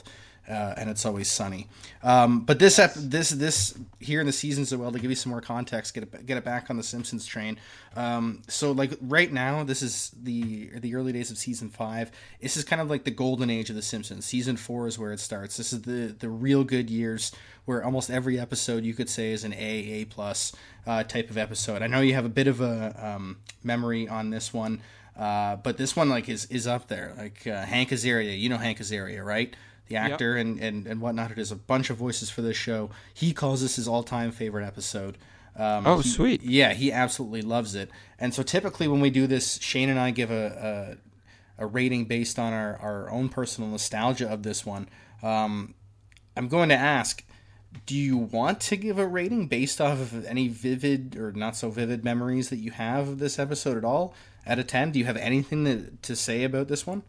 Uh, 0.51 0.73
and 0.75 0.89
it's 0.89 1.05
always 1.05 1.31
sunny. 1.31 1.67
Um, 2.03 2.41
but 2.41 2.59
this 2.59 2.77
ep- 2.77 2.93
this 2.95 3.29
this 3.29 3.73
here 3.99 4.19
in 4.19 4.25
the 4.25 4.33
seasons 4.33 4.73
as 4.73 4.77
well 4.77 4.91
to 4.91 4.99
give 4.99 5.09
you 5.09 5.15
some 5.15 5.29
more 5.29 5.39
context, 5.39 5.93
get 5.93 6.03
it 6.03 6.25
get 6.25 6.37
it 6.37 6.43
back 6.43 6.69
on 6.69 6.75
the 6.75 6.83
Simpsons 6.83 7.25
train. 7.25 7.57
Um, 7.95 8.41
so 8.49 8.73
like 8.73 8.91
right 9.01 9.31
now, 9.31 9.63
this 9.63 9.81
is 9.81 10.11
the 10.21 10.69
the 10.79 10.95
early 10.95 11.13
days 11.13 11.31
of 11.31 11.37
season 11.37 11.69
five. 11.69 12.11
This 12.41 12.57
is 12.57 12.65
kind 12.65 12.81
of 12.81 12.89
like 12.89 13.05
the 13.05 13.11
golden 13.11 13.49
age 13.49 13.69
of 13.69 13.77
the 13.77 13.81
Simpsons. 13.81 14.25
Season 14.25 14.57
four 14.57 14.87
is 14.87 14.99
where 14.99 15.13
it 15.13 15.21
starts. 15.21 15.55
This 15.55 15.71
is 15.71 15.83
the 15.83 16.13
the 16.19 16.29
real 16.29 16.65
good 16.65 16.89
years 16.89 17.31
where 17.63 17.81
almost 17.85 18.09
every 18.09 18.37
episode 18.37 18.83
you 18.83 18.93
could 18.93 19.09
say 19.09 19.31
is 19.31 19.45
an 19.45 19.53
A 19.53 19.57
A 20.01 20.05
plus 20.05 20.51
uh, 20.85 21.03
type 21.03 21.29
of 21.29 21.37
episode. 21.37 21.81
I 21.81 21.87
know 21.87 22.01
you 22.01 22.13
have 22.15 22.25
a 22.25 22.29
bit 22.29 22.47
of 22.47 22.59
a 22.59 22.93
um, 22.99 23.37
memory 23.63 24.09
on 24.09 24.31
this 24.31 24.53
one. 24.53 24.81
Uh, 25.15 25.57
but 25.57 25.77
this 25.77 25.95
one 25.95 26.09
like 26.09 26.29
is 26.29 26.45
is 26.45 26.67
up 26.67 26.87
there. 26.87 27.13
Like 27.17 27.45
uh, 27.45 27.63
Hank 27.65 27.89
Azaria, 27.89 28.37
you 28.39 28.49
know 28.49 28.57
Hank 28.57 28.79
Azaria, 28.79 29.23
right? 29.23 29.55
The 29.91 29.97
actor 29.97 30.35
and, 30.35 30.59
and 30.59 30.87
and 30.87 31.01
whatnot. 31.01 31.31
It 31.31 31.37
is 31.39 31.51
a 31.51 31.55
bunch 31.55 31.89
of 31.89 31.97
voices 31.97 32.29
for 32.29 32.41
this 32.41 32.57
show. 32.57 32.89
He 33.13 33.33
calls 33.33 33.61
this 33.61 33.75
his 33.75 33.87
all 33.87 34.03
time 34.03 34.31
favorite 34.31 34.65
episode. 34.65 35.17
Um, 35.55 35.85
Oh, 35.85 35.97
he- 35.99 36.09
sweet. 36.09 36.41
Yeah, 36.43 36.73
he 36.73 36.91
absolutely 36.91 37.41
loves 37.41 37.75
it. 37.75 37.89
And 38.17 38.33
so 38.33 38.41
typically 38.43 38.87
when 38.87 39.01
we 39.01 39.09
do 39.09 39.27
this, 39.27 39.59
Shane 39.61 39.89
and 39.89 39.99
I 39.99 40.11
give 40.11 40.31
a 40.31 40.97
a, 41.59 41.63
a 41.63 41.67
rating 41.67 42.05
based 42.05 42.39
on 42.39 42.53
our, 42.53 42.77
our 42.77 43.09
own 43.09 43.29
personal 43.29 43.69
nostalgia 43.69 44.29
of 44.29 44.43
this 44.43 44.65
one. 44.65 44.87
Um, 45.21 45.75
I'm 46.37 46.47
going 46.47 46.69
to 46.69 46.75
ask, 46.75 47.23
do 47.85 47.95
you 47.95 48.17
want 48.17 48.61
to 48.61 48.77
give 48.77 48.97
a 48.97 49.05
rating 49.05 49.47
based 49.47 49.81
off 49.81 49.99
of 49.99 50.25
any 50.25 50.47
vivid 50.47 51.15
or 51.17 51.31
not 51.33 51.55
so 51.57 51.69
vivid 51.69 52.03
memories 52.05 52.49
that 52.49 52.57
you 52.57 52.71
have 52.71 53.07
of 53.09 53.19
this 53.19 53.37
episode 53.37 53.77
at 53.77 53.83
all? 53.85 54.13
Out 54.47 54.57
of 54.59 54.67
10, 54.67 54.91
do 54.91 54.99
you 54.99 55.05
have 55.05 55.17
anything 55.17 55.65
to, 55.65 55.91
to 56.01 56.15
say 56.15 56.43
about 56.45 56.67
this 56.69 56.87
one? 56.87 57.03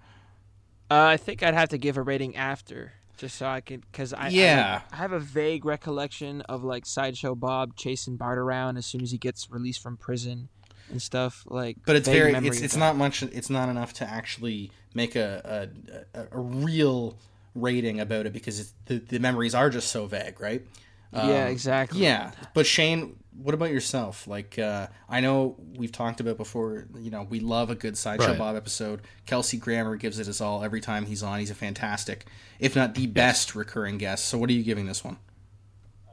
Uh, 0.93 1.07
I 1.07 1.17
think 1.17 1.43
I'd 1.43 1.55
have 1.55 1.71
to 1.71 1.79
give 1.79 1.97
a 1.97 2.03
rating 2.03 2.37
after, 2.37 2.93
just 3.17 3.37
so 3.37 3.47
I 3.47 3.63
could, 3.63 3.81
because 3.91 4.13
I 4.13 4.27
I, 4.27 4.29
Yeah. 4.29 4.73
like, 4.75 4.93
I 4.93 4.97
have 4.97 5.13
a 5.13 5.19
vague 5.19 5.65
recollection 5.65 6.43
of 6.43 6.65
like 6.65 6.85
sideshow 6.85 7.35
Bob 7.35 7.77
chasing 7.77 8.17
Bart 8.17 8.37
around 8.37 8.77
as 8.77 8.85
soon 8.85 9.01
as 9.01 9.11
he 9.11 9.17
gets 9.17 9.51
released 9.51 9.81
from 9.83 9.97
prison 9.97 10.51
and 10.91 11.01
stuff. 11.01 11.45
Like, 11.47 11.79
But 11.87 11.97
it's 11.97 12.09
very 12.09 12.35
it's 12.35 12.61
it's 12.61 12.77
not 12.77 12.97
much 12.97 13.23
it's 13.23 13.49
not 13.49 13.71
enough 13.71 13.95
to 13.95 14.05
actually 14.09 14.71
make 14.93 15.17
a 15.17 15.71
a, 16.15 16.19
a, 16.21 16.27
a 16.31 16.39
real 16.39 17.17
rating 17.55 17.99
about 17.99 18.27
it 18.27 18.35
because 18.35 18.61
it's, 18.61 18.75
the 18.85 18.99
the 18.99 19.19
memories 19.19 19.55
are 19.55 19.71
just 19.71 19.89
so 19.89 20.05
vague, 20.05 20.41
right? 20.41 20.67
yeah, 21.11 21.47
Um, 21.47 21.53
exactly. 21.53 22.03
Yeah, 22.03 22.33
but 22.53 22.67
Shane, 22.67 23.17
what 23.37 23.55
about 23.55 23.71
yourself? 23.71 24.27
Like, 24.27 24.59
uh, 24.59 24.89
I 25.09 25.21
know 25.21 25.57
we've 25.77 25.93
talked 25.93 26.21
about 26.21 26.37
before. 26.37 26.87
You 26.99 27.11
know, 27.11 27.27
we 27.29 27.41
love 27.41 27.71
a 27.71 27.75
good 27.75 27.97
sideshow 27.97 28.29
Right. 28.29 28.39
Bob 28.39 28.57
episode. 28.57 29.03
Kelsey 29.27 29.57
Grammer 29.57 29.97
gives 29.97 30.19
it 30.19 30.27
his 30.27 30.41
all 30.41 30.63
every 30.63 30.81
time 30.81 31.07
he's 31.07 31.23
on. 31.23 31.41
He's 31.41 31.51
a 31.51 31.55
fantastic, 31.55 32.27
if 32.59 32.77
not 32.77 32.95
the 32.95 33.07
best, 33.07 33.55
recurring 33.55 33.99
guest. 33.99 34.27
So, 34.27 34.39
what 34.39 34.51
are 34.51 34.55
you 34.55 34.63
giving 34.63 34.87
this 34.87 35.05
one? 35.05 35.19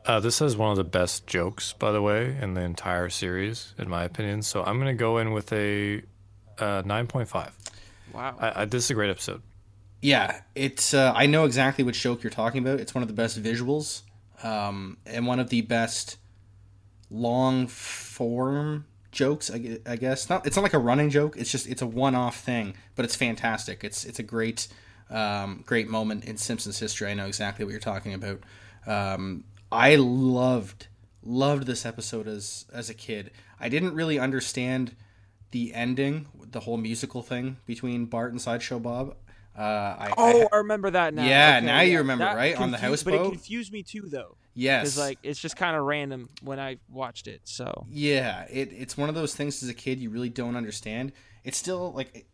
Uh, 0.06 0.20
this 0.20 0.40
has 0.40 0.56
one 0.56 0.72
of 0.72 0.78
the 0.78 0.84
best 0.84 1.28
jokes, 1.28 1.74
by 1.74 1.92
the 1.92 2.02
way, 2.02 2.38
in 2.42 2.54
the 2.54 2.62
entire 2.62 3.10
series, 3.10 3.74
in 3.78 3.90
my 3.90 4.04
opinion. 4.04 4.42
So 4.42 4.64
I'm 4.64 4.80
gonna 4.80 4.94
go 4.94 5.18
in 5.18 5.34
with 5.34 5.52
a 5.54 6.02
uh, 6.58 6.84
9.5. 6.84 7.52
Wow. 8.14 8.36
I, 8.40 8.62
I, 8.62 8.66
this 8.66 8.86
is 8.86 8.92
a 8.92 8.94
great 8.94 9.10
episode. 9.10 9.42
Yeah, 10.02 10.42
it's. 10.56 10.94
Uh, 10.94 11.14
I 11.16 11.26
know 11.26 11.46
exactly 11.46 11.84
which 11.84 12.02
joke 12.02 12.24
you're 12.24 12.32
talking 12.32 12.62
about. 12.66 12.80
It's 12.80 12.96
one 12.96 13.02
of 13.02 13.08
the 13.08 13.14
best 13.14 13.42
visuals, 13.42 14.04
um, 14.42 14.98
and 15.06 15.28
one 15.28 15.40
of 15.40 15.50
the 15.50 15.62
best 15.62 16.18
long 17.10 17.68
form 17.68 18.86
jokes. 19.12 19.50
I, 19.52 19.58
guess 19.58 20.30
not. 20.30 20.46
It's 20.46 20.56
not 20.56 20.64
like 20.64 20.74
a 20.74 20.80
running 20.80 21.10
joke. 21.10 21.36
It's 21.38 21.52
just 21.52 21.68
it's 21.68 21.82
a 21.82 21.88
one 21.88 22.16
off 22.16 22.40
thing, 22.40 22.76
but 22.96 23.06
it's 23.06 23.16
fantastic. 23.16 23.84
It's 23.84 24.06
it's 24.06 24.20
a 24.20 24.24
great 24.24 24.68
um, 25.10 25.64
great 25.66 25.88
moment 25.88 26.26
in 26.26 26.38
Simpsons 26.38 26.80
history. 26.80 27.10
I 27.10 27.14
know 27.14 27.28
exactly 27.28 27.66
what 27.66 27.72
you're 27.72 27.80
talking 27.80 28.14
about. 28.14 28.44
Um, 28.86 29.44
I 29.72 29.96
loved 29.96 30.88
loved 31.24 31.66
this 31.66 31.86
episode 31.86 32.28
as 32.28 32.66
as 32.74 32.90
a 32.90 32.94
kid. 32.94 33.32
I 33.60 33.70
didn't 33.70 33.94
really 33.94 34.20
understand 34.20 34.96
the 35.52 35.74
ending, 35.74 36.28
the 36.52 36.62
whole 36.62 36.78
musical 36.78 37.24
thing 37.24 37.58
between 37.66 38.06
Bart 38.06 38.32
and 38.32 38.42
Sideshow 38.42 38.80
Bob. 38.80 39.16
Uh, 39.58 39.62
I, 39.62 40.14
oh, 40.18 40.42
I, 40.42 40.48
I 40.54 40.58
remember 40.60 40.90
that 40.92 41.14
now. 41.14 41.26
Yeah, 41.26 41.58
Okay, 41.58 41.66
now 41.66 41.82
you 41.82 41.98
remember, 41.98 42.24
That 42.24 42.36
right? 42.38 42.56
On 42.56 42.72
the 42.72 42.78
confused- 42.78 43.06
But 43.06 43.14
it 43.16 43.24
confused 43.24 43.74
me 43.74 43.84
too, 43.84 44.04
though. 44.08 44.38
yes, 44.54 44.82
Because 44.84 44.98
like 44.98 45.20
it's 45.24 45.40
just 45.40 45.58
kind 45.58 45.76
of 45.76 45.84
random 45.84 46.30
when 46.42 46.60
I 46.60 46.78
watched 46.90 47.28
it. 47.28 47.42
So 47.44 47.86
yeah, 47.90 48.44
it, 48.50 48.72
it's 48.72 48.98
one 48.98 49.10
of 49.10 49.16
those 49.16 49.36
things 49.36 49.62
as 49.62 49.68
a 49.70 49.74
kid 49.74 50.00
you 50.00 50.10
really 50.10 50.30
don't 50.30 50.56
understand. 50.56 51.12
It's 51.44 51.58
still 51.58 51.92
like 51.94 52.26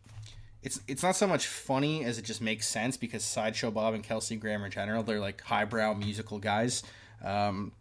it's 0.62 0.80
it's 0.88 1.02
not 1.02 1.16
so 1.16 1.26
much 1.26 1.46
funny 1.46 2.04
as 2.04 2.18
it 2.18 2.24
just 2.24 2.40
makes 2.40 2.66
sense 2.68 2.96
because 2.96 3.24
sideshow 3.24 3.70
Bob 3.70 3.94
and 3.94 4.02
Kelsey 4.04 4.36
Grammer 4.36 4.66
in 4.66 4.72
general 4.72 5.02
they're 5.02 5.20
like 5.20 5.40
highbrow 5.40 5.94
musical 5.94 6.38
guys. 6.38 6.82
Um, 7.24 7.72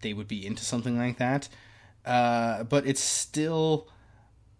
they 0.00 0.12
would 0.12 0.28
be 0.28 0.46
into 0.46 0.64
something 0.64 0.96
like 0.98 1.18
that, 1.18 1.48
uh, 2.04 2.64
but 2.64 2.86
it's 2.86 3.00
still 3.02 3.88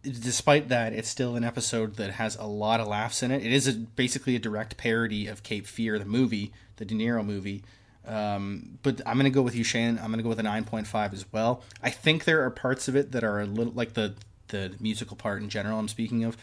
despite 0.02 0.68
that, 0.68 0.92
it's 0.92 1.08
still 1.08 1.36
an 1.36 1.44
episode 1.44 1.96
that 1.96 2.12
has 2.12 2.36
a 2.36 2.44
lot 2.44 2.80
of 2.80 2.88
laughs 2.88 3.22
in 3.22 3.30
it. 3.30 3.44
It 3.44 3.52
is 3.52 3.68
a, 3.68 3.72
basically 3.72 4.36
a 4.36 4.38
direct 4.38 4.76
parody 4.76 5.26
of 5.26 5.42
Cape 5.42 5.66
Fear, 5.66 5.98
the 5.98 6.04
movie, 6.04 6.52
the 6.76 6.84
De 6.84 6.94
Niro 6.94 7.24
movie. 7.24 7.62
Um, 8.06 8.78
but 8.82 9.00
I'm 9.06 9.16
gonna 9.16 9.30
go 9.30 9.42
with 9.42 9.54
you, 9.54 9.62
Shane. 9.62 9.98
I'm 10.02 10.10
gonna 10.10 10.24
go 10.24 10.28
with 10.28 10.40
a 10.40 10.44
9.5 10.44 11.12
as 11.12 11.24
well. 11.32 11.62
I 11.82 11.90
think 11.90 12.24
there 12.24 12.42
are 12.44 12.50
parts 12.50 12.88
of 12.88 12.96
it 12.96 13.12
that 13.12 13.22
are 13.22 13.40
a 13.40 13.46
little 13.46 13.72
like 13.74 13.94
the 13.94 14.14
the 14.48 14.74
musical 14.80 15.16
part 15.16 15.40
in 15.40 15.48
general. 15.48 15.78
I'm 15.78 15.86
speaking 15.88 16.24
of 16.24 16.36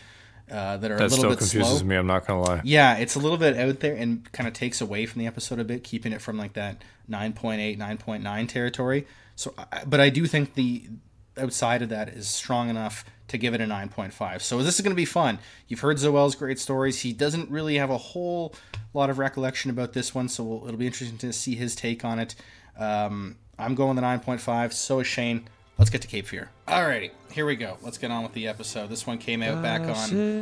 uh, 0.50 0.78
that 0.78 0.90
are 0.90 0.96
That 0.98 1.02
a 1.02 1.04
little 1.04 1.18
still 1.18 1.30
bit 1.32 1.40
confuses 1.40 1.80
slow. 1.80 1.88
me. 1.88 1.96
I'm 1.98 2.08
not 2.08 2.26
gonna 2.26 2.42
lie. 2.42 2.62
Yeah, 2.64 2.96
it's 2.98 3.16
a 3.16 3.20
little 3.20 3.38
bit 3.38 3.58
out 3.58 3.82
there 3.82 3.94
and 3.96 4.30
kind 4.32 4.48
of 4.48 4.54
takes 4.54 4.80
away 4.80 5.06
from 5.06 5.20
the 5.20 5.28
episode 5.28 5.60
a 5.60 5.64
bit, 5.66 5.84
keeping 5.84 6.14
it 6.14 6.22
from 6.22 6.38
like 6.38 6.54
that 6.54 6.82
9.8, 7.10 7.78
9.9 7.78 8.48
territory. 8.48 9.06
So, 9.36 9.54
but 9.86 10.00
I 10.00 10.10
do 10.10 10.26
think 10.28 10.54
the 10.56 10.86
outside 11.40 11.82
of 11.82 11.90
that 11.90 12.10
is 12.10 12.28
strong 12.28 12.70
enough 12.70 13.06
to 13.30 13.38
give 13.38 13.54
it 13.54 13.62
a 13.62 13.66
9.5. 13.66 14.42
So 14.42 14.62
this 14.62 14.76
is 14.76 14.82
going 14.82 14.92
to 14.92 14.96
be 14.96 15.06
fun. 15.06 15.40
You've 15.68 15.80
heard 15.80 15.98
Zoel's 15.98 16.36
great 16.36 16.60
stories. 16.60 17.02
He 17.02 17.14
doesn't 17.14 17.50
really 17.50 17.76
have 17.76 17.90
a 17.90 17.98
whole 17.98 18.54
lot 18.94 19.10
of 19.10 19.18
recollection 19.20 19.72
about 19.72 19.94
this 19.94 20.14
one, 20.14 20.28
so 20.28 20.44
we'll, 20.44 20.68
it'll 20.68 20.80
be 20.80 20.88
interesting 20.88 21.18
to 21.20 21.32
see 21.32 21.56
his 21.56 21.76
take 21.76 22.04
on 22.04 22.20
it. 22.20 22.36
Um, 22.78 23.38
I'm 23.58 23.76
going 23.76 23.96
the 23.96 24.02
9.5. 24.02 24.74
So 24.74 25.00
is 25.00 25.08
Shane. 25.08 25.48
Let's 25.78 25.90
get 25.90 26.02
to 26.02 26.08
Cape 26.10 26.28
Feare. 26.28 26.50
Alrighty, 26.68 27.12
here 27.32 27.46
we 27.46 27.56
go. 27.56 27.78
Let's 27.82 27.98
get 27.98 28.12
on 28.12 28.24
with 28.24 28.34
the 28.34 28.50
episode. 28.50 28.90
This 28.90 29.08
one 29.08 29.18
came 29.18 29.42
out 29.42 29.62
back 29.62 29.80
on 29.82 29.96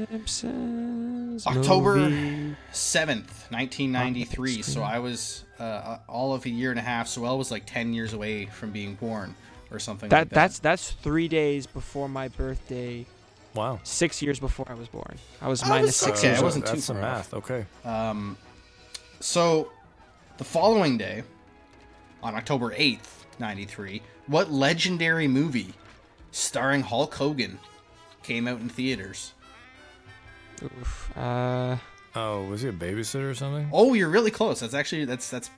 Simpsons 0.07 1.45
October 1.45 1.95
movie. 1.95 2.55
7th, 2.73 3.51
1993. 3.51 4.63
So. 4.63 4.81
I 4.81 4.97
was 4.97 5.43
uh, 5.59 5.99
all 6.07 6.33
of 6.33 6.45
a 6.45 6.49
year 6.49 6.71
and 6.71 6.79
a 6.79 6.83
half. 6.83 7.07
So 7.07 7.23
Elle 7.23 7.37
was 7.37 7.51
like 7.51 7.67
10 7.67 7.93
years 7.93 8.13
away 8.13 8.47
from 8.47 8.71
being 8.71 8.95
born 8.95 9.35
or 9.71 9.79
something 9.79 10.09
That 10.09 10.17
like 10.19 10.29
that. 10.29 10.35
that's 10.35 10.59
that's 10.59 10.91
three 10.91 11.27
days 11.27 11.67
before 11.67 12.07
my 12.09 12.27
birthday. 12.29 13.05
Wow. 13.53 13.79
Six 13.83 14.21
years 14.21 14.39
before 14.39 14.65
I 14.69 14.73
was 14.75 14.87
born. 14.87 15.17
I 15.41 15.47
was 15.47 15.63
I 15.63 15.69
minus 15.69 15.87
was 15.87 15.95
six 15.95 16.19
okay, 16.19 16.27
years 16.29 16.39
I 16.39 16.43
wasn't 16.43 16.65
too 16.65 16.73
That's 16.73 16.85
some 16.85 16.97
far 16.97 17.01
math. 17.03 17.33
Okay. 17.33 17.65
Um, 17.85 18.37
So 19.19 19.71
the 20.37 20.43
following 20.43 20.97
day, 20.97 21.23
on 22.21 22.35
October 22.35 22.71
8th, 22.75 23.25
93, 23.39 24.01
what 24.27 24.51
legendary 24.51 25.27
movie 25.27 25.73
starring 26.31 26.81
Hulk 26.81 27.13
Hogan 27.15 27.57
came 28.21 28.47
out 28.47 28.59
in 28.59 28.69
theaters? 28.69 29.33
Oof. 30.63 31.17
Uh, 31.17 31.77
Oh, 32.15 32.43
was 32.45 32.61
he 32.63 32.69
a 32.69 32.73
babysitter 32.73 33.29
or 33.29 33.35
something? 33.35 33.69
Oh, 33.71 33.93
you're 33.93 34.09
really 34.09 34.31
close. 34.31 34.59
That's 34.61 34.73
actually 34.73 35.05
that's 35.05 35.29
that's 35.29 35.51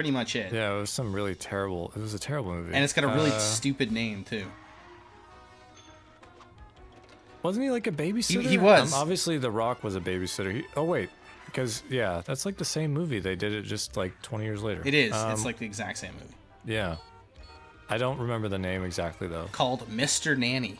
pretty 0.00 0.10
much 0.10 0.34
it. 0.34 0.50
Yeah, 0.50 0.74
it 0.74 0.80
was 0.80 0.88
some 0.88 1.12
really 1.12 1.34
terrible. 1.34 1.92
It 1.94 2.00
was 2.00 2.14
a 2.14 2.18
terrible 2.18 2.52
movie. 2.54 2.72
And 2.74 2.82
it's 2.82 2.94
got 2.94 3.04
a 3.04 3.08
really 3.08 3.30
Uh, 3.32 3.38
stupid 3.38 3.92
name 3.92 4.24
too. 4.24 4.46
Wasn't 7.42 7.62
he 7.62 7.70
like 7.70 7.86
a 7.86 7.92
babysitter? 7.92 8.40
he 8.42 8.56
was. 8.56 8.94
Um, 8.94 8.98
obviously, 8.98 9.36
The 9.36 9.50
Rock 9.50 9.84
was 9.84 9.96
a 9.96 10.00
babysitter. 10.00 10.54
He, 10.54 10.64
oh 10.74 10.84
wait, 10.84 11.10
because 11.44 11.82
yeah, 11.90 12.22
that's 12.24 12.46
like 12.46 12.56
the 12.56 12.64
same 12.64 12.92
movie. 12.94 13.18
They 13.18 13.36
did 13.36 13.52
it 13.52 13.62
just 13.62 13.94
like 13.98 14.20
20 14.22 14.42
years 14.44 14.62
later. 14.62 14.80
It 14.86 14.94
is. 14.94 15.12
Um, 15.12 15.32
it's 15.32 15.44
like 15.44 15.58
the 15.58 15.66
exact 15.66 15.98
same 15.98 16.12
movie. 16.14 16.34
yeah. 16.64 16.96
I 17.92 17.98
don't 17.98 18.18
remember 18.18 18.48
the 18.48 18.58
name 18.58 18.84
exactly 18.84 19.26
though. 19.28 19.48
Called 19.52 19.86
Mr. 19.90 20.34
Nanny. 20.38 20.76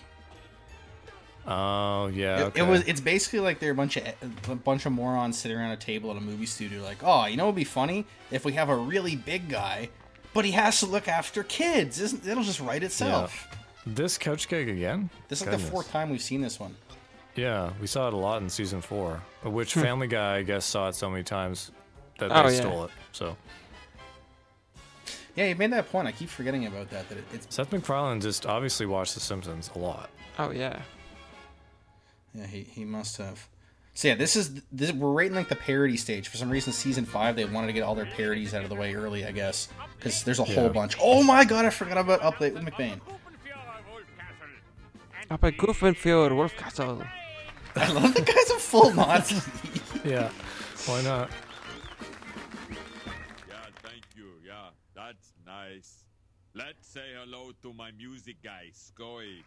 Oh 1.51 2.07
yeah. 2.07 2.39
It, 2.39 2.43
okay. 2.43 2.61
it 2.61 2.63
was. 2.63 2.87
It's 2.87 3.01
basically 3.01 3.41
like 3.41 3.59
they're 3.59 3.73
a 3.73 3.75
bunch 3.75 3.97
of 3.97 4.05
a 4.49 4.55
bunch 4.55 4.87
of 4.87 4.93
morons 4.93 5.37
sitting 5.37 5.57
around 5.57 5.73
a 5.73 5.77
table 5.77 6.13
at 6.13 6.17
a 6.17 6.21
movie 6.21 6.47
studio, 6.47 6.81
like, 6.83 6.99
oh, 7.03 7.27
you 7.27 7.37
know, 7.37 7.47
what'd 7.47 7.57
be 7.57 7.65
funny 7.65 8.07
if 8.31 8.45
we 8.45 8.53
have 8.53 8.69
a 8.69 8.77
really 8.77 9.17
big 9.17 9.49
guy, 9.49 9.91
but 10.33 10.45
he 10.45 10.53
has 10.53 10.79
to 10.79 10.87
look 10.87 11.09
after 11.09 11.43
kids. 11.43 12.01
Isn't 12.01 12.25
it'll 12.25 12.45
just 12.45 12.61
write 12.61 12.85
itself? 12.85 13.49
this 13.85 14.17
couch 14.17 14.49
gig 14.49 14.69
again. 14.69 15.11
This 15.29 15.41
is 15.41 15.49
like 15.49 15.59
the 15.59 15.63
fourth 15.63 15.91
time 15.91 16.11
we've 16.11 16.23
seen 16.23 16.41
this 16.41 16.61
one. 16.61 16.77
Yeah, 17.35 17.71
we 17.81 17.87
saw 17.89 18.07
it 18.07 18.15
a 18.15 18.17
lot 18.17 18.43
in 18.43 18.49
season 18.49 18.81
four. 18.81 19.21
Which 19.43 19.75
hmm. 19.75 19.81
Family 19.81 20.07
Guy, 20.07 20.37
I 20.37 20.43
guess, 20.43 20.65
saw 20.65 20.89
it 20.89 20.95
so 20.95 21.11
many 21.11 21.25
times 21.25 21.73
that 22.19 22.31
oh, 22.31 22.35
they 22.35 22.41
Oh, 22.41 22.49
yeah. 22.49 22.61
stole 22.61 22.85
it. 22.85 22.91
So 23.13 23.37
Yeah, 25.35 25.47
you 25.47 25.57
made 25.57 25.73
that 25.73 25.91
point. 25.91 26.07
I 26.07 26.13
keep 26.13 26.29
forgetting 26.29 26.67
about 26.67 26.91
that. 26.91 27.09
That 27.09 27.19
it, 27.19 27.25
it's 27.33 27.55
Seth 27.55 27.73
MacFarlane 27.73 28.21
just 28.21 28.47
obviously 28.47 28.87
watched 28.87 29.15
The 29.15 29.21
Simpsons 29.21 29.71
a 29.75 29.79
lot. 29.79 30.11
oh 30.39 30.51
yeah. 30.51 30.81
Yeah, 32.35 32.47
he, 32.47 32.63
he 32.63 32.85
must 32.85 33.17
have. 33.17 33.49
So 33.95 34.09
yeah, 34.09 34.15
this 34.15 34.37
is 34.37 34.63
this 34.73 34.93
we're 34.93 35.11
right 35.11 35.27
in 35.27 35.35
like 35.35 35.49
the 35.49 35.57
parody 35.57 35.97
stage. 35.97 36.29
For 36.29 36.37
some 36.37 36.49
reason, 36.49 36.73
season 36.73 37.05
five 37.05 37.37
they 37.37 37.45
wanted 37.45 37.67
to 37.67 37.73
get 37.73 37.83
all 37.83 37.95
their 37.95 38.07
parodies 38.07 38.55
out 38.55 38.63
of 38.63 38.69
the 38.69 38.77
way 38.77 38.95
early, 38.95 39.25
I 39.27 39.33
guess, 39.33 39.69
because 39.99 40.23
there's 40.23 40.39
a 40.39 40.45
whole 40.45 40.69
bunch. 40.69 40.97
Oh 41.01 41.23
my 41.23 41.45
god, 41.45 41.65
I 41.65 41.71
forgot 41.71 41.99
about 41.99 42.23
Up 42.23 42.41
Late 42.41 42.55
with 42.55 42.63
McBain. 42.65 43.01
Up 45.31 45.45
at 45.45 45.57
Goofinfield, 45.57 46.31
Wolfcastle. 46.31 47.07
I 47.77 47.93
love 47.93 48.15
the 48.15 48.23
guy's 48.23 48.51
a 48.51 48.59
full 48.59 48.93
Nazi. 48.95 49.37
Yeah, 50.03 50.31
why 50.87 51.03
not? 51.03 51.29
Yeah, 52.71 53.57
thank 53.83 54.03
you. 54.17 54.31
Yeah, 54.47 54.71
that's 54.95 55.35
nice. 55.45 56.05
Let's 56.55 56.89
say 56.89 57.05
hello 57.23 57.53
to 57.61 57.75
my 57.75 57.91
music 57.91 58.37
guy, 58.43 58.71
Skoey. 58.73 59.43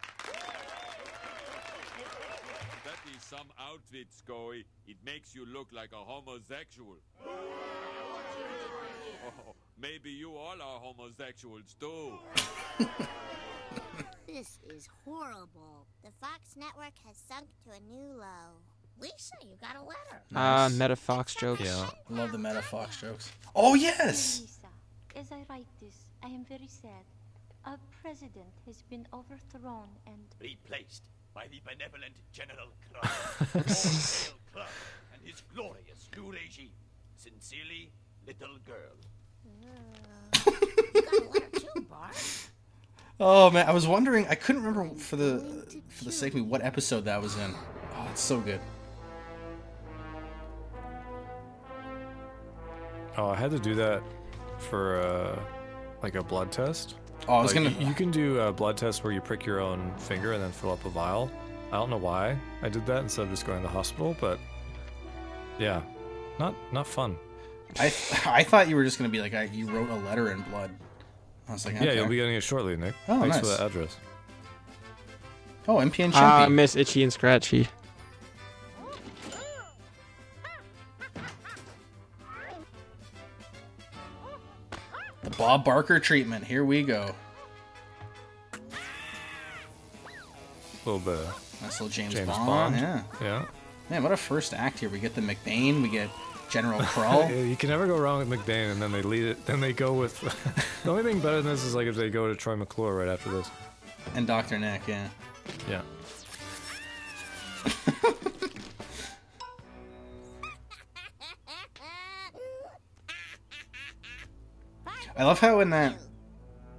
That 2.83 2.99
is 3.15 3.23
some 3.23 3.47
outfit, 3.59 4.07
Skoey. 4.11 4.65
It 4.87 4.97
makes 5.05 5.33
you 5.35 5.45
look 5.45 5.67
like 5.71 5.91
a 5.93 6.03
homosexual. 6.03 6.97
Oh, 9.25 9.55
maybe 9.79 10.11
you 10.11 10.35
all 10.35 10.61
are 10.61 10.79
homosexuals 10.79 11.75
too. 11.79 12.19
This 14.27 14.57
is 14.67 14.89
horrible. 15.05 15.85
The 16.03 16.09
Fox 16.19 16.55
network 16.57 16.93
has 17.05 17.15
sunk 17.29 17.45
to 17.63 17.69
a 17.69 17.79
new 17.87 18.17
low. 18.17 18.57
Lisa, 18.99 19.35
you 19.43 19.55
got 19.61 19.75
a 19.75 19.83
letter. 19.83 20.23
Ah, 20.35 20.69
Meta 20.73 20.95
Fox 20.95 21.35
jokes. 21.35 21.61
Yeah. 21.61 21.87
I 22.09 22.13
love 22.13 22.31
the 22.31 22.39
Meta 22.39 22.63
Fox 22.63 22.99
jokes. 22.99 23.31
Oh 23.55 23.75
yes. 23.75 24.41
Lisa, 24.41 24.69
as 25.15 25.31
I 25.31 25.45
write 25.47 25.67
this, 25.79 25.95
I 26.23 26.29
am 26.29 26.45
very 26.45 26.67
sad. 26.67 27.05
Our 27.65 27.77
president 28.01 28.53
has 28.65 28.81
been 28.89 29.07
overthrown 29.13 29.89
and 30.07 30.25
replaced 30.41 31.03
by 31.33 31.47
the 31.47 31.61
benevolent 31.65 32.15
General 32.31 32.67
Krull, 32.83 33.03
Hail 33.53 34.33
Krull, 34.53 34.65
and 35.13 35.21
his 35.23 35.41
glorious 35.53 36.09
new 36.15 36.31
regime. 36.31 36.71
Sincerely, 37.17 37.91
little 38.27 38.57
girl. 38.65 38.95
You 40.93 41.01
got 41.01 41.13
a 41.13 41.29
letter 41.29 41.59
too, 41.59 41.87
Oh 43.19 43.49
man, 43.51 43.67
I 43.67 43.71
was 43.71 43.87
wondering. 43.87 44.27
I 44.27 44.35
couldn't 44.35 44.63
remember 44.63 44.95
for 44.95 45.15
the 45.15 45.81
for 45.89 46.05
the 46.05 46.11
sake 46.11 46.33
of 46.33 46.35
me 46.35 46.41
what 46.41 46.63
episode 46.63 47.05
that 47.05 47.21
was 47.21 47.37
in. 47.37 47.53
Oh, 47.95 48.07
it's 48.11 48.21
so 48.21 48.39
good. 48.39 48.59
Oh, 53.15 53.27
I 53.29 53.35
had 53.35 53.51
to 53.51 53.59
do 53.59 53.75
that 53.75 54.01
for 54.57 54.99
uh, 54.99 55.39
like 56.01 56.15
a 56.15 56.23
blood 56.23 56.51
test. 56.51 56.95
Oh, 57.27 57.35
I 57.35 57.41
was 57.41 57.55
Like, 57.55 57.63
gonna. 57.73 57.85
You 57.85 57.93
can 57.93 58.11
do 58.11 58.39
a 58.39 58.51
blood 58.51 58.77
test 58.77 59.03
where 59.03 59.13
you 59.13 59.21
prick 59.21 59.45
your 59.45 59.59
own 59.59 59.93
finger 59.97 60.33
and 60.33 60.43
then 60.43 60.51
fill 60.51 60.71
up 60.71 60.83
a 60.85 60.89
vial. 60.89 61.31
I 61.71 61.77
don't 61.77 61.89
know 61.89 61.97
why 61.97 62.37
I 62.61 62.69
did 62.69 62.85
that 62.85 63.01
instead 63.01 63.23
of 63.23 63.29
just 63.29 63.45
going 63.47 63.59
to 63.61 63.63
the 63.67 63.73
hospital, 63.73 64.15
but 64.19 64.39
yeah, 65.57 65.81
not 66.39 66.53
not 66.71 66.85
fun. 66.85 67.17
I 67.79 67.85
I 68.25 68.43
thought 68.43 68.67
you 68.67 68.75
were 68.75 68.83
just 68.83 68.97
gonna 68.97 69.09
be 69.09 69.21
like 69.21 69.33
I, 69.33 69.43
you 69.45 69.67
wrote 69.71 69.89
a 69.89 69.95
letter 70.05 70.31
in 70.31 70.41
blood. 70.41 70.69
I 71.49 71.53
was 71.53 71.65
like, 71.65 71.75
Yeah, 71.75 71.93
you'll 71.93 72.07
be 72.07 72.15
getting 72.17 72.35
it 72.35 72.41
shortly, 72.41 72.75
Nick. 72.77 72.93
Oh, 73.07 73.19
Thanks 73.21 73.39
for 73.39 73.45
nice. 73.45 73.57
that 73.57 73.65
address. 73.67 73.97
Oh, 75.67 75.75
MP 75.77 76.03
and 76.03 76.13
Ah, 76.15 76.45
Chimpy. 76.47 76.51
Miss 76.53 76.75
Itchy 76.75 77.03
and 77.03 77.11
Scratchy. 77.13 77.67
The 85.23 85.29
Bob 85.31 85.63
Barker 85.65 85.99
treatment. 85.99 86.43
Here 86.45 86.63
we 86.65 86.83
go. 86.83 87.13
A 90.85 90.89
little 90.89 90.99
bit 90.99 91.25
Nice 91.61 91.79
little 91.79 91.87
James, 91.87 92.13
James 92.13 92.27
Bond. 92.27 92.45
Bond. 92.45 92.75
Yeah. 92.75 93.03
yeah. 93.21 93.45
Man, 93.89 94.03
what 94.03 94.11
a 94.11 94.17
first 94.17 94.53
act 94.53 94.79
here. 94.79 94.89
We 94.89 94.99
get 94.99 95.15
the 95.15 95.21
McBain. 95.21 95.81
We 95.81 95.87
get 95.89 96.09
General 96.49 96.81
Krull. 96.81 97.29
Yeah, 97.29 97.37
You 97.37 97.55
can 97.55 97.69
never 97.69 97.87
go 97.87 97.97
wrong 97.97 98.19
with 98.27 98.29
McBain, 98.39 98.71
and 98.71 98.81
then 98.81 98.91
they 98.91 99.01
lead 99.01 99.23
it. 99.23 99.45
Then 99.45 99.61
they 99.61 99.71
go 99.71 99.93
with 99.93 100.19
the 100.83 100.89
only 100.89 101.03
thing 101.03 101.19
better 101.21 101.41
than 101.41 101.51
this 101.51 101.63
is 101.63 101.73
like 101.73 101.87
if 101.87 101.95
they 101.95 102.09
go 102.09 102.27
to 102.27 102.35
Troy 102.35 102.55
McClure 102.57 102.93
right 102.95 103.07
after 103.07 103.29
this. 103.31 103.49
and 104.15 104.27
Dr. 104.27 104.59
Nick. 104.59 104.81
Yeah. 104.87 105.07
Yeah. 105.69 105.81
I 115.17 115.23
love 115.23 115.39
how 115.39 115.59
in 115.59 115.69
that 115.71 115.95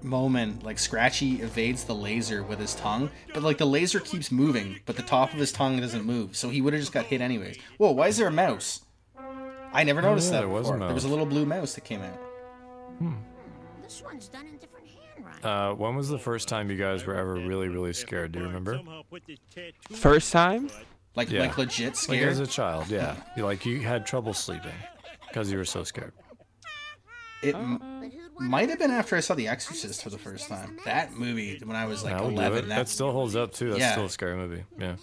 moment, 0.03 0.63
like 0.65 0.79
Scratchy 0.79 1.41
evades 1.41 1.85
the 1.85 1.95
laser 1.95 2.43
with 2.43 2.59
his 2.59 2.75
tongue, 2.75 3.11
but 3.33 3.43
like 3.43 3.59
the 3.59 3.67
laser 3.67 4.01
keeps 4.01 4.31
moving, 4.33 4.81
but 4.87 4.97
the 4.97 5.03
top 5.03 5.33
of 5.33 5.39
his 5.39 5.53
tongue 5.53 5.81
doesn't 5.81 6.05
move, 6.05 6.37
so 6.37 6.49
he 6.51 6.61
would 6.61 6.73
have 6.73 6.83
just 6.83 6.93
got 6.93 7.07
hit 7.07 7.21
anyways. 7.21 7.57
Whoa, 7.79 7.93
why 7.93 8.09
is 8.09 8.17
there 8.17 8.29
a 8.29 8.33
mouse? 8.33 8.81
I 9.73 9.83
never 9.85 10.03
noticed 10.03 10.29
Oh, 10.31 10.35
yeah, 10.35 10.41
that 10.41 10.47
there 10.47 10.55
was 10.55 10.69
a 10.69 10.73
before. 10.73 10.87
There 10.87 10.95
was 10.95 11.05
a 11.05 11.09
little 11.09 11.27
blue 11.27 11.47
mouse 11.47 11.75
that 11.75 11.85
came 11.85 12.03
out. 12.03 12.19
This 13.83 14.03
one's 14.05 14.29
done 14.29 14.47
in 14.47 14.59
different 14.59 14.87
hair 15.43 15.51
Uh, 15.71 15.75
when 15.75 15.97
was 15.97 16.09
the 16.09 16.19
first 16.19 16.49
time 16.49 16.71
you 16.71 16.77
guys 16.77 17.05
were 17.07 17.15
ever 17.17 17.35
really, 17.35 17.69
really 17.69 17.93
scared? 17.93 18.33
Do 18.33 18.41
you 18.41 18.47
remember? 18.47 18.81
First 19.93 20.33
time? 20.33 20.71
Like 21.17 21.31
Yeah. 21.31 21.41
like 21.43 21.57
legit 21.59 21.87
Like 21.89 21.97
scared. 21.97 22.29
as 22.29 22.41
a 22.41 22.47
child, 22.47 22.89
yeah. 22.89 23.17
Like 23.37 23.65
you 23.67 23.81
had 23.81 24.07
trouble 24.07 24.35
sleeping 24.35 24.73
because 25.29 25.51
you 25.51 25.59
were 25.59 25.65
so 25.65 25.83
scared. 25.85 26.13
It 27.45 27.55
oh. 27.55 27.59
m- 27.59 28.13
might 28.41 28.69
have 28.69 28.79
been 28.79 28.91
after 28.91 29.17
I 29.17 29.21
saw 29.21 29.35
The 29.35 29.49
Exorcist 29.49 30.03
for 30.03 30.11
the 30.11 30.19
first 30.19 30.49
time. 30.49 30.79
That 30.85 31.13
movie 31.13 31.61
when 31.65 31.77
I 31.77 31.87
was 31.87 32.03
like 32.05 32.15
that 32.17 32.25
would 32.25 32.35
do 32.35 32.41
11. 32.41 32.59
it. 32.59 32.63
That, 32.69 32.77
That 32.77 32.89
still 32.89 33.13
holds 33.13 33.37
up 33.37 33.53
too. 33.53 33.71
That's 33.71 33.81
Yeah. 33.81 33.93
still 33.93 34.07
a 34.07 34.11
scary 34.11 34.37
movie. 34.37 34.65
Yeah. 34.79 34.97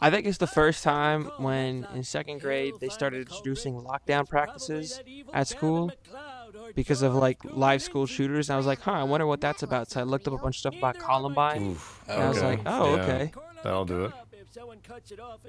I 0.00 0.10
think 0.10 0.26
it's 0.26 0.38
the 0.38 0.46
first 0.46 0.82
time 0.84 1.30
when 1.38 1.86
in 1.94 2.02
second 2.04 2.40
grade 2.40 2.74
they 2.80 2.88
started 2.90 3.28
introducing 3.28 3.74
lockdown 3.74 4.28
practices 4.28 5.00
at 5.32 5.48
school 5.48 5.92
because 6.74 7.00
of 7.02 7.14
like 7.14 7.38
live 7.44 7.80
school 7.82 8.04
shooters. 8.06 8.50
And 8.50 8.54
I 8.54 8.56
was 8.58 8.66
like, 8.66 8.80
huh, 8.80 8.92
I 8.92 9.02
wonder 9.04 9.26
what 9.26 9.40
that's 9.40 9.62
about. 9.62 9.90
So 9.90 10.00
I 10.00 10.02
looked 10.02 10.26
up 10.28 10.34
a 10.34 10.38
bunch 10.38 10.56
of 10.56 10.60
stuff 10.60 10.76
about 10.76 10.98
Columbine. 10.98 11.70
Oof. 11.70 12.04
Oh, 12.08 12.12
and 12.12 12.22
I 12.22 12.28
was 12.28 12.42
like, 12.42 12.60
oh, 12.66 12.96
Yeah. 12.96 13.02
okay. 13.02 13.32
That'll 13.62 13.84
do 13.86 14.04
it. 14.06 14.12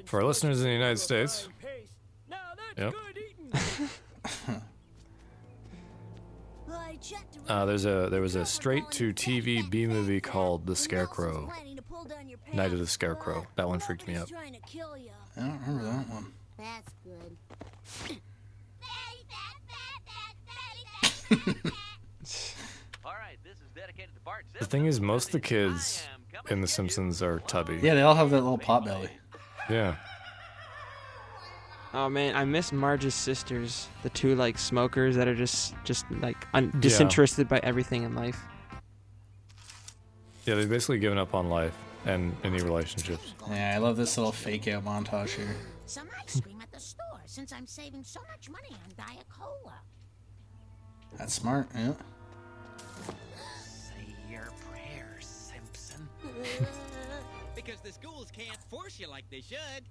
For 0.06 0.22
our 0.22 0.26
listeners 0.26 0.60
in 0.62 0.68
the 0.68 0.74
United 0.74 1.00
States. 1.00 1.50
Yep. 2.78 2.94
Uh, 7.48 7.66
there's 7.66 7.86
a 7.86 8.10
there 8.10 8.22
was 8.22 8.36
a 8.36 8.46
straight 8.46 8.90
to 8.92 9.14
TV 9.14 9.70
B 9.70 9.86
movie 9.86 10.20
called 10.22 10.66
The 10.66 10.76
Scarecrow. 10.76 11.52
Night 12.54 12.74
of 12.74 12.80
the 12.80 12.88
Scarecrow. 12.88 13.46
That 13.56 13.68
one 13.68 13.80
freaked 13.80 14.08
me 14.08 14.16
out. 14.16 14.32
I 14.34 15.40
don't 15.40 15.62
remember 15.68 15.84
that 15.84 16.10
one. 16.10 16.34
That's 16.58 16.94
good. 17.04 18.18
The 24.60 24.66
thing 24.66 24.86
is, 24.86 25.02
most 25.02 25.28
of 25.28 25.32
the 25.34 25.40
kids 25.40 26.08
in 26.50 26.62
The 26.62 26.68
Simpsons 26.68 27.22
are 27.22 27.40
tubby. 27.40 27.80
Yeah, 27.82 27.94
they 27.96 28.02
all 28.02 28.16
have 28.16 28.30
that 28.32 28.42
little 28.42 28.58
pot 28.58 28.86
belly. 28.86 29.10
Yeah. 29.70 29.96
Oh 31.98 32.10
man, 32.10 32.36
I 32.36 32.44
miss 32.44 32.74
Marge's 32.74 33.16
sisters, 33.16 33.88
the 34.04 34.10
two 34.10 34.36
like 34.36 34.58
smokers 34.58 35.16
that 35.16 35.30
are 35.30 35.34
just 35.34 35.74
just 35.86 36.06
like 36.20 36.36
un- 36.54 36.74
disinterested 36.82 37.48
by 37.48 37.62
everything 37.64 38.04
in 38.04 38.14
life. 38.14 38.38
Yeah, 40.46 40.56
they've 40.56 40.70
basically 40.70 41.00
given 41.00 41.18
up 41.18 41.34
on 41.34 41.48
life 41.48 41.74
and 42.04 42.36
any 42.44 42.62
relationships. 42.62 43.34
Yeah, 43.50 43.72
I 43.76 43.78
love 43.78 43.96
this 43.96 44.18
little 44.18 44.34
fake 44.34 44.68
out 44.68 44.84
montage 44.84 45.30
here. 45.30 45.56
Some 45.86 46.10
ice 46.22 46.42
cream 46.42 46.60
at 46.62 46.70
the 46.70 46.82
store 46.82 47.22
since 47.28 47.54
I'm 47.54 47.66
saving 47.66 48.04
so 48.04 48.20
much 48.30 48.50
money 48.50 48.72
on 48.72 48.92
Diet 48.98 49.24
Cola. 49.30 49.76
That's 51.18 51.34
smart. 51.34 51.70
Yeah. 51.74 51.94
Say 53.64 54.14
your 54.30 54.50
prayers, 54.70 55.26
Simpson. 55.26 56.10
because 57.56 57.80
the 57.80 57.94
schools 57.94 58.34
can't 58.36 58.62
force 58.70 59.00
you 59.00 59.10
like 59.10 59.24
they 59.30 59.40
should. 59.40 59.86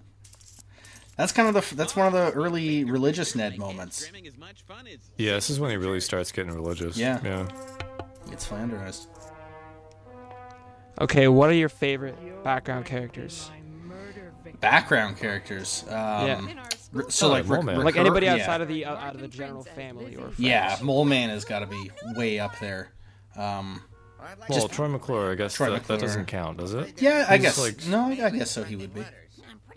That's 1.20 1.32
kind 1.32 1.54
of 1.54 1.68
the 1.68 1.74
that's 1.74 1.94
one 1.94 2.06
of 2.06 2.14
the 2.14 2.30
early 2.32 2.84
religious 2.84 3.34
Ned 3.34 3.58
moments. 3.58 4.10
Yeah, 5.18 5.34
this 5.34 5.50
is 5.50 5.60
when 5.60 5.70
he 5.70 5.76
really 5.76 6.00
starts 6.00 6.32
getting 6.32 6.50
religious. 6.54 6.96
Yeah. 6.96 7.20
Yeah. 7.22 7.46
It's 8.32 8.48
flanderized. 8.48 9.06
Okay, 10.98 11.28
what 11.28 11.50
are 11.50 11.54
your 11.54 11.68
favorite 11.68 12.16
background 12.42 12.86
characters? 12.86 13.50
Background 14.60 15.18
characters. 15.18 15.84
Um, 15.88 15.92
Yeah. 16.26 16.40
r- 16.94 17.10
So 17.10 17.26
Oh, 17.26 17.30
like, 17.30 17.44
Mole 17.46 17.56
rec- 17.58 17.64
Man. 17.66 17.76
Like 17.78 17.84
recur- 17.94 18.00
anybody 18.00 18.26
yeah. 18.26 18.34
outside 18.36 18.62
of 18.62 18.68
the 18.68 18.86
out 18.86 18.96
out 18.98 19.14
of 19.14 19.20
the 19.20 19.28
general 19.28 19.62
family 19.64 20.16
or 20.16 20.22
friends. 20.30 20.40
Yeah, 20.40 20.78
Mole 20.82 21.04
Man 21.04 21.28
has 21.28 21.44
got 21.44 21.58
to 21.58 21.66
be 21.66 21.90
way 22.16 22.38
up 22.38 22.58
there. 22.60 22.92
Um, 23.36 23.82
Well, 24.48 24.68
Troy 24.68 24.88
McClure, 24.88 25.32
I 25.32 25.34
guess 25.34 25.52
Troy 25.54 25.68
that, 25.70 25.84
that 25.84 26.00
doesn't 26.00 26.26
count, 26.26 26.56
does 26.58 26.72
it? 26.72 27.00
yeah, 27.02 27.26
I 27.28 27.36
guess. 27.36 27.58
Like, 27.58 27.86
no, 27.88 28.06
I 28.06 28.26
I 28.26 28.30
guess 28.30 28.50
so. 28.50 28.64
He 28.64 28.76
would 28.76 28.94
be. 28.94 29.02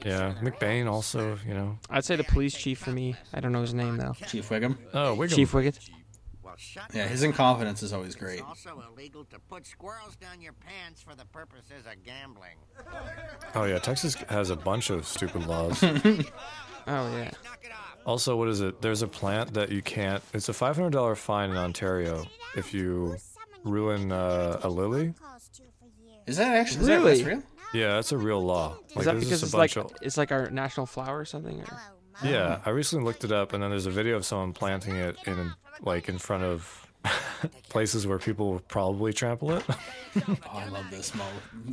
Yeah, 0.05 0.33
McBain 0.41 0.89
also, 0.91 1.37
you 1.47 1.53
know. 1.53 1.77
I'd 1.89 2.05
say 2.05 2.15
the 2.15 2.23
police 2.23 2.53
chief 2.55 2.79
for 2.79 2.91
me. 2.91 3.15
I 3.33 3.39
don't 3.39 3.51
know 3.51 3.61
his 3.61 3.73
name 3.73 3.97
though. 3.97 4.13
Chief 4.27 4.47
Wiggum. 4.49 4.77
Oh, 4.93 5.15
Wiggum. 5.17 5.35
Chief 5.35 5.51
Wiggett. 5.51 5.89
Yeah, 6.93 7.07
his 7.07 7.23
incompetence 7.23 7.81
is 7.81 7.93
always 7.93 8.15
great. 8.15 8.41
also 8.41 8.83
illegal 8.91 9.25
to 9.25 9.39
put 9.39 9.65
squirrels 9.65 10.15
down 10.17 10.39
your 10.39 10.53
pants 10.53 11.01
for 11.01 11.15
the 11.15 11.25
purposes 11.25 11.85
of 11.91 12.03
gambling. 12.03 12.57
Oh 13.55 13.63
yeah, 13.63 13.79
Texas 13.79 14.13
has 14.29 14.51
a 14.51 14.55
bunch 14.55 14.89
of 14.91 15.07
stupid 15.07 15.45
laws. 15.47 15.83
Oh 16.85 17.09
yeah. 17.17 17.31
also, 18.05 18.35
what 18.35 18.49
is 18.49 18.59
it? 18.59 18.81
There's 18.81 19.03
a 19.03 19.07
plant 19.07 19.53
that 19.53 19.71
you 19.71 19.81
can't. 19.81 20.21
It's 20.33 20.49
a 20.49 20.53
five 20.53 20.75
hundred 20.75 20.91
dollar 20.91 21.15
fine 21.15 21.49
in 21.49 21.55
Ontario 21.55 22.25
if 22.57 22.73
you 22.73 23.15
ruin 23.63 24.11
uh, 24.11 24.59
a 24.63 24.67
lily. 24.69 25.13
Is 26.27 26.35
that 26.35 26.53
actually 26.57 26.81
is 26.81 26.87
Really? 26.89 27.23
that, 27.23 27.25
that's 27.25 27.27
real? 27.37 27.43
Yeah, 27.73 27.95
that's 27.95 28.11
a 28.11 28.17
real 28.17 28.41
law. 28.43 28.77
Is 28.95 29.05
that 29.05 29.15
because 29.15 29.29
just 29.29 29.43
it's 29.43 29.53
like 29.53 29.75
of- 29.77 29.91
it's 30.01 30.17
like 30.17 30.31
our 30.31 30.49
national 30.49 30.85
flower 30.85 31.19
or 31.19 31.25
something? 31.25 31.59
Or? 31.61 31.81
Yeah, 32.23 32.59
I 32.65 32.69
recently 32.69 33.05
looked 33.05 33.23
it 33.23 33.31
up, 33.31 33.53
and 33.53 33.63
then 33.63 33.71
there's 33.71 33.87
a 33.87 33.91
video 33.91 34.15
of 34.15 34.25
someone 34.25 34.53
planting 34.53 34.95
it 34.95 35.17
in, 35.25 35.51
like, 35.81 36.07
in 36.09 36.19
front 36.19 36.43
of 36.43 36.87
places 37.69 38.05
where 38.05 38.19
people 38.19 38.51
will 38.51 38.59
probably 38.59 39.11
trample 39.13 39.51
it. 39.53 39.63
Oh, 40.27 40.37
I 40.53 40.67
love 40.67 40.85
this 40.91 41.15
Moe. 41.15 41.25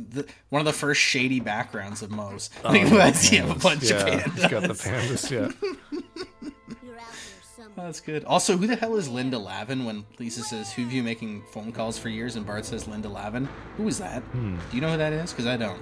The, 0.09 0.25
one 0.49 0.61
of 0.61 0.65
the 0.65 0.73
first 0.73 0.99
shady 0.99 1.39
backgrounds 1.39 2.01
of 2.01 2.09
Moe's. 2.09 2.49
Oh, 2.65 2.69
Like, 2.73 2.89
yeah, 2.91 3.31
you 3.31 3.37
have 3.47 3.55
a 3.55 3.59
bunch 3.59 3.83
yeah, 3.83 3.97
of 3.97 4.03
pandas. 4.23 4.33
He's 4.33 4.47
got 4.47 4.61
the 4.63 4.69
pandas. 4.69 5.29
Yeah. 5.29 6.49
Oh, 7.77 7.85
that's 7.85 7.99
good. 8.01 8.25
Also, 8.25 8.57
who 8.57 8.67
the 8.67 8.75
hell 8.75 8.95
is 8.97 9.07
Linda 9.07 9.37
Lavin 9.37 9.85
when 9.85 10.05
Lisa 10.19 10.41
says, 10.43 10.73
Who've 10.73 10.91
you 10.91 11.03
making 11.03 11.43
phone 11.51 11.71
calls 11.71 11.97
for 11.97 12.09
years? 12.09 12.35
And 12.35 12.45
Bart 12.45 12.65
says, 12.65 12.87
Linda 12.87 13.07
Lavin. 13.07 13.47
Who 13.77 13.87
is 13.87 13.97
that? 13.99 14.23
Hmm. 14.23 14.55
Do 14.69 14.75
you 14.75 14.81
know 14.81 14.91
who 14.91 14.97
that 14.97 15.13
is? 15.13 15.31
Because 15.31 15.45
I 15.45 15.55
don't. 15.57 15.79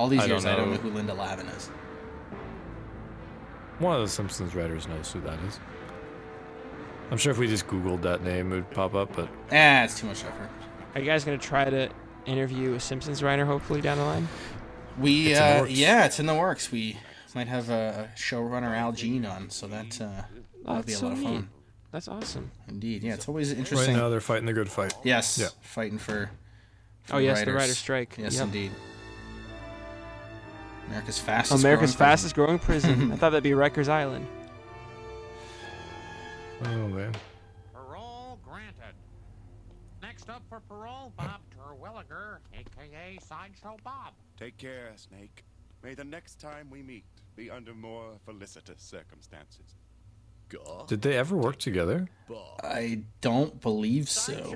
All 0.00 0.08
these 0.08 0.20
I 0.20 0.22
don't 0.28 0.30
years, 0.30 0.46
I 0.46 0.56
don't 0.56 0.70
know. 0.70 0.76
know 0.76 0.80
who 0.80 0.90
Linda 0.92 1.12
Lavin 1.12 1.46
is. 1.48 1.66
One 3.80 3.94
of 3.96 4.00
the 4.00 4.08
Simpsons 4.08 4.54
writers 4.54 4.88
knows 4.88 5.12
who 5.12 5.20
that 5.20 5.38
is. 5.46 5.60
I'm 7.10 7.18
sure 7.18 7.30
if 7.32 7.36
we 7.38 7.46
just 7.46 7.66
Googled 7.66 8.00
that 8.02 8.22
name, 8.22 8.50
it 8.50 8.54
would 8.56 8.70
pop 8.70 8.94
up, 8.94 9.14
but 9.14 9.28
Ah, 9.52 9.82
it's 9.84 9.98
too 10.00 10.06
much 10.06 10.24
effort. 10.24 10.48
Are 10.94 11.00
you 11.00 11.06
guys 11.06 11.22
gonna 11.24 11.36
try 11.36 11.68
to 11.68 11.90
interview 12.24 12.72
a 12.72 12.80
Simpsons 12.80 13.22
writer 13.22 13.44
hopefully 13.44 13.82
down 13.82 13.98
the 13.98 14.04
line? 14.04 14.26
We, 14.98 15.32
It's 15.32 15.38
in 15.38 15.44
the 15.46 15.56
uh, 15.56 15.60
works. 15.60 15.72
yeah, 15.72 16.04
it's 16.06 16.18
in 16.18 16.24
the 16.26 16.34
works. 16.34 16.72
We 16.72 16.96
might 17.34 17.48
have 17.48 17.68
a 17.68 18.08
showrunner 18.16 18.74
Al 18.74 18.92
Jean 18.92 19.26
on, 19.26 19.50
so 19.50 19.66
that 19.66 20.00
uh, 20.00 20.22
that'll 20.64 20.82
be 20.82 20.92
a 20.92 20.96
that's 20.96 21.02
lot 21.02 21.12
of 21.12 21.18
fun. 21.18 21.34
neat. 21.34 21.44
That's 21.92 22.08
awesome. 22.08 22.50
Indeed, 22.68 23.02
yeah, 23.02 23.12
it's 23.14 23.28
always 23.28 23.50
right 23.50 23.58
interesting. 23.58 23.96
now 23.96 24.08
they're 24.08 24.22
fighting 24.22 24.46
the 24.46 24.54
good 24.54 24.70
fight. 24.70 24.94
yes, 25.04 25.36
Yeah. 25.38 25.48
fighting 25.60 25.98
for. 25.98 26.30
for 27.04 27.16
Oh 27.16 27.18
yes, 27.18 27.40
the 27.40 27.46
writers. 27.46 27.54
writer's 27.60 27.78
strike. 27.78 28.14
Yes, 28.18 28.36
Yep. 28.36 28.44
indeed. 28.46 28.70
America's 30.90 31.18
fastest. 31.18 31.62
America's 31.62 31.94
growing 31.94 32.08
prison. 32.08 32.34
growing 32.34 32.58
prison. 32.58 33.12
I 33.12 33.16
thought 33.16 33.30
that'd 33.30 33.42
be 33.42 33.50
Rikers 33.50 33.88
Island. 33.88 34.26
Oh 36.62 36.88
man. 36.88 37.14
Parole 37.72 38.38
granted. 38.46 38.94
Next 40.02 40.28
up 40.28 40.42
for 40.50 40.60
parole, 40.60 41.10
Bob 41.16 41.40
Terwilliger, 41.56 42.40
aka 42.52 43.18
Sideshow 43.26 43.78
Bob. 43.82 44.12
Take 44.38 44.58
care, 44.58 44.92
Snake. 44.96 45.42
May 45.82 45.94
the 45.94 46.04
next 46.04 46.38
time 46.38 46.68
we 46.70 46.82
meet 46.82 47.04
be 47.34 47.50
under 47.50 47.72
more 47.72 48.10
felicitous 48.26 48.82
circumstances. 48.82 49.74
Did 50.86 51.00
they 51.00 51.16
ever 51.16 51.34
work 51.36 51.58
together? 51.58 52.08
I 52.62 53.02
don't 53.22 53.58
believe 53.60 54.10
so. 54.10 54.54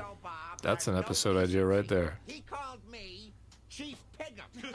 That's 0.63 0.89
an 0.89 0.97
episode 0.97 1.43
idea 1.43 1.65
right 1.65 1.87
there. 1.89 2.19
He 2.27 2.41
called 2.43 2.81
me 2.91 3.33
Chief 3.71 3.97
Pig'em. 4.19 4.75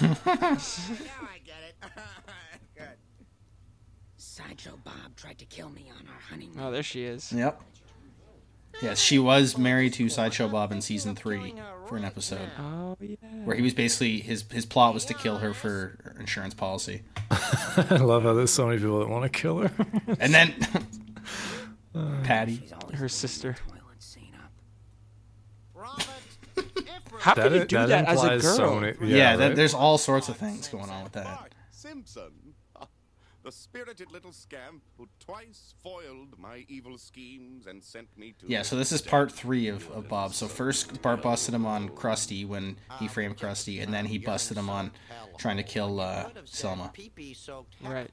now 0.00 0.16
I 0.22 1.38
get 1.44 1.56
it. 1.68 1.74
Good. 2.76 2.86
Sideshow 4.16 4.78
Bob 4.84 5.16
tried 5.16 5.38
to 5.38 5.44
kill 5.44 5.68
me 5.70 5.90
on 5.98 6.06
our 6.06 6.20
honeymoon. 6.30 6.58
Oh, 6.60 6.70
there 6.70 6.82
she 6.82 7.04
is. 7.04 7.32
Yep. 7.32 7.60
Yes, 8.82 8.98
she 9.00 9.18
was 9.18 9.58
married 9.58 9.92
to 9.94 10.08
Sideshow 10.08 10.48
Bob 10.48 10.70
in 10.72 10.80
season 10.80 11.14
three 11.16 11.54
for 11.88 11.96
an 11.96 12.04
episode. 12.04 12.48
Oh 12.58 12.96
yeah. 13.00 13.16
Where 13.44 13.56
he 13.56 13.62
was 13.62 13.74
basically 13.74 14.20
his 14.20 14.44
his 14.50 14.64
plot 14.64 14.94
was 14.94 15.04
to 15.06 15.14
kill 15.14 15.38
her 15.38 15.52
for 15.52 15.98
her 16.04 16.16
insurance 16.20 16.54
policy, 16.54 17.02
I 17.30 17.96
love 17.96 18.22
how 18.22 18.32
there's 18.32 18.52
so 18.52 18.66
many 18.66 18.78
people 18.78 19.00
that 19.00 19.08
want 19.08 19.24
to 19.24 19.28
kill 19.38 19.58
her. 19.58 19.70
and 20.20 20.32
then 20.32 20.54
Patty. 22.22 22.62
Her 22.94 23.08
sister. 23.08 23.56
How 27.20 27.34
That 27.34 27.44
can 27.44 27.52
you 27.54 27.64
do 27.66 27.76
that 27.76 27.88
that, 27.88 28.08
as 28.08 28.24
a 28.24 28.38
girl? 28.38 28.56
so 28.56 28.80
many- 28.80 28.96
Yeah, 29.02 29.16
Yeah, 29.16 29.36
that, 29.36 29.56
there's 29.56 29.74
all 29.74 29.98
sorts 29.98 30.28
of 30.30 30.36
things 30.38 30.68
going 30.68 30.88
on 30.88 31.02
with 31.04 31.12
that. 31.12 31.24
Bart 31.24 31.54
Simpson. 31.70 32.54
Ah, 32.76 32.86
The 33.42 33.52
spirited 33.52 34.10
little 34.10 34.32
scamp 34.32 34.82
who 34.96 35.06
twice 35.18 35.74
foiled 35.82 36.38
my 36.38 36.64
evil 36.68 36.96
schemes 36.96 37.66
and 37.66 37.82
sent 37.82 38.08
me 38.16 38.34
to. 38.38 38.46
Yeah, 38.48 38.62
so 38.62 38.76
this 38.76 38.90
is 38.90 39.02
part 39.02 39.30
three 39.30 39.68
of, 39.68 39.90
of 39.90 40.08
Bob. 40.08 40.32
So 40.32 40.48
first, 40.48 41.02
Bart 41.02 41.20
busted 41.22 41.54
him 41.54 41.66
on 41.66 41.90
Krusty 41.90 42.46
when 42.46 42.76
he 42.98 43.06
framed 43.06 43.36
Krusty, 43.38 43.82
and 43.82 43.92
then 43.92 44.06
he 44.06 44.16
busted 44.18 44.56
him 44.56 44.70
on 44.70 44.92
trying 45.38 45.58
to 45.58 45.62
kill 45.62 46.00
uh, 46.00 46.30
Selma. 46.46 46.90
Pee-pee 46.94 47.36
Right. 47.82 48.10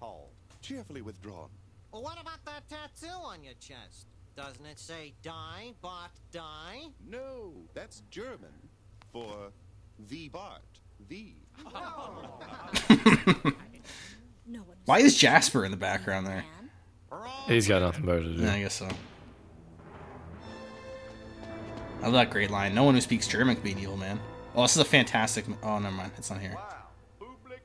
Cheerfully 0.62 1.02
withdrawn. 1.02 1.50
Well, 1.94 2.04
what 2.04 2.20
about 2.20 2.44
that 2.46 2.68
tattoo 2.68 3.14
on 3.24 3.44
your 3.44 3.54
chest? 3.54 4.08
Doesn't 4.36 4.66
it 4.66 4.78
say 4.78 5.14
die, 5.24 5.74
Bart, 5.82 6.12
die? 6.32 6.90
No, 7.10 7.54
that's 7.74 8.04
German 8.12 8.67
for 9.12 9.52
the 10.08 10.30
Bart. 10.30 10.62
The. 11.10 11.34
Why 14.86 15.00
is 15.00 15.18
Jasper 15.18 15.66
in 15.66 15.72
the 15.72 15.78
background 15.78 16.28
there? 16.28 16.44
He's 17.48 17.68
got 17.68 17.82
nothing 17.82 18.06
better 18.06 18.24
to 18.24 18.36
do. 18.36 18.44
Yeah, 18.44 18.54
I 18.54 18.60
guess 18.62 18.76
so. 18.76 18.88
I 22.02 22.04
love 22.04 22.14
that 22.14 22.30
great 22.30 22.52
line. 22.52 22.76
No 22.76 22.84
one 22.84 22.94
who 22.96 23.02
speaks 23.02 23.28
German 23.28 23.56
can 23.56 23.64
be 23.64 23.72
an 23.72 23.80
evil 23.80 23.98
man. 23.98 24.20
Oh, 24.56 24.62
this 24.64 24.76
is 24.76 24.82
a 24.82 24.86
fantastic. 24.86 25.46
Oh, 25.64 25.80
never 25.80 25.96
mind. 25.96 26.12
It's 26.18 26.30
not 26.30 26.40
here. 26.40 26.56
Public. 27.20 27.60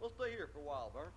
We'll 0.00 0.10
stay 0.10 0.30
here 0.30 0.48
for 0.52 0.60
a 0.60 0.62
while, 0.62 0.90
Bert. 0.94 1.12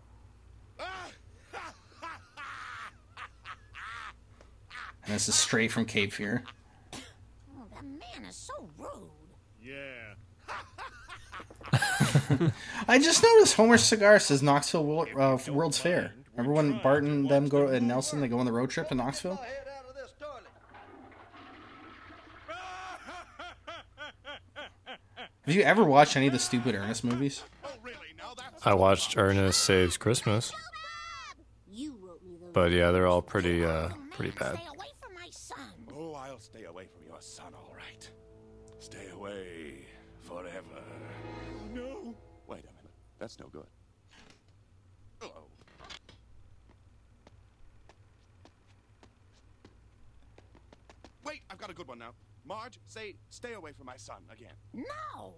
And 5.06 5.14
this 5.14 5.28
is 5.28 5.36
straight 5.36 5.72
from 5.72 5.86
Cape 5.86 6.14
Fear. 6.14 6.44
Oh, 6.94 7.66
that 7.74 7.84
man 7.84 8.26
is 8.28 8.36
so 8.36 8.70
rude. 8.78 9.10
Yeah. 9.62 10.14
I 12.88 13.00
just 13.00 13.24
noticed 13.24 13.56
Homer's 13.56 13.84
cigar 13.84 14.20
says 14.20 14.44
Knoxville 14.44 14.86
World, 14.86 15.10
uh, 15.18 15.38
World's 15.52 15.80
Fair. 15.80 16.14
Remember 16.36 16.54
when 16.54 16.80
Bart 16.82 17.04
and 17.04 17.30
them 17.30 17.48
go 17.48 17.68
and 17.68 17.88
Nelson 17.88 18.22
they 18.22 18.28
go 18.28 18.40
on 18.40 18.46
the 18.46 18.52
road 18.52 18.70
trip 18.70 18.90
to 18.90 18.96
Knoxville? 18.96 19.40
Have 25.46 25.56
you 25.56 25.62
ever 25.64 25.84
watched 25.84 26.16
any 26.16 26.28
of 26.28 26.34
the 26.34 26.40
stupid 26.40 26.74
Ernest 26.74 27.04
movies? 27.04 27.44
I 28.64 28.74
watched 28.76 29.18
Ernest 29.18 29.62
Saves 29.64 29.98
Christmas. 29.98 30.52
But 32.54 32.72
yeah, 32.72 32.92
they're 32.92 33.08
all 33.08 33.22
pretty 33.22 33.66
uh 33.66 33.90
pretty 34.12 34.32
bad. 34.32 34.58
That's 43.34 43.40
no 43.40 43.48
good. 43.48 43.68
Hello. 45.20 45.48
Wait, 51.26 51.42
I've 51.50 51.58
got 51.58 51.72
a 51.72 51.74
good 51.74 51.88
one 51.88 51.98
now. 51.98 52.12
Marge, 52.46 52.80
say, 52.86 53.16
stay 53.30 53.54
away 53.54 53.72
from 53.72 53.88
my 53.88 53.98
son 53.98 54.18
again. 54.32 54.54
No. 54.76 55.34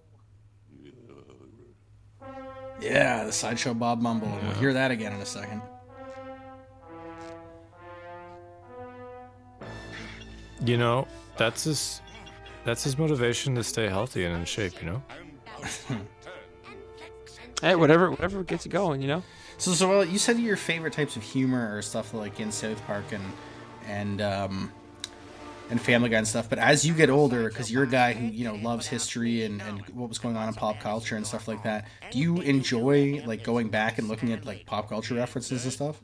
Yeah, 2.81 3.23
the 3.23 3.31
sideshow 3.31 3.73
Bob 3.73 4.01
Mumble. 4.01 4.27
We'll 4.43 4.51
hear 4.55 4.73
that 4.73 4.91
again 4.91 5.13
in 5.13 5.21
a 5.21 5.25
second. 5.25 5.61
You 10.65 10.77
know, 10.77 11.07
that's 11.37 11.63
his 11.63 12.01
that's 12.65 12.83
his 12.83 12.97
motivation 12.97 13.55
to 13.55 13.63
stay 13.63 13.87
healthy 13.87 14.25
and 14.25 14.35
in 14.35 14.43
shape, 14.43 14.81
you 14.81 14.87
know? 14.87 15.03
Hey, 17.65 17.73
whatever, 17.73 18.11
whatever 18.11 18.43
gets 18.43 18.63
you 18.63 18.71
going, 18.71 19.01
you 19.01 19.07
know. 19.07 19.23
So, 19.57 19.71
so 19.71 19.89
well, 19.89 20.05
you 20.05 20.19
said 20.19 20.37
your 20.37 20.55
favorite 20.55 20.93
types 20.93 21.15
of 21.15 21.23
humor 21.23 21.75
are 21.75 21.81
stuff 21.81 22.13
like 22.13 22.39
in 22.39 22.51
South 22.51 22.79
Park 22.85 23.05
and 23.11 23.23
and 23.87 24.21
um, 24.21 24.71
and 25.71 25.81
Family 25.81 26.09
Guy 26.09 26.19
and 26.19 26.27
stuff. 26.27 26.47
But 26.47 26.59
as 26.59 26.85
you 26.85 26.93
get 26.93 27.09
older, 27.09 27.49
because 27.49 27.71
you're 27.71 27.81
a 27.81 27.87
guy 27.87 28.13
who 28.13 28.27
you 28.27 28.43
know 28.43 28.53
loves 28.53 28.85
history 28.85 29.45
and, 29.45 29.63
and 29.63 29.81
what 29.95 30.09
was 30.09 30.19
going 30.19 30.37
on 30.37 30.47
in 30.47 30.53
pop 30.53 30.79
culture 30.79 31.15
and 31.15 31.25
stuff 31.25 31.47
like 31.47 31.63
that, 31.63 31.87
do 32.11 32.19
you 32.19 32.39
enjoy 32.41 33.23
like 33.25 33.43
going 33.43 33.69
back 33.69 33.97
and 33.97 34.07
looking 34.07 34.31
at 34.31 34.45
like 34.45 34.67
pop 34.67 34.87
culture 34.87 35.15
references 35.15 35.63
and 35.63 35.73
stuff? 35.73 35.99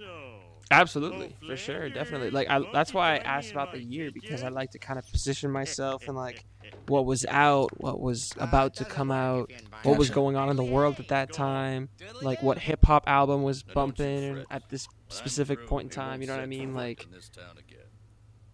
Absolutely, 0.71 1.35
for 1.45 1.55
sure, 1.57 1.89
definitely. 1.89 2.31
Like 2.31 2.49
I, 2.49 2.65
that's 2.73 2.91
why 2.91 3.17
I 3.17 3.17
asked 3.17 3.51
about 3.51 3.71
the 3.71 3.83
year 3.83 4.09
because 4.11 4.41
I 4.41 4.49
like 4.49 4.71
to 4.71 4.79
kind 4.79 4.97
of 4.97 5.07
position 5.11 5.51
myself 5.51 6.07
and 6.07 6.17
like 6.17 6.43
what 6.87 7.05
was 7.05 7.25
out, 7.27 7.69
what 7.81 7.99
was 7.99 8.31
about 8.37 8.75
to 8.75 8.85
come 8.85 9.11
out, 9.11 9.51
what 9.83 9.97
was 9.97 10.09
going 10.09 10.35
on 10.35 10.49
in 10.49 10.55
the 10.55 10.63
world 10.63 10.99
at 10.99 11.07
that 11.09 11.31
time, 11.33 11.89
like 12.21 12.41
what 12.43 12.57
hip 12.57 12.85
hop 12.85 13.03
album 13.07 13.43
was 13.43 13.63
bumping 13.63 14.43
at 14.51 14.69
this 14.69 14.87
specific 15.09 15.65
point 15.67 15.85
in 15.85 15.89
time. 15.89 16.21
You 16.21 16.27
know 16.27 16.35
what 16.35 16.43
I 16.43 16.47
mean? 16.47 16.73
Like, 16.73 17.03
in 17.05 17.11
this 17.11 17.29
town 17.29 17.57
again. 17.57 17.77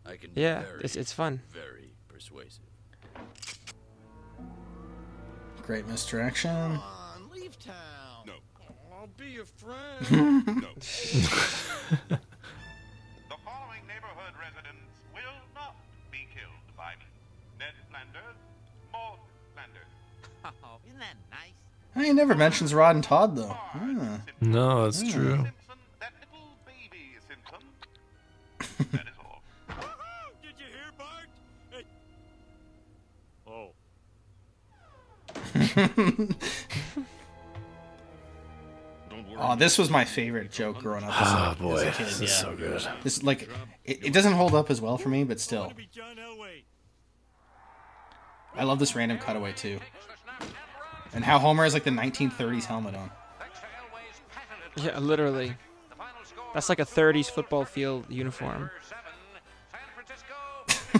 I 0.05 0.15
can 0.15 0.31
Yeah, 0.35 0.61
it's- 0.79 0.95
it's 0.95 1.11
fun. 1.11 1.41
Very 1.49 1.93
persuasive. 2.07 2.63
Great 5.63 5.85
misdirection. 5.87 6.79
Leave 7.33 7.59
town. 7.59 7.73
No. 8.25 8.33
I'll 8.93 9.07
be 9.17 9.31
your 9.31 9.45
friend. 9.45 10.63
no. 10.63 12.17
He 22.05 22.13
never 22.13 22.35
mentions 22.35 22.73
Rod 22.73 22.95
and 22.95 23.03
Todd 23.03 23.35
though. 23.35 23.55
Ah. 23.55 24.21
No, 24.41 24.85
that's 24.85 25.01
Hmm. 25.01 25.09
true. 25.09 25.47
That 25.99 26.13
little 26.19 26.57
baby 26.65 27.17
Simpson. 27.27 28.91
that 28.91 29.07
is 29.07 29.13
all. 29.19 29.41
Did 30.41 30.53
you 30.59 30.65
hear, 30.65 30.91
Bart? 30.97 31.27
Hey. 31.71 31.85
Oh. 33.47 33.73
Oh, 39.39 39.55
this 39.55 39.77
was 39.77 39.89
my 39.89 40.03
favorite 40.03 40.51
joke 40.51 40.79
growing 40.79 41.03
up. 41.03 41.21
As 41.21 41.27
a, 41.31 41.35
Ah, 41.35 41.51
as 41.51 41.59
a 41.59 41.61
boy, 41.61 41.83
kid, 41.91 42.05
this 42.07 42.15
is 42.15 42.21
yeah. 42.21 42.27
so 42.27 42.55
good. 42.55 42.87
This 43.03 43.21
like 43.23 43.43
it, 43.85 44.05
it 44.07 44.13
doesn't 44.13 44.33
hold 44.33 44.55
up 44.55 44.69
as 44.71 44.81
well 44.81 44.97
for 44.97 45.09
me, 45.09 45.23
but 45.23 45.39
still. 45.39 45.71
I 48.55 48.63
love 48.63 48.79
this 48.79 48.95
random 48.95 49.19
cutaway 49.19 49.53
too. 49.53 49.79
And 51.17 51.25
how 51.25 51.39
Homer 51.39 51.63
has 51.63 51.73
like 51.73 51.83
the 51.83 51.89
1930s 51.89 52.65
helmet 52.65 52.93
on. 52.93 53.09
yeah, 54.75 54.99
literally. 54.99 55.51
That's 56.53 56.69
like 56.69 56.77
a 56.77 56.85
30s 56.85 57.25
football 57.25 57.65
field 57.65 58.05
uniform. 58.07 58.69
I 60.93 60.99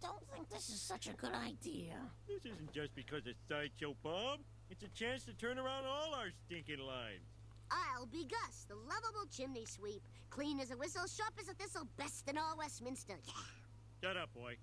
don't 0.00 0.24
think 0.32 0.48
this 0.50 0.70
is 0.70 0.80
such 0.80 1.06
a 1.06 1.12
good 1.12 1.34
idea. 1.34 1.96
This 2.26 2.46
isn't 2.46 2.72
just 2.72 2.94
because 2.94 3.26
it's 3.26 3.38
Sideshow 3.46 3.94
Bob. 4.02 4.38
It's 4.70 4.82
a 4.82 4.88
chance 4.88 5.26
to 5.26 5.34
turn 5.34 5.58
around 5.58 5.84
all 5.84 6.14
our 6.14 6.28
stinking 6.46 6.80
lives. 6.80 7.26
I'll 7.70 8.06
be 8.06 8.24
Gus, 8.24 8.64
the 8.70 8.76
lovable 8.76 9.28
chimney 9.30 9.66
sweep. 9.66 10.00
Clean 10.30 10.58
as 10.60 10.70
a 10.70 10.78
whistle, 10.78 11.06
sharp 11.06 11.34
as 11.38 11.50
a 11.50 11.54
thistle, 11.54 11.86
best 11.98 12.26
in 12.26 12.38
all 12.38 12.56
Westminster. 12.56 13.18
Yeah. 13.26 13.34
Shut 14.02 14.16
up, 14.16 14.32
boy. 14.32 14.56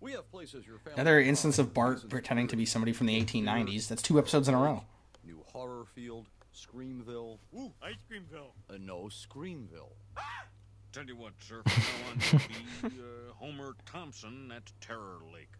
We 0.00 0.12
have 0.12 0.30
places 0.30 0.66
your 0.66 0.78
family. 0.78 1.00
Another 1.00 1.20
instance 1.20 1.58
of 1.58 1.74
Bart 1.74 2.08
pretending 2.08 2.46
to 2.48 2.56
be 2.56 2.64
somebody 2.64 2.92
from 2.92 3.06
the 3.06 3.20
1890s. 3.20 3.88
That's 3.88 4.02
two 4.02 4.18
episodes 4.18 4.48
in 4.48 4.54
a 4.54 4.58
row. 4.58 4.84
New 5.24 5.42
Horrorfield, 5.52 6.26
Screamville. 6.52 7.40
Ooh, 7.56 7.72
Ice 7.82 7.96
Creamville. 8.10 8.52
Uh, 8.70 8.78
no, 8.80 9.08
Screamville. 9.08 9.92
Tell 10.92 11.04
you 11.04 11.16
what, 11.16 11.32
sir, 11.40 11.62
from 11.66 11.82
now 11.82 12.38
on, 12.82 12.88
be 12.90 12.96
uh, 13.00 13.32
Homer 13.34 13.74
Thompson 13.84 14.50
at 14.54 14.72
Terror 14.80 15.18
Lake. 15.34 15.52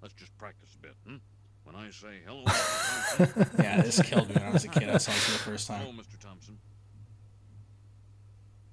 Let's 0.00 0.14
just 0.14 0.36
practice 0.38 0.70
a 0.76 0.78
bit, 0.78 0.94
hmm? 1.06 1.16
When 1.64 1.74
I 1.74 1.90
say 1.90 2.20
hello, 2.26 2.44
Mr. 2.44 3.16
Thompson. 3.18 3.50
Yeah, 3.64 3.82
this 3.82 4.00
killed 4.02 4.28
me 4.28 4.34
when 4.36 4.44
I 4.44 4.50
was 4.50 4.64
a 4.64 4.68
kid. 4.68 4.88
I 4.88 4.98
saw 4.98 5.10
this 5.12 5.24
for 5.24 5.32
the 5.32 5.38
first 5.38 5.66
time. 5.66 5.80
Hello, 5.80 5.92
Mr. 5.92 6.18
Thompson. 6.18 6.58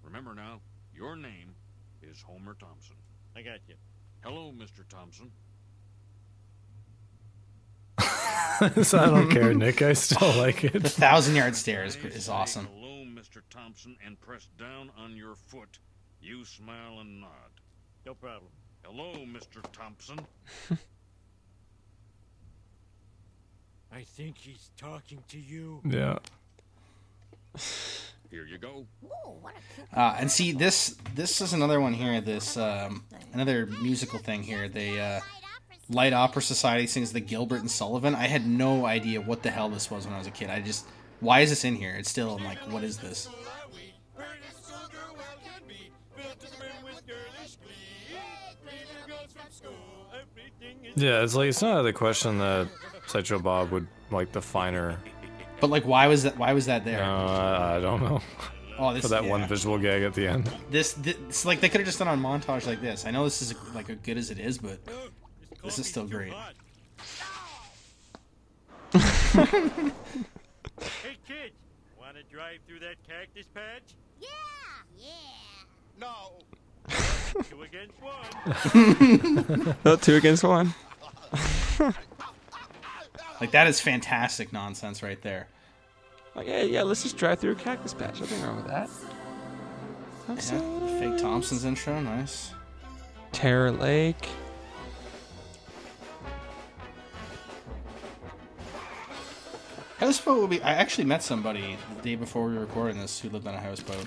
Remember 0.03 0.33
now, 0.33 0.61
your 0.95 1.15
name 1.15 1.55
is 2.01 2.21
Homer 2.21 2.55
Thompson. 2.59 2.95
I 3.35 3.41
got 3.41 3.59
you. 3.67 3.75
Hello, 4.27 4.51
Mr. 4.51 4.85
Thompson. 4.89 5.31
so 8.83 8.99
I 8.99 9.05
don't 9.05 9.29
care, 9.29 9.53
Nick. 9.53 9.81
I 9.81 9.93
still 9.93 10.33
like 10.35 10.65
it. 10.65 10.83
The 10.83 10.89
thousand 10.89 11.37
yard 11.37 11.55
stare 11.55 11.85
is, 11.85 11.95
is 11.95 12.27
awesome. 12.27 12.67
Hello, 12.73 13.05
Mr. 13.05 13.41
Thompson, 13.49 13.95
and 14.05 14.19
press 14.19 14.49
down 14.59 14.91
on 14.97 15.15
your 15.15 15.35
foot. 15.35 15.79
You 16.21 16.43
smile 16.43 16.99
and 16.99 17.21
nod. 17.21 17.29
No 18.05 18.15
problem. 18.15 18.51
Hello, 18.83 19.13
Mr. 19.13 19.63
Thompson. 19.71 20.19
I 23.93 24.01
think 24.01 24.37
he's 24.37 24.71
talking 24.75 25.23
to 25.29 25.39
you. 25.39 25.79
Yeah. 25.85 26.19
Here 28.29 28.45
you 28.45 28.57
go. 28.57 28.85
Uh, 29.93 30.15
and 30.19 30.29
see 30.29 30.51
this 30.51 30.95
this 31.15 31.41
is 31.41 31.53
another 31.53 31.79
one 31.79 31.93
here. 31.93 32.19
This 32.21 32.57
um, 32.57 33.05
another 33.33 33.65
musical 33.65 34.19
thing 34.19 34.43
here. 34.43 34.67
They 34.67 34.99
uh, 34.99 35.21
Light 35.89 36.13
Opera 36.13 36.41
Society 36.41 36.87
sings 36.87 37.13
the 37.13 37.21
Gilbert 37.21 37.61
and 37.61 37.71
Sullivan. 37.71 38.15
I 38.15 38.27
had 38.27 38.45
no 38.45 38.85
idea 38.85 39.21
what 39.21 39.43
the 39.43 39.49
hell 39.49 39.69
this 39.69 39.89
was 39.89 40.05
when 40.05 40.13
I 40.13 40.17
was 40.17 40.27
a 40.27 40.31
kid. 40.31 40.49
I 40.49 40.59
just 40.59 40.85
why 41.19 41.39
is 41.39 41.49
this 41.49 41.63
in 41.63 41.75
here? 41.75 41.95
It's 41.97 42.09
still 42.09 42.35
I'm 42.35 42.43
like, 42.43 42.59
what 42.71 42.83
is 42.83 42.97
this? 42.97 43.29
Yeah, 50.95 51.21
it's 51.21 51.35
like 51.35 51.49
it's 51.49 51.61
not 51.61 51.73
out 51.73 51.79
of 51.79 51.85
the 51.85 51.93
question 51.93 52.39
that 52.39 52.67
Sideshow 53.05 53.39
Bob 53.39 53.71
would 53.71 53.87
like 54.11 54.31
the 54.31 54.41
finer. 54.41 54.97
But 55.59 55.69
like, 55.69 55.85
why 55.85 56.07
was 56.07 56.23
that? 56.23 56.37
Why 56.37 56.53
was 56.53 56.65
that 56.67 56.85
there? 56.85 56.99
No, 56.99 57.15
I, 57.25 57.77
I 57.77 57.79
don't 57.79 58.01
know. 58.01 58.21
Oh, 58.77 58.93
this 58.93 59.01
for 59.03 59.09
that 59.09 59.23
yeah. 59.23 59.29
one 59.29 59.47
visual 59.47 59.77
gag 59.77 60.03
at 60.03 60.13
the 60.13 60.27
end. 60.27 60.49
This, 60.69 60.93
this 60.93 61.45
like 61.45 61.59
they 61.61 61.69
could 61.69 61.79
have 61.79 61.87
just 61.87 61.99
done 61.99 62.07
a 62.07 62.11
montage 62.11 62.67
like 62.67 62.81
this. 62.81 63.05
I 63.05 63.11
know 63.11 63.23
this 63.23 63.41
is 63.41 63.53
like 63.73 63.89
as 63.89 63.97
good 63.97 64.17
as 64.17 64.29
it 64.29 64.39
is, 64.39 64.57
but 64.57 64.79
this 65.63 65.79
is 65.79 65.87
still 65.87 66.05
great. 66.05 66.33
Hey, 71.03 71.17
kids, 71.27 71.55
want 71.99 72.15
to 72.15 72.23
drive 72.31 72.59
through 72.67 72.79
that 72.79 72.95
cactus 73.07 73.47
patch? 73.53 73.95
Yeah, 74.21 74.27
yeah. 74.97 75.09
No. 75.99 76.39
Two 77.49 77.63
against 77.63 77.95
one. 78.01 79.75
Oh, 79.85 79.95
two 79.95 80.15
against 80.15 80.43
one. 80.43 80.73
Like 83.39 83.51
that 83.51 83.67
is 83.67 83.79
fantastic 83.79 84.51
nonsense 84.51 85.03
right 85.03 85.21
there. 85.21 85.47
Like, 86.35 86.47
yeah, 86.47 86.63
yeah, 86.63 86.83
let's 86.83 87.03
just 87.03 87.17
drive 87.17 87.39
through 87.39 87.53
a 87.53 87.55
cactus 87.55 87.93
patch. 87.93 88.19
Nothing 88.19 88.41
wrong 88.43 88.57
with 88.57 88.67
that. 88.67 88.89
Yeah, 90.29 90.99
fake 90.99 91.17
Thompson's 91.17 91.65
intro, 91.65 91.99
nice. 91.99 92.51
Terror 93.31 93.71
Lake. 93.71 94.27
Houseboat 99.99 100.37
will 100.37 100.47
be. 100.47 100.61
I 100.61 100.73
actually 100.73 101.05
met 101.05 101.23
somebody 101.23 101.75
the 101.95 102.01
day 102.03 102.15
before 102.15 102.47
we 102.47 102.53
were 102.53 102.61
recording 102.61 102.99
this 102.99 103.19
who 103.19 103.29
lived 103.29 103.47
on 103.47 103.55
a 103.55 103.59
houseboat. 103.59 104.05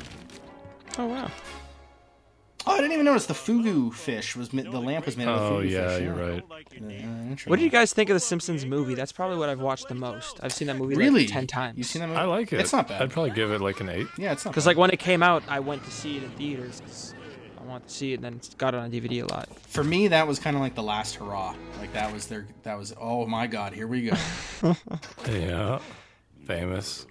Oh 0.98 1.06
wow. 1.06 1.30
Oh, 2.66 2.72
I 2.72 2.76
didn't 2.76 2.92
even 2.92 3.06
notice 3.06 3.24
the 3.26 3.32
fugu 3.34 3.92
fish 3.92 4.36
was 4.36 4.52
ma- 4.52 4.62
the 4.62 4.78
lamp 4.80 5.06
was 5.06 5.16
made 5.16 5.26
out 5.28 5.38
of 5.38 5.52
Oh 5.52 5.56
fugu 5.62 5.70
yeah, 5.70 5.88
fish. 5.96 6.02
you're 6.04 6.14
right. 6.14 6.44
What 7.46 7.58
do 7.58 7.64
you 7.64 7.70
guys 7.70 7.92
think 7.94 8.10
of 8.10 8.14
the 8.14 8.20
Simpsons 8.20 8.66
movie? 8.66 8.94
That's 8.94 9.12
probably 9.12 9.38
what 9.38 9.48
I've 9.48 9.60
watched 9.60 9.88
the 9.88 9.94
most. 9.94 10.38
I've 10.42 10.52
seen 10.52 10.68
that 10.68 10.76
movie 10.76 10.94
Really? 10.94 11.22
like 11.22 11.30
ten 11.32 11.46
times. 11.46 11.78
You've 11.78 11.86
seen 11.86 12.00
that 12.00 12.08
movie? 12.08 12.20
I 12.20 12.24
like 12.24 12.52
it. 12.52 12.60
It's 12.60 12.72
not 12.72 12.86
bad. 12.88 13.00
I'd 13.00 13.10
probably 13.10 13.30
give 13.30 13.50
it 13.50 13.60
like 13.62 13.80
an 13.80 13.88
eight. 13.88 14.06
Yeah, 14.18 14.32
it's 14.32 14.44
not. 14.44 14.50
Because 14.52 14.66
like 14.66 14.76
when 14.76 14.90
it 14.90 14.98
came 14.98 15.22
out, 15.22 15.42
I 15.48 15.60
went 15.60 15.84
to 15.84 15.90
see 15.90 16.18
it 16.18 16.22
in 16.22 16.30
theaters. 16.32 16.80
'cause 16.80 17.14
I 17.58 17.62
wanted 17.64 17.88
to 17.88 17.94
see 17.94 18.12
it, 18.12 18.16
and 18.16 18.24
then 18.24 18.34
it's 18.34 18.54
got 18.54 18.74
it 18.74 18.78
on 18.78 18.90
DVD 18.90 19.20
a 19.22 19.26
lot. 19.26 19.48
For 19.68 19.84
me, 19.84 20.08
that 20.08 20.26
was 20.26 20.38
kind 20.38 20.56
of 20.56 20.60
like 20.62 20.74
the 20.74 20.82
last 20.82 21.14
hurrah. 21.16 21.54
Like 21.78 21.92
that 21.94 22.12
was 22.12 22.26
their. 22.26 22.46
That 22.64 22.76
was. 22.78 22.92
Oh 23.00 23.26
my 23.26 23.46
God, 23.46 23.72
here 23.72 23.86
we 23.86 24.02
go. 24.10 24.16
Yeah, 25.30 25.78
famous. 26.46 27.06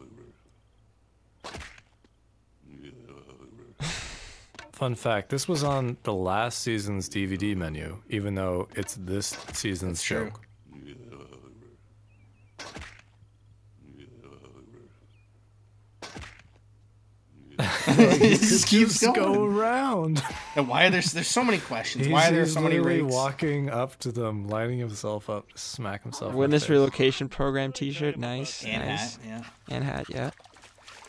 Fun 4.79 4.95
fact: 4.95 5.27
This 5.27 5.45
was 5.45 5.61
on 5.61 5.97
the 6.03 6.13
last 6.13 6.59
season's 6.59 7.09
DVD 7.09 7.53
menu, 7.53 8.01
even 8.07 8.35
though 8.35 8.69
it's 8.77 8.95
this 8.95 9.35
season's 9.51 10.01
true. 10.01 10.27
joke. 10.29 10.47
it 17.89 18.39
just 18.39 18.67
keeps 18.69 19.01
Just 19.01 19.15
going 19.15 19.33
go 19.33 19.43
around. 19.43 20.23
And 20.55 20.69
why 20.69 20.85
are 20.85 20.89
there? 20.89 21.01
There's 21.01 21.27
so 21.27 21.43
many 21.43 21.57
questions. 21.57 22.05
He's, 22.05 22.13
why 22.13 22.29
are 22.29 22.31
there 22.31 22.45
he's 22.45 22.53
so 22.53 22.61
many 22.61 22.79
literally 22.79 23.01
walking 23.01 23.69
up 23.69 23.99
to 23.99 24.13
them, 24.13 24.47
lining 24.47 24.79
himself 24.79 25.29
up, 25.29 25.51
to 25.51 25.57
smack 25.57 26.03
himself. 26.03 26.29
in 26.29 26.35
the 26.35 26.39
Witness 26.39 26.63
face. 26.63 26.69
relocation 26.69 27.27
program 27.27 27.73
T-shirt, 27.73 28.15
nice. 28.15 28.63
And 28.63 28.87
nice. 28.87 29.17
hat, 29.17 29.25
yeah. 29.27 29.43
And 29.75 29.83
hat, 29.83 30.05
yeah. 30.07 30.31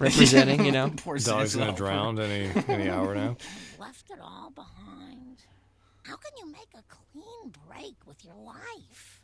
Representing, 0.01 0.65
you 0.67 0.73
know. 0.73 0.91
Poor 0.97 1.19
Dog's 1.19 1.55
gonna 1.55 1.73
drown 1.73 2.19
any 2.19 2.51
any 2.69 2.89
hour 2.89 3.15
now. 3.15 3.37
Left 3.79 4.11
it 4.11 4.19
all 4.21 4.51
behind. 4.51 5.45
How 6.05 6.17
can 6.17 6.33
you 6.39 6.51
make 6.51 6.69
a 6.75 6.83
clean 6.89 7.53
break 7.69 7.95
with 8.07 8.25
your 8.25 8.35
life? 8.35 9.21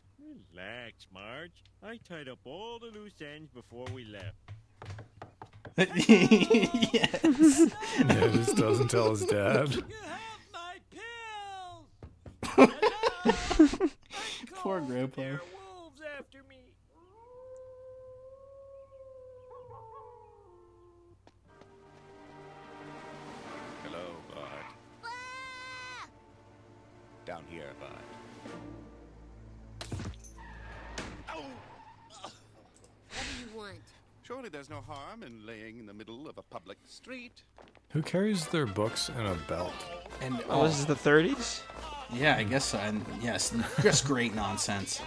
Relax, 0.53 1.07
Marge. 1.13 1.65
I 1.83 1.99
tied 2.09 2.29
up 2.29 2.39
all 2.45 2.79
the 2.79 2.87
loose 2.87 3.15
ends 3.21 3.51
before 3.51 3.87
we 3.93 4.05
left. 4.05 4.37
yes. 6.09 7.73
Yeah, 7.99 8.29
just 8.29 8.57
doesn't 8.57 8.89
tell 8.89 9.11
his 9.11 9.25
dad. 9.25 9.83
Poor 14.55 14.81
grandpa. 14.81 15.23
Wolves 15.23 16.01
after 16.19 16.39
Down 27.27 27.43
here, 27.51 27.73
Bud. 27.81 27.91
What 31.27 32.33
do 33.13 33.41
you 33.51 33.57
want? 33.59 33.77
Surely 34.23 34.49
there's 34.49 34.71
no 34.71 34.81
harm 34.81 35.23
in 35.23 35.45
laying 35.47 35.79
in 35.79 35.87
the 35.87 35.93
middle 35.95 36.29
of 36.29 36.39
a 36.39 36.43
public 36.43 36.79
street. 36.87 37.43
Who 37.91 38.03
carries 38.03 38.47
their 38.47 38.67
books 38.67 39.09
in 39.09 39.27
a 39.27 39.35
belt? 39.49 39.73
And 40.21 40.43
Oh, 40.49 40.67
this 40.67 40.79
is 40.79 40.87
the 40.87 40.95
30s. 40.95 41.63
Yeah, 42.13 42.37
I 42.37 42.43
guess 42.45 42.65
so. 42.65 42.79
And 42.79 43.05
yes, 43.21 43.53
just 43.83 44.05
great 44.05 44.35
nonsense. 44.35 45.01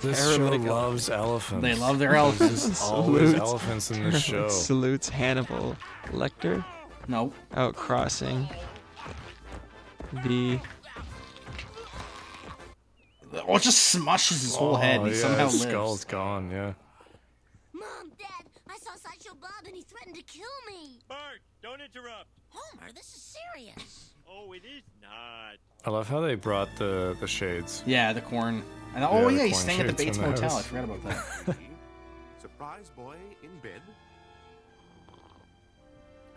This 0.00 0.18
Terrible. 0.36 0.58
show 0.64 0.72
loves 0.74 1.08
elephants. 1.08 1.62
They 1.62 1.74
love 1.74 1.98
their 1.98 2.14
elephants. 2.14 2.68
just 2.68 2.82
always 2.92 3.30
Salutes. 3.30 3.40
elephants 3.40 3.90
in 3.90 4.04
this 4.10 4.22
show. 4.22 4.48
Salutes 4.50 5.08
Hannibal 5.08 5.76
Lecter. 6.08 6.64
No. 7.08 7.32
Out 7.54 7.74
crossing. 7.74 8.48
The 10.22 10.60
Oh, 13.46 13.56
it 13.56 13.62
just 13.62 13.94
smushes 13.94 14.42
his 14.42 14.54
whole 14.54 14.76
head. 14.76 15.00
Oh, 15.00 15.04
and 15.04 15.12
he 15.12 15.16
yeah, 15.18 15.22
somehow 15.22 15.44
his 15.46 15.60
lives. 15.60 15.70
skull's 15.72 16.04
gone. 16.04 16.50
Yeah. 16.50 16.72
Mom, 17.72 18.10
Dad, 18.18 18.46
I 18.68 18.76
saw 18.78 18.92
Sideshow 18.94 19.34
Bob 19.40 19.50
and 19.66 19.74
he 19.74 19.82
threatened 19.82 20.14
to 20.14 20.22
kill 20.22 20.44
me. 20.68 21.00
Bart, 21.08 21.40
don't 21.62 21.80
interrupt. 21.80 22.28
Homer, 22.50 22.92
this 22.94 23.14
is 23.14 23.36
serious. 23.52 24.14
Oh, 24.30 24.52
it 24.52 24.62
is 24.64 24.82
not. 25.02 25.56
I 25.84 25.90
love 25.90 26.08
how 26.08 26.20
they 26.20 26.34
brought 26.36 26.68
the 26.76 27.16
the 27.20 27.26
shades. 27.26 27.82
Yeah, 27.86 28.12
the 28.12 28.20
corn. 28.20 28.62
And 28.94 29.02
Yeah, 29.02 29.08
oh 29.10 29.28
yeah, 29.28 29.44
he's 29.44 29.58
staying 29.58 29.80
at 29.80 29.86
the 29.88 29.92
Bates 29.92 30.16
in 30.16 30.22
the 30.24 30.30
Motel. 30.30 30.56
I 30.56 30.62
forgot 30.62 30.84
about 30.84 31.02
that. 31.04 31.56
Surprise 32.40 32.90
boy 32.96 33.16
in 33.42 33.50
bed. 33.60 33.82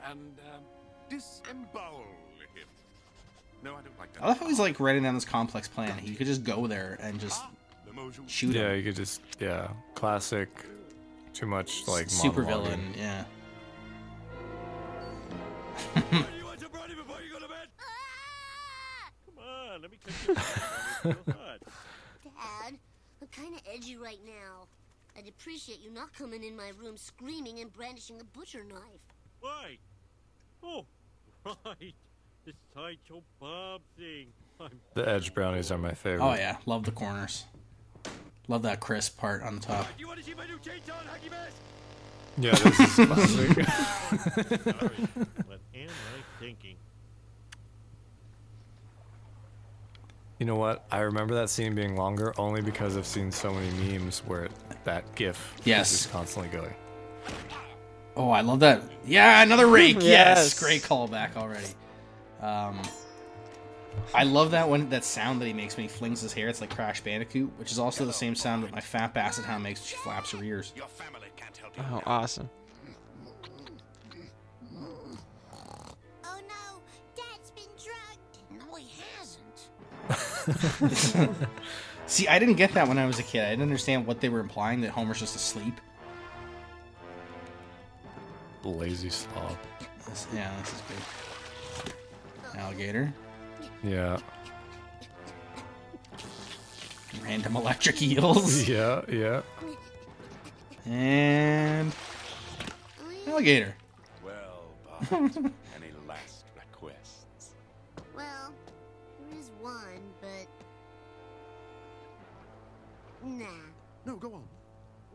And 0.09 0.37
uh, 0.39 0.57
disembowel 1.09 1.99
him. 1.99 2.16
No, 3.67 3.73
I 3.73 3.81
don't 3.81 3.99
like 3.99 4.13
that. 4.13 4.23
I 4.23 4.27
love 4.29 4.39
how 4.39 4.47
he's 4.47 4.59
like 4.59 4.79
writing 4.79 5.03
down 5.03 5.13
this 5.13 5.25
complex 5.25 5.67
plan. 5.67 5.97
He 5.97 6.15
could 6.15 6.25
just 6.25 6.45
go 6.45 6.67
there 6.67 6.97
and 7.01 7.19
just 7.19 7.43
The 7.85 7.91
Mojo. 7.91 8.21
shoot 8.27 8.55
yeah, 8.55 8.69
him. 8.69 8.77
you 8.77 8.83
could 8.83 8.95
just 8.95 9.21
yeah, 9.41 9.67
classic. 9.93 10.47
Too 11.33 11.47
much 11.47 11.85
like 11.85 12.09
Super 12.09 12.43
villain. 12.43 12.79
Yeah. 12.97 13.25
you 15.95 16.45
want 16.45 16.61
some 16.61 16.71
brownie 16.71 16.95
before 16.95 17.17
you 17.21 17.29
go 17.33 17.39
to 17.39 17.47
bed? 17.49 17.67
Come 19.25 19.43
on, 19.43 19.81
let 19.81 19.91
me 19.91 19.97
cut 20.03 20.13
you. 20.27 20.35
some. 20.35 20.37
It's 20.37 21.05
real 21.27 21.35
hot. 21.35 21.59
Dad, 22.23 22.79
I'm 23.21 23.27
kind 23.27 23.53
of 23.53 23.61
edgy 23.71 23.97
right 23.97 24.19
now. 24.25 24.67
I'd 25.17 25.27
appreciate 25.27 25.81
you 25.83 25.91
not 25.91 26.13
coming 26.13 26.41
in 26.45 26.55
my 26.55 26.71
room 26.81 26.95
screaming 26.95 27.59
and 27.59 27.71
brandishing 27.73 28.21
a 28.21 28.23
butcher 28.23 28.63
knife. 28.63 28.81
Why? 29.41 29.77
Oh, 30.63 30.85
right. 31.65 31.93
The 32.47 32.53
sideshow 32.73 33.21
Bob 33.41 33.81
thing. 33.97 34.27
I'm 34.61 34.79
The 34.93 35.05
edge 35.07 35.33
brownies 35.33 35.69
are 35.69 35.77
my 35.77 35.93
favorite. 35.93 36.23
Oh 36.25 36.33
yeah, 36.33 36.55
love 36.65 36.85
the 36.85 36.91
corners. 36.91 37.43
Love 38.47 38.61
that 38.61 38.79
crisp 38.79 39.17
part 39.17 39.43
on 39.43 39.55
the 39.55 39.61
top. 39.61 39.85
Do 39.85 39.99
you 39.99 40.07
want 40.07 40.19
to 40.19 40.25
see 40.25 40.33
my 40.33 40.45
new 40.45 40.57
chainsaw 40.59 40.97
and 41.01 41.09
hockey 41.09 41.29
mask? 41.29 41.57
Yeah, 42.37 42.55
this 42.55 42.79
is 42.79 43.05
classic. 43.05 44.63
Sorry. 44.63 45.07
What 45.45 45.59
am 45.75 45.89
I 45.89 46.39
thinking? 46.39 46.77
You 50.39 50.45
know 50.45 50.55
what? 50.55 50.85
I 50.89 50.99
remember 50.99 51.35
that 51.35 51.49
scene 51.49 51.75
being 51.75 51.97
longer 51.97 52.33
only 52.37 52.61
because 52.61 52.95
I've 52.95 53.05
seen 53.05 53.29
so 53.29 53.53
many 53.53 53.69
memes 53.71 54.19
where 54.19 54.45
it, 54.45 54.51
that 54.85 55.15
GIF 55.15 55.53
Yes. 55.65 55.91
is 55.91 56.05
constantly 56.07 56.49
going. 56.49 56.73
Oh, 58.15 58.29
I 58.29 58.39
love 58.39 58.61
that. 58.61 58.83
Yeah, 59.05 59.43
another 59.43 59.67
rake. 59.67 59.95
yes. 60.01 60.03
Yes. 60.03 60.59
great 60.59 60.83
callback 60.83 61.35
already. 61.35 61.67
Um, 62.41 62.79
I 64.13 64.23
love 64.23 64.51
that 64.51 64.69
one. 64.69 64.89
That 64.89 65.03
sound 65.03 65.41
that 65.41 65.47
he 65.47 65.53
makes 65.53 65.75
when 65.75 65.83
he 65.83 65.89
flings 65.89 66.21
his 66.21 66.33
hair. 66.33 66.47
It's 66.49 66.61
like 66.61 66.73
Crash 66.73 67.01
Bandicoot, 67.01 67.51
which 67.57 67.71
is 67.71 67.79
also 67.79 68.05
the 68.05 68.13
same 68.13 68.35
sound 68.35 68.63
that 68.63 68.71
my 68.71 68.79
fat 68.79 69.13
basset 69.13 69.45
hound 69.45 69.63
makes 69.63 69.81
when 69.81 69.87
she 69.87 69.95
flaps 69.97 70.31
her 70.31 70.43
ears. 70.43 70.71
Your 70.75 70.87
family 70.87 71.27
can't 71.35 71.55
help 71.57 71.75
you. 71.77 71.83
oh 71.91 72.01
awesome. 72.05 72.49
Oh 76.23 76.39
no, 76.47 76.81
Dad's 77.15 77.51
been 77.51 77.63
drugged. 77.83 78.69
No, 78.69 78.75
he 78.75 78.87
hasn't. 79.17 81.37
See, 82.05 82.27
I 82.27 82.39
didn't 82.39 82.55
get 82.55 82.73
that 82.73 82.87
when 82.87 82.97
I 82.97 83.05
was 83.05 83.19
a 83.19 83.23
kid. 83.23 83.43
I 83.43 83.49
didn't 83.49 83.63
understand 83.63 84.05
what 84.05 84.21
they 84.21 84.29
were 84.29 84.39
implying 84.39 84.81
that 84.81 84.91
Homer's 84.91 85.19
just 85.19 85.35
asleep. 85.35 85.79
Lazy 88.63 89.09
slob. 89.09 89.57
This- 90.07 90.27
yeah, 90.33 90.51
this 90.59 90.73
is 90.73 90.81
good. 90.81 90.97
Alligator. 92.57 93.13
Yeah. 93.83 94.17
Random 97.23 97.55
electric 97.55 98.01
eels. 98.01 98.67
Yeah, 98.77 99.01
yeah. 99.09 99.41
And 100.85 101.93
Alligator. 103.27 103.75
Well, 104.23 104.73
Bart, 104.85 105.11
any 105.75 105.91
last 106.07 106.45
requests? 106.55 107.51
Well, 108.15 108.53
there 109.19 109.39
is 109.39 109.51
one, 109.59 110.01
but. 110.21 110.47
Nah. 113.23 113.45
No, 114.05 114.15
go 114.15 114.33
on. 114.35 114.43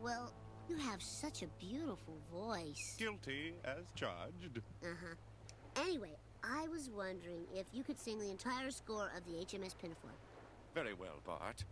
Well, 0.01 0.31
you 0.69 0.77
have 0.77 1.01
such 1.01 1.41
a 1.41 1.47
beautiful 1.59 2.15
voice. 2.31 2.95
Guilty 2.99 3.53
as 3.65 3.83
charged. 3.95 4.61
Uh 4.83 4.87
huh. 4.89 5.81
Anyway, 5.83 6.11
I 6.43 6.67
was 6.67 6.89
wondering 6.89 7.45
if 7.55 7.65
you 7.71 7.83
could 7.83 7.99
sing 7.99 8.19
the 8.19 8.29
entire 8.29 8.69
score 8.71 9.09
of 9.15 9.23
the 9.25 9.31
HMS 9.45 9.75
Pinafore. 9.81 10.11
Very 10.73 10.93
well, 10.93 11.21
Bart. 11.25 11.63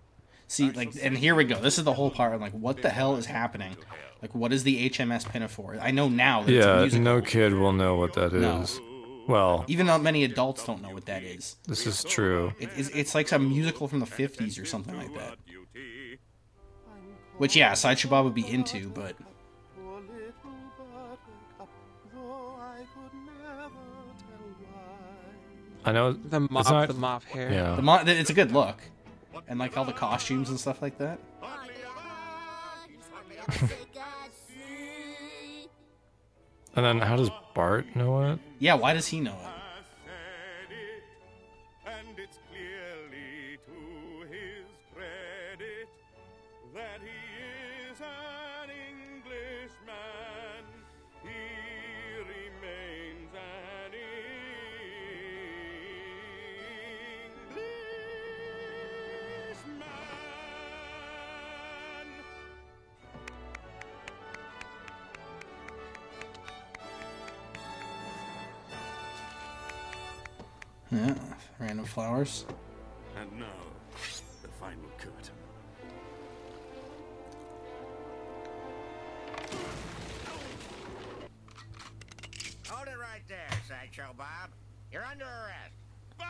See, 0.48 0.72
like, 0.72 0.94
and 1.02 1.18
here 1.18 1.36
we 1.36 1.44
go. 1.46 1.60
This 1.60 1.78
is 1.78 1.84
the 1.84 1.94
whole 1.94 2.12
part. 2.12 2.34
I'm 2.34 2.42
like, 2.42 2.52
what 2.54 2.82
the 2.82 2.90
hell 2.90 3.16
is 3.16 3.26
happening? 3.26 3.76
Like, 4.22 4.36
what 4.36 4.52
is 4.52 4.64
the 4.64 4.90
HMS 4.90 5.30
Pinafore? 5.30 5.78
I 5.82 5.92
know 5.92 6.10
now 6.10 6.44
that 6.44 6.54
it's 6.54 6.94
a 6.94 6.98
Yeah, 6.98 7.04
no 7.04 7.22
kid 7.22 7.54
will 7.54 7.72
know 7.74 7.96
what 7.96 8.14
that 8.14 8.34
is. 8.34 8.80
No. 8.80 9.26
Well, 9.28 9.66
Even 9.68 9.86
though 9.86 9.98
many 9.98 10.24
adults 10.24 10.66
don't 10.66 10.82
know 10.82 10.90
what 10.90 11.06
that 11.06 11.24
is. 11.24 11.56
this 11.68 11.86
is 11.86 12.04
true. 12.04 12.54
It, 12.60 12.70
it's, 12.76 12.90
it's 12.90 13.16
like 13.16 13.28
some 13.28 13.48
musical 13.48 13.88
from 13.88 14.00
the 14.00 14.06
50s 14.06 14.62
or 14.62 14.66
something 14.66 14.98
like 14.98 15.14
that. 15.16 15.38
Which, 17.38 17.56
yeah, 17.56 17.74
Sideshow 17.74 18.10
Bob 18.10 18.26
would 18.26 18.34
be 18.34 18.48
into, 18.48 18.90
but 18.90 19.16
I 25.86 25.92
know 25.92 26.14
The 26.14 26.42
it's 26.42 26.52
mop, 26.52 26.66
not- 26.70 26.88
the 26.88 26.94
mop 26.94 27.24
hair. 27.26 27.52
Yeah. 27.52 27.76
the 27.76 27.82
mo- 27.82 28.04
it's 28.06 28.30
a 28.30 28.34
good 28.34 28.52
look. 28.52 28.78
And, 29.48 29.60
like, 29.60 29.78
all 29.78 29.86
the 29.86 29.94
costumes 29.94 30.50
and 30.50 30.60
stuff 30.60 30.82
like 30.82 30.98
that. 31.00 31.20
And 36.76 36.86
then 36.86 37.00
how 37.00 37.16
does 37.18 37.30
Bart 37.54 37.96
know 37.96 38.32
it? 38.32 38.40
Yeah, 38.60 38.76
why 38.76 38.94
does 38.94 39.08
he 39.08 39.20
know 39.20 39.34
it? 39.34 39.61
Flowers. 71.92 72.46
And 73.20 73.30
now, 73.38 73.46
the 74.42 74.48
final 74.60 74.90
curtain. 74.98 75.36
Hold 82.70 82.88
it 82.88 82.98
right 82.98 83.22
there, 83.28 83.50
Sideshow 83.68 84.14
Bob. 84.18 84.52
You're 84.92 85.04
under 85.04 85.26
arrest. 85.26 85.74
By 86.18 86.26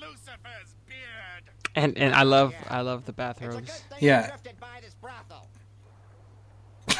Lucifer's 0.00 0.74
beard! 0.86 1.50
And 1.74 1.96
and 1.96 2.14
I 2.14 2.24
love 2.24 2.54
I 2.68 2.82
love 2.82 3.06
the 3.06 3.12
bathrobes. 3.12 3.84
Yeah. 4.00 4.36
By 4.60 4.80
this 4.82 4.94
brothel. 4.94 5.48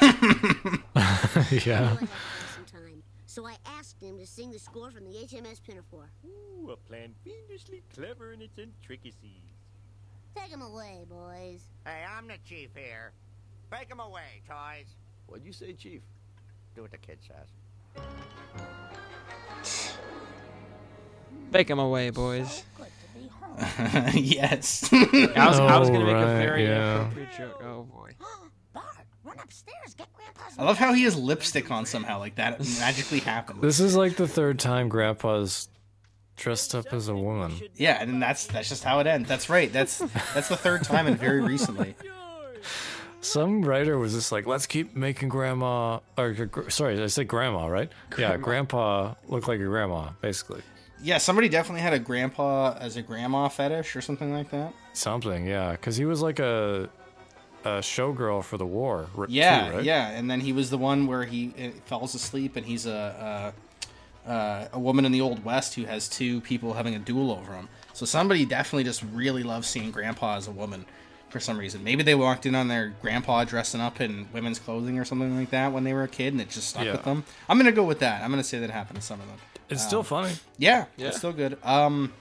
yeah. 1.66 1.96
Some 4.06 4.18
time. 4.18 4.26
So 4.26 4.42
I 4.42 4.48
asked 4.48 4.50
him 4.50 4.50
to 4.50 4.50
sing 4.50 4.50
the 4.52 4.58
score 4.58 4.90
from 4.90 5.04
the 5.04 5.10
HMS 5.10 5.62
Pinafore. 5.62 6.10
Ooh, 6.26 6.70
a 6.70 6.76
plan 6.76 7.14
fiendishly 7.24 7.82
clever 7.94 8.32
in 8.32 8.42
its 8.42 8.58
intricacies. 8.58 9.42
Take 10.36 10.50
him 10.50 10.62
away, 10.62 11.04
boys. 11.08 11.62
Hey, 11.84 12.04
I'm 12.16 12.26
the 12.28 12.36
chief 12.44 12.70
here. 12.74 13.12
Take 13.72 13.90
him 13.90 14.00
away, 14.00 14.42
toys. 14.48 14.86
What'd 15.26 15.44
you 15.46 15.52
say, 15.52 15.72
Chief? 15.72 16.02
Do 16.74 16.82
what 16.82 16.90
the 16.90 16.98
kid 16.98 17.18
says. 17.26 17.48
Take 21.52 21.70
him 21.70 21.78
away, 21.78 22.10
boys. 22.10 22.64
yes. 24.14 24.88
I 24.92 25.48
was, 25.48 25.58
I 25.58 25.78
was 25.78 25.88
gonna 25.88 26.04
Oh, 26.04 26.06
make 26.06 26.16
a 26.16 26.26
right, 26.26 26.36
very 26.36 26.64
yeah. 26.64 26.96
inappropriate 26.96 27.28
joke. 27.36 27.62
Oh 27.64 27.82
boy. 27.84 28.10
Run 29.36 29.44
upstairs, 29.44 29.94
get 29.96 30.12
Grandpa's 30.14 30.58
I 30.58 30.64
love 30.64 30.78
how 30.78 30.92
he 30.92 31.04
has 31.04 31.16
lipstick 31.16 31.70
on 31.70 31.86
somehow. 31.86 32.18
Like, 32.18 32.36
that 32.36 32.58
magically 32.80 33.20
happened. 33.20 33.60
This 33.62 33.80
is 33.80 33.96
like 33.96 34.16
the 34.16 34.28
third 34.28 34.58
time 34.58 34.88
Grandpa's 34.88 35.68
dressed 36.36 36.74
up 36.74 36.92
as 36.92 37.08
a 37.08 37.16
woman. 37.16 37.52
Yeah, 37.74 38.00
and 38.00 38.20
that's 38.22 38.46
that's 38.46 38.68
just 38.68 38.84
how 38.84 39.00
it 39.00 39.06
ends. 39.06 39.28
That's 39.28 39.48
right. 39.48 39.72
That's 39.72 39.98
that's 40.34 40.48
the 40.48 40.56
third 40.56 40.84
time 40.84 41.06
and 41.06 41.18
very 41.18 41.40
recently. 41.40 41.94
Some 43.20 43.62
writer 43.62 43.98
was 43.98 44.12
just 44.12 44.30
like, 44.30 44.46
let's 44.46 44.66
keep 44.66 44.94
making 44.94 45.30
grandma, 45.30 45.98
or 46.16 46.36
sorry, 46.68 47.02
I 47.02 47.06
said 47.08 47.26
grandma, 47.26 47.66
right? 47.66 47.90
Yeah, 48.16 48.36
grandpa 48.36 49.14
look 49.26 49.48
like 49.48 49.58
your 49.58 49.70
grandma, 49.70 50.10
basically. 50.20 50.62
Yeah, 51.02 51.18
somebody 51.18 51.48
definitely 51.48 51.80
had 51.82 51.92
a 51.92 51.98
grandpa 51.98 52.76
as 52.78 52.96
a 52.96 53.02
grandma 53.02 53.48
fetish 53.48 53.96
or 53.96 54.00
something 54.00 54.32
like 54.32 54.50
that. 54.50 54.72
Something, 54.92 55.46
yeah, 55.46 55.72
because 55.72 55.96
he 55.96 56.04
was 56.04 56.22
like 56.22 56.38
a 56.38 56.88
a 57.66 57.80
showgirl 57.80 58.44
for 58.44 58.56
the 58.56 58.66
war. 58.66 59.08
r- 59.18 59.26
too, 59.26 59.32
Yeah, 59.32 59.70
right? 59.70 59.84
yeah, 59.84 60.10
and 60.10 60.30
then 60.30 60.40
he 60.40 60.52
was 60.52 60.70
the 60.70 60.78
one 60.78 61.06
where 61.06 61.24
he 61.24 61.52
uh, 61.58 61.70
falls 61.86 62.14
asleep, 62.14 62.56
and 62.56 62.64
he's 62.66 62.86
a 62.86 63.52
a, 64.26 64.30
uh, 64.30 64.68
a 64.72 64.78
woman 64.78 65.04
in 65.04 65.12
the 65.12 65.20
old 65.20 65.44
west 65.44 65.74
who 65.74 65.84
has 65.84 66.08
two 66.08 66.40
people 66.42 66.74
having 66.74 66.94
a 66.94 66.98
duel 66.98 67.30
over 67.30 67.52
him. 67.52 67.68
So 67.92 68.04
somebody 68.06 68.44
definitely 68.44 68.84
just 68.84 69.02
really 69.12 69.42
loves 69.42 69.66
seeing 69.68 69.90
grandpa 69.90 70.36
as 70.36 70.48
a 70.48 70.50
woman 70.50 70.84
for 71.30 71.40
some 71.40 71.58
reason. 71.58 71.82
Maybe 71.82 72.02
they 72.02 72.14
walked 72.14 72.44
in 72.46 72.54
on 72.54 72.68
their 72.68 72.94
grandpa 73.02 73.44
dressing 73.44 73.80
up 73.80 74.00
in 74.00 74.28
women's 74.32 74.58
clothing 74.58 74.98
or 74.98 75.04
something 75.04 75.36
like 75.36 75.50
that 75.50 75.72
when 75.72 75.84
they 75.84 75.92
were 75.94 76.02
a 76.04 76.08
kid, 76.08 76.32
and 76.34 76.40
it 76.40 76.50
just 76.50 76.68
stuck 76.68 76.84
Yeah. 76.84 76.92
with 76.92 77.04
them. 77.04 77.24
I'm 77.48 77.56
gonna 77.58 77.72
go 77.72 77.84
with 77.84 77.98
that. 78.00 78.22
I'm 78.22 78.30
gonna 78.30 78.44
say 78.44 78.58
that 78.60 78.70
happened 78.70 79.00
to 79.00 79.04
some 79.06 79.20
of 79.20 79.26
them. 79.26 79.38
It's 79.68 79.82
Um, 79.82 79.88
still 79.88 80.02
funny. 80.04 80.34
Yeah, 80.58 80.84
Yeah. 80.96 81.08
it's 81.08 81.18
still 81.18 81.32
good. 81.32 81.58
Um, 81.64 82.12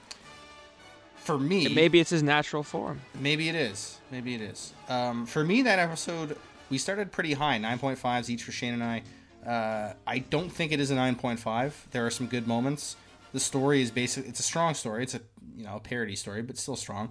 for 1.16 1.38
me, 1.38 1.68
Maybe 1.68 1.98
it's 2.00 2.10
his 2.10 2.22
natural 2.22 2.62
form. 2.62 3.00
Maybe 3.20 3.48
it 3.48 3.54
is. 3.56 3.95
Maybe 4.10 4.34
it 4.34 4.40
is. 4.40 4.72
Um, 4.88 5.26
for 5.26 5.44
me, 5.44 5.62
that 5.62 5.78
episode, 5.78 6.36
we 6.70 6.78
started 6.78 7.12
pretty 7.12 7.34
high, 7.34 7.58
9.5s 7.58 8.28
each 8.28 8.44
for 8.44 8.52
Shane 8.52 8.74
and 8.74 8.84
I. 8.84 9.02
Uh, 9.46 9.94
I 10.06 10.18
don't 10.18 10.50
think 10.50 10.72
it 10.72 10.80
is 10.80 10.90
a 10.90 10.96
9.5. 10.96 11.72
There 11.90 12.06
are 12.06 12.10
some 12.10 12.26
good 12.26 12.46
moments. 12.46 12.96
The 13.32 13.40
story 13.40 13.82
is 13.82 13.90
basically, 13.90 14.28
it's 14.28 14.40
a 14.40 14.44
strong 14.44 14.74
story. 14.74 15.02
It's 15.02 15.14
a, 15.14 15.20
you 15.56 15.64
know, 15.64 15.76
a 15.76 15.80
parody 15.80 16.16
story, 16.16 16.42
but 16.42 16.58
still 16.58 16.76
strong. 16.76 17.10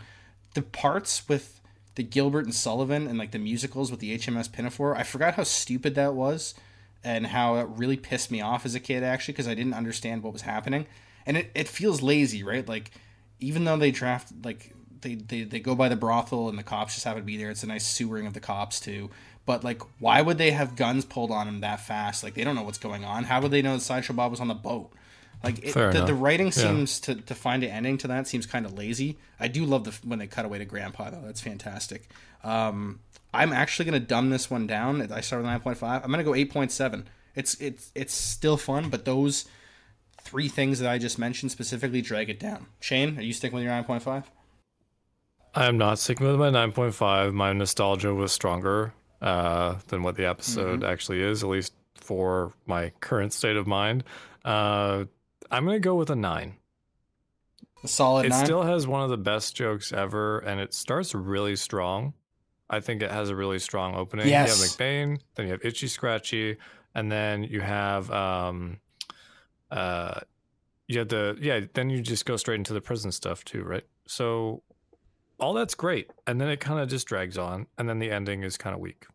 The 0.54 0.62
parts 0.62 1.28
with 1.28 1.60
the 1.96 2.04
Gilbert 2.04 2.46
and 2.46 2.54
Sullivan 2.54 3.08
and 3.08 3.18
like 3.18 3.32
the 3.32 3.40
musicals 3.40 3.92
with 3.92 4.00
the 4.00 4.18
HMS 4.18 4.52
Pinafore, 4.52 4.96
I 4.96 5.04
forgot 5.04 5.36
how 5.36 5.44
stupid 5.44 5.96
that 5.96 6.14
was 6.14 6.54
and 7.04 7.28
how 7.28 7.56
it 7.56 7.68
really 7.70 7.98
pissed 7.98 8.32
me 8.32 8.42
off 8.42 8.66
as 8.66 8.76
a 8.76 8.80
kid 8.80 9.04
actually 9.04 9.34
because 9.34 9.48
I 9.48 9.54
didn't 9.54 9.74
understand 9.74 10.24
what 10.24 10.34
was 10.34 10.42
happening. 10.42 10.88
And 11.26 11.38
it, 11.38 11.52
it 11.56 11.68
feels 11.68 12.02
lazy, 12.02 12.44
right? 12.44 12.68
Like 12.68 12.92
even 13.40 13.64
though 13.64 13.78
they 13.78 13.92
draft 13.92 14.32
like 14.44 14.75
they, 15.06 15.16
they 15.16 15.44
they 15.44 15.60
go 15.60 15.76
by 15.76 15.88
the 15.88 15.96
brothel 15.96 16.50
and 16.50 16.58
the 16.58 16.64
cops 16.64 16.96
just 16.96 17.06
happen 17.06 17.22
to 17.22 17.26
be 17.26 17.38
there, 17.38 17.50
it's 17.52 17.64
a 17.64 17.68
nice 17.68 17.86
sewering 17.86 18.26
of 18.28 18.34
the 18.34 18.40
cops 18.40 18.80
too. 18.80 19.10
But 19.46 19.64
like, 19.64 19.82
why 20.00 20.22
would 20.22 20.38
they 20.40 20.52
have 20.52 20.76
guns 20.76 21.06
pulled 21.06 21.30
on 21.32 21.46
them 21.46 21.62
that 21.62 21.80
fast? 21.80 22.24
Like 22.24 22.34
they 22.34 22.44
don't 22.44 22.56
know 22.56 22.64
what's 22.64 22.80
going 22.80 23.06
on. 23.06 23.26
How 23.26 23.40
would 23.42 23.52
they 23.52 23.62
know 23.62 23.76
that 23.76 23.82
Sideshow 23.82 24.14
Bob 24.14 24.32
was 24.32 24.40
on 24.40 24.48
the 24.48 24.56
boat? 24.56 24.92
Like 25.44 25.60
it, 25.64 25.74
the, 25.76 26.06
the 26.08 26.14
writing 26.16 26.48
Yeah. 26.48 26.52
seems 26.52 27.00
to, 27.02 27.14
to 27.16 27.36
find 27.36 27.64
an 27.64 27.70
ending 27.70 27.98
to 28.00 28.08
that 28.08 28.28
seems 28.28 28.48
kind 28.48 28.66
of 28.66 28.74
lazy. 28.74 29.18
I 29.40 29.48
do 29.48 29.64
love 29.64 29.84
the 29.84 29.92
when 30.08 30.18
they 30.18 30.26
cut 30.28 30.46
away 30.46 30.58
to 30.58 30.66
Grandpa 30.66 31.12
though. 31.12 31.22
That's 31.24 31.42
fantastic. 31.42 32.10
Um, 32.44 33.00
I'm 33.34 33.54
actually 33.54 33.86
gonna 33.86 34.00
dumb 34.00 34.32
this 34.32 34.50
one 34.50 34.66
down. 34.66 35.02
I 35.12 35.22
started 35.22 35.46
with 35.64 35.80
9.5. 35.80 36.04
I'm 36.04 36.10
gonna 36.10 36.24
go 36.24 36.32
8.7. 36.32 37.04
It's 37.36 37.54
it's 37.62 37.92
it's 37.94 38.14
still 38.14 38.58
fun, 38.58 38.90
but 38.90 39.06
those 39.06 39.46
three 40.22 40.48
things 40.48 40.80
that 40.80 40.90
I 40.90 40.98
just 40.98 41.20
mentioned 41.20 41.52
specifically 41.52 42.02
drag 42.02 42.30
it 42.32 42.40
down. 42.40 42.66
Shane, 42.80 43.20
are 43.20 43.22
you 43.22 43.34
sticking 43.34 43.56
with 43.58 43.64
your 43.66 43.74
9.5? 43.74 44.08
I 44.08 44.24
am 45.56 45.78
not 45.78 46.00
sticking 46.00 46.28
with 46.28 46.36
my 46.38 46.50
9.5. 46.50 47.34
My 47.34 47.54
nostalgia 47.54 48.14
was 48.14 48.32
stronger 48.34 48.94
uh, 49.22 49.76
than 49.88 50.04
what 50.04 50.16
the 50.16 50.26
episode 50.26 50.82
Mhm. 50.82 50.88
actually 50.90 51.22
is, 51.22 51.42
at 51.44 51.50
least 51.50 51.74
for 51.96 52.54
my 52.66 52.92
current 53.00 53.32
state 53.34 53.56
of 53.56 53.66
mind. 53.66 54.04
Uh, 54.44 55.06
I'm 55.50 55.64
going 55.66 55.76
to 55.76 55.80
go 55.80 55.96
with 55.96 56.10
a 56.10 56.16
9. 56.16 56.56
A 57.84 57.88
solid 57.88 58.26
it 58.26 58.30
nine. 58.30 58.46
still 58.46 58.64
has 58.64 58.86
one 58.88 59.02
of 59.04 59.10
the 59.10 59.18
best 59.18 59.56
jokes 59.56 59.94
ever, 59.94 60.40
and 60.40 60.60
it 60.60 60.74
starts 60.74 61.16
really 61.16 61.56
strong. 61.56 62.14
I 62.70 62.80
think 62.80 63.02
it 63.02 63.12
has 63.12 63.30
a 63.30 63.36
really 63.36 63.60
strong 63.60 63.96
opening. 63.96 64.28
Yes. 64.28 64.58
You 64.58 64.64
have 64.64 64.72
McBain, 64.72 65.22
then 65.36 65.46
you 65.46 65.52
have 65.54 65.64
Itchy 65.64 65.88
Scratchy, 65.88 66.58
and 66.96 67.12
then 67.12 67.44
you 67.44 67.62
have 67.62 68.10
um, 68.12 68.80
uh, 69.72 70.20
you 70.88 71.00
have 71.00 71.10
the 71.10 71.38
yeah. 71.40 71.62
Then 71.74 71.90
you 71.92 72.02
just 72.02 72.26
go 72.26 72.38
straight 72.38 72.56
into 72.56 72.74
the 72.74 72.82
prison 72.82 73.12
stuff 73.12 73.44
too, 73.46 73.64
right? 73.64 73.84
So 74.08 74.64
all 75.40 75.54
that's 75.54 75.76
great, 75.76 76.12
and 76.26 76.40
then 76.40 76.48
it 76.50 76.60
kind 76.60 76.80
of 76.80 76.90
just 76.90 77.08
drags 77.08 77.38
on, 77.38 77.68
and 77.78 77.88
then 77.90 78.00
the 78.00 78.12
ending 78.12 78.44
is 78.44 78.58
kind 78.58 78.74
of 78.74 78.80
weak. 78.80 79.06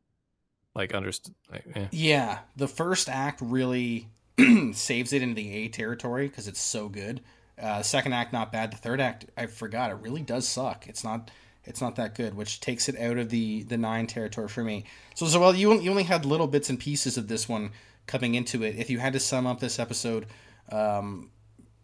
like 0.75 0.95
understood. 0.95 1.35
Like, 1.51 1.67
eh. 1.75 1.87
Yeah, 1.93 2.41
the 2.57 2.69
first 2.69 3.09
act 3.09 3.41
really 3.43 4.09
saves 4.73 5.13
it 5.13 5.23
into 5.23 5.35
the 5.35 5.53
A 5.55 5.69
territory 5.69 6.29
because 6.29 6.47
it's 6.49 6.61
so 6.61 6.89
good. 6.89 7.21
Uh, 7.61 7.83
second 7.83 8.13
act 8.15 8.33
not 8.33 8.53
bad. 8.53 8.73
The 8.73 8.77
third 8.77 9.01
act 9.01 9.27
I 9.37 9.47
forgot 9.47 9.91
it 9.91 9.95
really 10.01 10.23
does 10.23 10.47
suck. 10.49 10.87
It's 10.89 11.05
not 11.05 11.31
it's 11.65 11.81
not 11.83 11.97
that 11.97 12.15
good, 12.15 12.35
which 12.35 12.61
takes 12.61 12.89
it 12.89 12.99
out 12.99 13.19
of 13.19 13.29
the 13.29 13.65
the 13.65 13.77
nine 13.77 14.07
territory 14.07 14.49
for 14.49 14.65
me. 14.65 14.85
So 15.15 15.27
so 15.27 15.41
well 15.41 15.55
you 15.55 15.79
you 15.81 15.91
only 15.91 16.05
had 16.05 16.25
little 16.25 16.47
bits 16.47 16.71
and 16.71 16.79
pieces 16.79 17.19
of 17.19 17.29
this 17.29 17.49
one 17.49 17.73
coming 18.07 18.35
into 18.35 18.63
it. 18.63 18.77
If 18.77 18.89
you 18.91 18.99
had 18.99 19.13
to 19.13 19.21
sum 19.21 19.47
up 19.47 19.61
this 19.61 19.79
episode 19.79 20.27
um, 20.73 21.31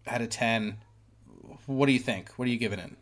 out 0.06 0.22
of 0.22 0.30
ten, 0.30 0.78
what 1.66 1.86
do 1.86 1.92
you 1.92 1.98
think? 1.98 2.30
What 2.36 2.48
are 2.48 2.50
you 2.50 2.58
giving 2.58 2.78
it? 2.78 2.92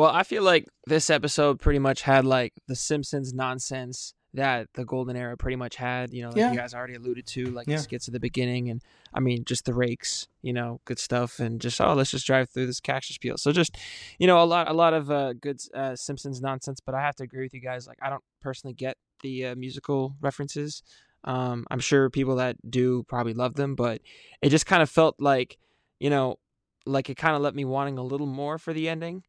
Well, 0.00 0.08
I 0.08 0.22
feel 0.22 0.42
like 0.42 0.66
this 0.86 1.10
episode 1.10 1.60
pretty 1.60 1.78
much 1.78 2.00
had 2.00 2.24
like 2.24 2.54
the 2.66 2.74
Simpsons 2.74 3.34
nonsense 3.34 4.14
that 4.32 4.68
the 4.72 4.86
golden 4.86 5.14
era 5.14 5.36
pretty 5.36 5.56
much 5.56 5.76
had. 5.76 6.14
You 6.14 6.22
know, 6.22 6.30
like 6.30 6.38
Yeah. 6.38 6.52
you 6.52 6.56
guys 6.56 6.72
already 6.72 6.94
alluded 6.94 7.26
to, 7.26 7.50
like 7.50 7.68
Yeah. 7.68 7.76
the 7.76 7.82
skits 7.82 8.08
at 8.08 8.14
the 8.14 8.18
beginning, 8.18 8.70
and 8.70 8.82
I 9.12 9.20
mean, 9.20 9.44
just 9.44 9.66
the 9.66 9.74
rakes, 9.74 10.26
you 10.40 10.54
know, 10.54 10.80
good 10.86 10.98
stuff, 10.98 11.38
and 11.38 11.60
just 11.60 11.78
oh, 11.82 11.92
let's 11.92 12.12
just 12.12 12.26
drive 12.26 12.48
through 12.48 12.64
this 12.64 12.80
cactus 12.80 13.18
peel. 13.18 13.36
So 13.36 13.52
just, 13.52 13.76
you 14.18 14.26
know, 14.26 14.42
a 14.42 14.44
lot, 14.44 14.70
a 14.70 14.72
lot 14.72 14.94
of 14.94 15.10
uh, 15.10 15.34
good 15.34 15.60
uh, 15.74 15.94
Simpsons 15.96 16.40
nonsense. 16.40 16.80
But 16.80 16.94
I 16.94 17.02
have 17.02 17.16
to 17.16 17.22
agree 17.24 17.42
with 17.42 17.52
you 17.52 17.60
guys. 17.60 17.86
Like, 17.86 17.98
I 18.00 18.08
don't 18.08 18.24
personally 18.40 18.72
get 18.72 18.96
the 19.22 19.48
uh, 19.48 19.54
musical 19.54 20.16
references. 20.22 20.82
Um, 21.24 21.66
I'm 21.70 21.80
sure 21.80 22.08
people 22.08 22.36
that 22.36 22.56
do 22.70 23.02
probably 23.02 23.34
love 23.34 23.52
them, 23.52 23.74
but 23.74 24.00
it 24.40 24.48
just 24.48 24.64
kind 24.64 24.82
of 24.82 24.88
felt 24.88 25.16
like, 25.18 25.58
you 25.98 26.08
know, 26.08 26.38
like 26.86 27.10
it 27.10 27.18
kind 27.18 27.36
of 27.36 27.42
left 27.42 27.54
me 27.54 27.66
wanting 27.66 27.98
a 27.98 28.02
little 28.02 28.26
more 28.26 28.56
for 28.56 28.72
the 28.72 28.88
ending 28.88 29.24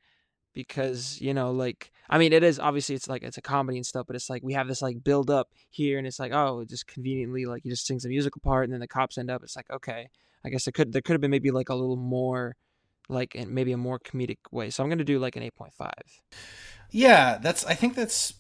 because 0.53 1.19
you 1.21 1.33
know 1.33 1.51
like 1.51 1.91
i 2.09 2.17
mean 2.17 2.33
it 2.33 2.43
is 2.43 2.59
obviously 2.59 2.95
it's 2.95 3.07
like 3.07 3.23
it's 3.23 3.37
a 3.37 3.41
comedy 3.41 3.77
and 3.77 3.85
stuff 3.85 4.05
but 4.07 4.15
it's 4.15 4.29
like 4.29 4.43
we 4.43 4.53
have 4.53 4.67
this 4.67 4.81
like 4.81 5.03
build 5.03 5.29
up 5.29 5.49
here 5.69 5.97
and 5.97 6.05
it's 6.05 6.19
like 6.19 6.31
oh 6.33 6.63
just 6.65 6.87
conveniently 6.87 7.45
like 7.45 7.63
he 7.63 7.69
just 7.69 7.85
sings 7.85 8.05
a 8.05 8.09
musical 8.09 8.41
part 8.41 8.65
and 8.65 8.73
then 8.73 8.79
the 8.79 8.87
cops 8.87 9.17
end 9.17 9.31
up 9.31 9.43
it's 9.43 9.55
like 9.55 9.69
okay 9.71 10.09
i 10.43 10.49
guess 10.49 10.67
it 10.67 10.73
could 10.73 10.91
there 10.91 11.01
could 11.01 11.13
have 11.13 11.21
been 11.21 11.31
maybe 11.31 11.51
like 11.51 11.69
a 11.69 11.75
little 11.75 11.95
more 11.95 12.55
like 13.09 13.35
in 13.35 13.53
maybe 13.53 13.71
a 13.71 13.77
more 13.77 13.99
comedic 13.99 14.37
way 14.51 14.69
so 14.69 14.83
i'm 14.83 14.89
gonna 14.89 15.03
do 15.03 15.19
like 15.19 15.35
an 15.35 15.43
8.5 15.43 15.89
Yeah, 16.91 17.39
that's. 17.41 17.65
I 17.65 17.73
think 17.73 17.95
that's 17.95 18.33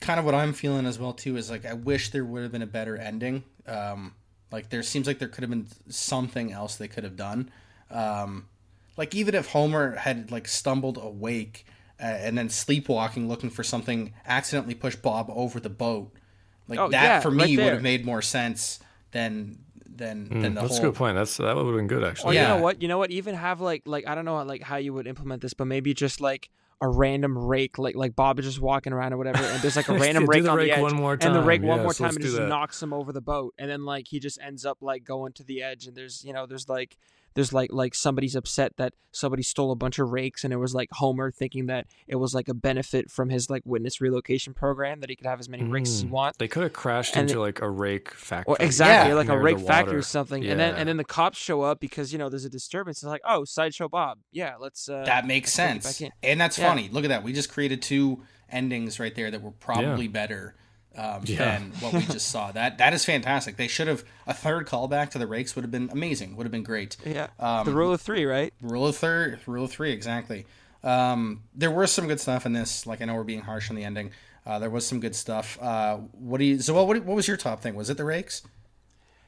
kind 0.00 0.18
of 0.18 0.24
what 0.24 0.34
I'm 0.34 0.52
feeling 0.52 0.86
as 0.86 0.98
well 0.98 1.12
too. 1.12 1.36
Is 1.36 1.50
like 1.50 1.66
I 1.66 1.74
wish 1.74 2.10
there 2.10 2.24
would 2.24 2.42
have 2.42 2.52
been 2.52 2.62
a 2.62 2.66
better 2.66 2.96
ending. 2.96 3.44
Um, 3.66 4.14
like 4.50 4.70
there 4.70 4.82
seems 4.82 5.06
like 5.06 5.18
there 5.18 5.28
could 5.28 5.42
have 5.42 5.50
been 5.50 5.68
something 5.88 6.50
else 6.50 6.76
they 6.76 6.88
could 6.88 7.04
have 7.04 7.16
done. 7.16 7.50
Um, 7.90 8.48
like 8.96 9.14
even 9.14 9.34
if 9.34 9.48
Homer 9.48 9.96
had 9.96 10.30
like 10.30 10.48
stumbled 10.48 10.98
awake 11.00 11.66
uh, 12.00 12.04
and 12.06 12.36
then 12.36 12.48
sleepwalking 12.48 13.28
looking 13.28 13.50
for 13.50 13.62
something, 13.62 14.12
accidentally 14.26 14.74
pushed 14.74 15.02
Bob 15.02 15.30
over 15.30 15.60
the 15.60 15.70
boat. 15.70 16.12
Like 16.68 16.78
Oh, 16.78 16.88
that 16.90 17.02
yeah, 17.02 17.20
for 17.20 17.30
right 17.30 17.48
me 17.48 17.56
would 17.58 17.72
have 17.72 17.82
made 17.82 18.04
more 18.04 18.22
sense 18.22 18.80
than 19.12 19.58
than 19.86 20.28
than 20.30 20.40
Mm, 20.40 20.54
the 20.54 20.60
that's 20.62 20.70
whole. 20.70 20.78
a 20.78 20.82
good 20.90 20.94
point. 20.94 21.16
That's 21.16 21.36
that 21.36 21.54
would 21.56 21.66
have 21.66 21.74
been 21.76 21.86
good 21.86 22.02
or 22.02 22.06
actually. 22.06 22.36
you 22.36 22.42
know 22.42 22.56
what 22.58 22.80
you 22.82 22.88
know 22.88 22.98
what 22.98 23.10
even 23.10 23.34
have 23.34 23.60
like 23.60 23.82
like 23.84 24.06
i 24.06 24.14
don't 24.14 24.24
know 24.24 24.42
like 24.42 24.62
how 24.62 24.76
you 24.76 24.92
would 24.94 25.06
implement 25.06 25.42
this 25.42 25.52
but 25.52 25.66
maybe 25.66 25.92
just 25.92 26.20
like 26.20 26.48
a 26.80 26.88
random 26.88 27.38
rake, 27.38 27.78
like 27.78 27.94
like 27.94 28.16
Bob 28.16 28.40
is 28.40 28.44
just 28.44 28.60
walking 28.60 28.92
around 28.92 29.12
or 29.12 29.16
whatever, 29.16 29.38
and 29.44 29.62
there's 29.62 29.76
like 29.76 29.88
a 29.88 29.92
random 29.98 30.24
Do 30.24 30.30
rake 30.30 30.42
the 30.42 30.50
on 30.50 30.56
rake 30.56 30.66
the 30.72 30.74
edge, 30.78 30.82
one 30.82 30.96
more 30.96 31.16
and 31.16 31.32
the 31.32 31.40
rake 31.40 31.60
time. 31.60 31.68
one 31.68 31.78
more 31.82 31.92
Yes, 31.92 31.98
time, 31.98 32.08
and 32.16 32.22
just 32.22 32.36
that. 32.36 32.48
knocks 32.48 32.82
him 32.82 32.92
over 32.92 33.12
the 33.12 33.20
boat, 33.20 33.54
and 33.56 33.70
then 33.70 33.84
like 33.84 34.08
he 34.08 34.18
just 34.18 34.40
ends 34.42 34.66
up 34.66 34.78
like 34.80 35.04
going 35.04 35.32
to 35.34 35.44
the 35.44 35.62
edge, 35.62 35.86
and 35.86 35.96
there's 35.96 36.24
you 36.24 36.32
know 36.32 36.44
there's 36.44 36.68
like 36.68 36.96
there's 37.34 37.52
like 37.52 37.72
like 37.72 37.94
somebody's 37.94 38.34
upset 38.34 38.76
that 38.76 38.92
somebody 39.12 39.42
stole 39.42 39.70
a 39.70 39.76
bunch 39.76 39.98
of 39.98 40.10
rakes, 40.10 40.44
and 40.44 40.52
it 40.52 40.56
was 40.56 40.74
like 40.74 40.88
Homer 40.92 41.30
thinking 41.30 41.66
that 41.66 41.86
it 42.06 42.16
was 42.16 42.34
like 42.34 42.48
a 42.48 42.54
benefit 42.54 43.10
from 43.10 43.28
his 43.28 43.48
like 43.50 43.62
witness 43.64 44.00
relocation 44.00 44.54
program 44.54 45.00
that 45.00 45.10
he 45.10 45.16
could 45.16 45.26
have 45.26 45.40
as 45.40 45.48
many 45.48 45.64
rakes 45.64 45.90
as 45.90 46.00
he 46.02 46.06
Mm. 46.08 46.10
wants. 46.10 46.38
They 46.38 46.48
could 46.48 46.62
have 46.62 46.72
crashed 46.72 47.16
And 47.16 47.28
into 47.28 47.40
it- 47.40 47.46
like 47.46 47.60
a 47.60 47.68
rake 47.70 48.12
factory. 48.14 48.52
Or 48.52 48.56
exactly, 48.60 49.14
like 49.14 49.26
a 49.26 49.30
near 49.30 49.38
the 49.38 49.44
rake 49.44 49.58
factory 49.60 49.94
or 49.94 49.96
water. 49.98 50.02
something, 50.02 50.44
and 50.46 50.58
then 50.58 50.74
and 50.74 50.88
then 50.88 50.96
the 50.96 51.04
cops 51.04 51.38
show 51.38 51.62
up 51.62 51.80
because 51.80 52.12
you 52.12 52.18
know 52.18 52.28
there's 52.28 52.44
a 52.44 52.50
disturbance. 52.50 52.98
It's 52.98 53.08
like, 53.08 53.22
oh, 53.28 53.44
sideshow 53.44 53.88
Bob, 53.88 54.18
yeah, 54.30 54.54
let's. 54.58 54.88
Uh, 54.88 55.04
that 55.04 55.26
makes 55.26 55.56
let's 55.58 55.96
sense, 55.96 56.10
and 56.22 56.40
that's 56.40 56.58
Yeah. 56.58 56.68
funny. 56.68 56.88
Look 56.90 57.04
at 57.04 57.08
that. 57.08 57.22
We 57.24 57.32
just 57.32 57.50
created 57.50 57.82
two 57.82 58.22
endings 58.50 59.00
right 59.00 59.14
there 59.14 59.30
that 59.30 59.40
were 59.42 59.50
probably 59.52 60.08
better 60.08 60.54
um, 60.96 61.22
Yeah. 61.24 61.58
than 61.58 61.72
what 61.80 61.92
we 61.92 62.00
just 62.00 62.28
saw. 62.28 62.52
That 62.52 62.78
that 62.78 62.92
is 62.92 63.04
fantastic. 63.04 63.56
They 63.56 63.68
should 63.68 63.88
have 63.88 64.04
a 64.26 64.34
third 64.34 64.66
callback 64.66 65.10
to 65.10 65.18
the 65.18 65.26
rakes 65.26 65.54
would 65.56 65.62
have 65.62 65.70
been 65.70 65.88
amazing. 65.92 66.36
Would 66.36 66.44
have 66.44 66.52
been 66.52 66.62
great. 66.62 66.96
Yeah, 67.04 67.28
Um, 67.38 67.64
the 67.66 67.72
rule 67.72 67.92
of 67.92 68.00
three, 68.00 68.24
right? 68.24 68.52
Rule 68.60 68.86
of 68.86 68.96
third, 68.96 69.40
rule 69.46 69.64
of 69.64 69.70
three, 69.70 69.92
exactly. 69.92 70.46
Um, 70.84 71.44
there 71.54 71.70
was 71.70 71.92
some 71.92 72.08
good 72.08 72.20
stuff 72.20 72.44
in 72.46 72.52
this. 72.52 72.86
Like 72.86 73.00
I 73.00 73.04
know 73.04 73.14
we're 73.14 73.24
being 73.24 73.42
harsh 73.42 73.70
on 73.70 73.76
the 73.76 73.84
ending. 73.84 74.10
Uh, 74.44 74.58
there 74.58 74.70
was 74.70 74.84
some 74.86 74.98
good 74.98 75.14
stuff. 75.14 75.56
Uh, 75.62 75.98
what 76.12 76.38
do 76.38 76.44
you? 76.44 76.56
Zoel, 76.56 76.86
what, 76.86 77.04
what 77.04 77.14
was 77.14 77.28
your 77.28 77.36
top 77.36 77.60
thing? 77.62 77.74
Was 77.74 77.88
it 77.90 77.96
the 77.96 78.04
rakes? 78.04 78.42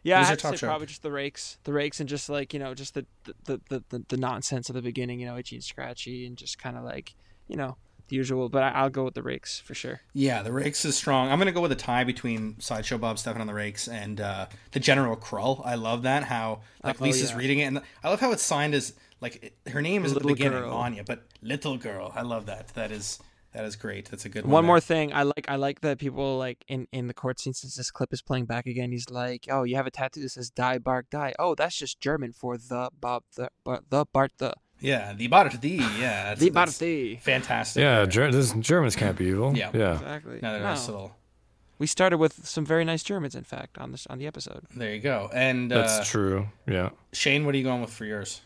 Yeah, 0.03 0.17
I 0.17 0.21
was 0.21 0.29
your 0.31 0.37
to 0.37 0.43
top 0.43 0.51
say 0.55 0.57
show? 0.59 0.67
probably 0.67 0.87
just 0.89 1.03
the 1.03 1.13
rakes, 1.13 1.57
the 1.65 1.73
rakes, 1.73 2.01
and 2.01 2.09
just 2.09 2.29
like 2.29 2.53
you 2.53 2.59
know, 2.59 2.75
just 2.75 2.95
the 2.95 3.07
the 3.45 3.61
the, 3.69 3.83
the, 3.89 4.05
the 4.09 4.17
nonsense 4.17 4.69
of 4.69 4.75
the 4.75 4.83
beginning, 4.83 5.21
you 5.21 5.27
know, 5.27 5.39
itchy 5.39 5.57
and 5.57 5.65
scratchy, 5.65 6.27
and 6.27 6.37
just 6.37 6.59
kind 6.59 6.77
of 6.77 6.85
like 6.85 7.15
you 7.49 7.57
know 7.57 7.77
the 8.09 8.17
usual. 8.17 8.49
But 8.49 8.63
I, 8.63 8.69
I'll 8.71 8.91
go 8.91 9.05
with 9.05 9.15
the 9.15 9.23
rakes 9.23 9.61
for 9.61 9.75
sure. 9.75 10.01
Yeah, 10.13 10.43
the 10.43 10.53
rakes 10.53 10.85
is 10.85 10.97
strong. 10.97 11.31
I'm 11.31 11.39
gonna 11.39 11.53
go 11.53 11.61
with 11.61 11.73
a 11.73 11.77
tie 11.77 12.05
between 12.05 12.59
sideshow 12.61 12.99
Bob 12.99 13.19
stepping 13.19 13.41
on 13.41 13.47
the 13.47 13.55
rakes 13.55 13.89
and 13.89 14.21
uh, 14.21 14.47
the 14.73 14.81
General 14.81 15.17
Krull. 15.17 15.63
I 15.65 15.75
love 15.77 16.03
that 16.03 16.25
how 16.25 16.61
like 16.83 17.01
Oh, 17.01 17.05
Lisa's 17.05 17.31
yeah. 17.31 17.37
reading 17.39 17.59
it, 17.61 17.65
and 17.65 17.81
I 18.03 18.11
love 18.11 18.21
how 18.21 18.33
it's 18.33 18.43
signed 18.43 18.75
as 18.75 18.95
like 19.21 19.43
it- 19.65 19.71
her 19.71 19.81
name 19.83 20.05
is 20.05 20.13
at 20.13 20.23
the 20.23 20.29
beginning, 20.29 20.61
girl. 20.61 20.73
Anya, 20.75 21.05
but 21.05 21.25
little 21.43 21.77
girl. 21.77 22.13
I 22.15 22.23
love 22.23 22.47
that. 22.47 22.69
That 22.75 22.91
is 22.93 23.19
that 23.53 23.65
is 23.65 23.77
great. 23.77 24.11
That's 24.11 24.25
a 24.25 24.29
good 24.29 24.43
one. 24.45 24.51
One 24.53 24.65
more 24.67 24.81
thing, 24.81 25.13
I 25.13 25.23
like 25.23 25.47
I 25.49 25.55
like 25.57 25.81
that 25.83 25.99
people 25.99 26.37
like 26.39 26.65
in 26.69 26.89
in 26.93 27.07
the 27.07 27.15
court 27.15 27.39
scene 27.39 27.55
since 27.55 27.77
this 27.77 27.91
clip 27.93 28.13
is 28.13 28.21
playing 28.21 28.47
back 28.47 28.67
again. 28.67 28.91
He's 28.91 29.09
like, 29.11 29.47
"Oh, 29.49 29.63
you 29.63 29.77
have 29.77 29.87
a 29.87 29.93
tattoo 29.93 30.21
that 30.23 30.31
says 30.31 30.51
Die 30.51 30.79
Bark 30.79 31.07
Die." 31.11 31.33
Oh, 31.39 31.55
that's 31.55 31.77
just 31.77 32.01
German 32.01 32.33
for 32.33 32.59
the 32.59 32.91
Bob 33.01 33.23
the 33.37 33.49
the 33.65 34.05
Bart 34.13 34.33
the. 34.39 34.55
Yeah, 34.85 35.13
the 35.15 35.27
Bart 35.29 35.61
the 35.61 35.69
yeah, 35.69 35.89
that's, 35.99 36.41
The 36.41 36.51
that's 36.51 36.79
Bart 36.79 37.21
fantastic. 37.23 37.81
Yeah, 37.81 37.97
there. 37.99 38.07
Ger- 38.07 38.31
this, 38.31 38.53
Germans 38.53 38.97
can't 38.97 39.17
be 39.17 39.27
evil. 39.27 39.57
Yeah. 39.57 39.71
yeah. 39.73 39.95
Exactly. 39.95 40.39
No, 40.43 40.53
they're 40.53 40.61
No. 40.61 40.67
nice 40.67 40.87
little. 40.87 41.17
We 41.79 41.87
started 41.89 42.19
with 42.19 42.47
some 42.47 42.65
very 42.65 42.85
nice 42.85 43.03
Germans, 43.03 43.35
in 43.35 43.45
fact, 43.45 43.79
on 43.79 43.91
this 43.93 44.07
on 44.07 44.19
the 44.19 44.27
episode. 44.27 44.65
There 44.77 44.95
you 44.95 45.01
go. 45.01 45.29
And 45.35 45.73
uh, 45.73 45.81
That's 45.83 46.09
true. 46.09 46.47
Yeah. 46.67 46.91
Shane, 47.13 47.45
what 47.45 47.55
are 47.55 47.59
you 47.59 47.65
going 47.65 47.81
with 47.81 47.91
for 47.93 48.05
yours? 48.05 48.43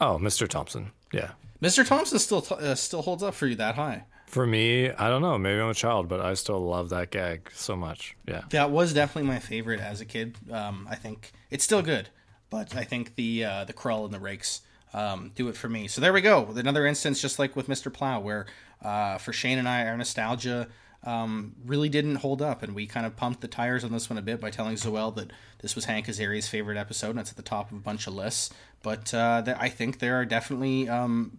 Oh, 0.00 0.18
Mr. 0.20 0.48
Thompson. 0.48 0.90
Yeah. 1.12 1.30
Mr. 1.62 1.86
Thompson 1.86 2.18
still 2.18 2.42
t- 2.42 2.54
uh, 2.56 2.74
still 2.74 3.02
holds 3.02 3.22
up 3.22 3.34
for 3.34 3.46
you 3.46 3.54
that 3.56 3.76
high. 3.76 4.04
For 4.26 4.44
me, 4.46 4.90
I 4.90 5.08
don't 5.08 5.22
know. 5.22 5.38
Maybe 5.38 5.60
I'm 5.60 5.68
a 5.68 5.74
child, 5.74 6.08
but 6.08 6.20
I 6.20 6.34
still 6.34 6.58
love 6.66 6.88
that 6.88 7.10
gag 7.10 7.50
so 7.54 7.76
much. 7.76 8.16
Yeah. 8.26 8.42
That 8.50 8.70
was 8.72 8.92
definitely 8.92 9.28
my 9.28 9.38
favorite 9.38 9.80
as 9.80 10.00
a 10.00 10.04
kid. 10.04 10.36
Um, 10.50 10.88
I 10.90 10.96
think 10.96 11.30
it's 11.50 11.62
still 11.62 11.82
good, 11.82 12.08
but 12.50 12.74
I 12.74 12.82
think 12.82 13.14
the 13.14 13.44
uh, 13.44 13.64
the 13.64 13.72
Krull 13.72 14.04
and 14.04 14.12
the 14.12 14.18
Rakes 14.18 14.62
um, 14.94 15.32
do 15.34 15.48
it 15.48 15.56
for 15.56 15.68
me. 15.68 15.88
So 15.88 16.00
there 16.00 16.12
we 16.12 16.20
go. 16.22 16.46
Another 16.56 16.86
instance, 16.86 17.20
just 17.20 17.38
like 17.38 17.54
with 17.56 17.68
Mr. 17.68 17.92
Plow, 17.92 18.20
where 18.20 18.46
uh, 18.82 19.18
for 19.18 19.32
Shane 19.34 19.58
and 19.58 19.68
I, 19.68 19.86
our 19.86 19.96
nostalgia 19.96 20.68
um, 21.02 21.54
really 21.66 21.90
didn't 21.90 22.16
hold 22.16 22.40
up, 22.40 22.62
and 22.62 22.74
we 22.74 22.86
kind 22.86 23.04
of 23.04 23.14
pumped 23.16 23.42
the 23.42 23.48
tires 23.48 23.84
on 23.84 23.92
this 23.92 24.08
one 24.08 24.18
a 24.18 24.22
bit 24.22 24.40
by 24.40 24.50
telling 24.50 24.76
Zoel 24.76 25.14
that 25.16 25.30
this 25.60 25.74
was 25.74 25.84
Hank 25.84 26.08
Azaria's 26.08 26.48
favorite 26.48 26.78
episode, 26.78 27.10
and 27.10 27.18
it's 27.20 27.30
at 27.30 27.36
the 27.36 27.42
top 27.42 27.70
of 27.70 27.76
a 27.76 27.80
bunch 27.80 28.06
of 28.06 28.14
lists. 28.14 28.50
But 28.82 29.12
uh, 29.12 29.42
there, 29.42 29.58
I 29.60 29.68
think 29.68 29.98
there 29.98 30.18
are 30.20 30.24
definitely 30.24 30.88
um, 30.88 31.36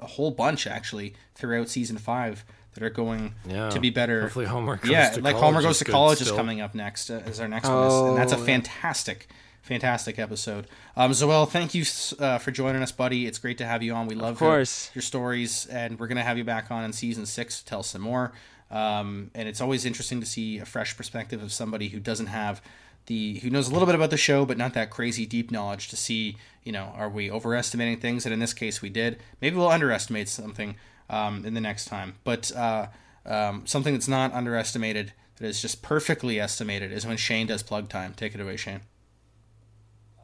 a 0.00 0.06
whole 0.06 0.30
bunch 0.32 0.66
actually 0.66 1.14
throughout 1.34 1.68
season 1.70 1.96
five 1.96 2.44
that 2.74 2.82
are 2.82 2.90
going 2.90 3.34
Yeah. 3.48 3.70
to 3.70 3.80
be 3.80 3.88
better. 3.88 4.22
Hopefully 4.22 4.44
Homer 4.44 4.76
Goes 4.76 4.90
yeah, 4.90 5.08
to 5.10 5.20
like 5.22 5.36
College 5.36 5.44
Homer 5.44 5.62
goes 5.62 5.70
is 5.76 5.78
to 5.78 5.84
good 5.86 5.92
college 5.92 6.20
is 6.20 6.30
coming 6.30 6.60
up 6.60 6.74
next 6.74 7.08
uh, 7.10 7.22
as 7.24 7.40
our 7.40 7.48
next 7.48 7.68
one, 7.68 8.08
and 8.08 8.18
that's 8.18 8.32
a 8.32 8.36
Oh, 8.36 8.40
yeah. 8.40 8.44
fantastic, 8.44 9.28
fantastic 9.66 10.18
episode. 10.18 10.66
Um, 10.96 11.10
Zoel, 11.10 11.48
thank 11.48 11.74
you 11.74 11.84
uh, 12.18 12.38
for 12.38 12.52
joining 12.52 12.82
us, 12.82 12.92
buddy. 12.92 13.26
It's 13.26 13.38
great 13.38 13.58
to 13.58 13.66
have 13.66 13.82
you 13.82 13.92
on. 13.92 14.06
We 14.06 14.14
love 14.14 14.40
your- 14.40 14.50
course. 14.50 14.90
your, 14.94 15.02
stories, 15.02 15.66
and 15.66 15.98
we're 15.98 16.06
gonna 16.06 16.22
have 16.22 16.38
you 16.38 16.44
back 16.44 16.70
on 16.70 16.84
in 16.84 16.92
season 16.92 17.26
six 17.26 17.58
to 17.58 17.66
tell 17.66 17.82
some 17.82 18.02
more. 18.02 18.32
Um, 18.70 19.30
and 19.34 19.48
it's 19.48 19.60
always 19.60 19.84
interesting 19.84 20.20
to 20.20 20.26
see 20.26 20.58
a 20.58 20.64
fresh 20.64 20.96
perspective 20.96 21.42
of 21.42 21.52
somebody 21.52 21.88
who 21.88 22.00
doesn't 22.00 22.26
have 22.26 22.62
the 23.06 23.38
who 23.40 23.50
knows 23.50 23.68
a 23.68 23.72
little 23.72 23.86
bit 23.86 23.94
about 23.94 24.10
the 24.10 24.16
show, 24.16 24.44
but 24.44 24.56
not 24.58 24.74
that 24.74 24.90
crazy 24.90 25.26
deep 25.26 25.50
knowledge 25.50 25.88
to 25.88 25.96
see, 25.96 26.36
you 26.64 26.72
know, 26.72 26.92
are 26.96 27.08
we 27.08 27.30
overestimating 27.30 27.98
things? 28.00 28.24
And 28.24 28.32
in 28.32 28.40
this 28.40 28.54
case, 28.54 28.82
we 28.82 28.88
did. 28.88 29.18
Maybe 29.40 29.56
we'll 29.56 29.68
underestimate 29.68 30.28
something 30.28 30.76
um, 31.10 31.44
in 31.44 31.54
the 31.54 31.60
next 31.60 31.86
time. 31.86 32.14
But 32.24 32.50
uh, 32.56 32.86
um, 33.24 33.66
something 33.66 33.94
that's 33.94 34.08
not 34.08 34.32
underestimated, 34.32 35.12
that 35.36 35.46
is 35.46 35.62
just 35.62 35.82
perfectly 35.82 36.40
estimated, 36.40 36.90
is 36.92 37.06
when 37.06 37.16
Shane 37.16 37.46
does 37.46 37.62
plug 37.62 37.88
time. 37.88 38.12
Take 38.14 38.34
it 38.34 38.40
away, 38.40 38.56
Shane. 38.56 38.80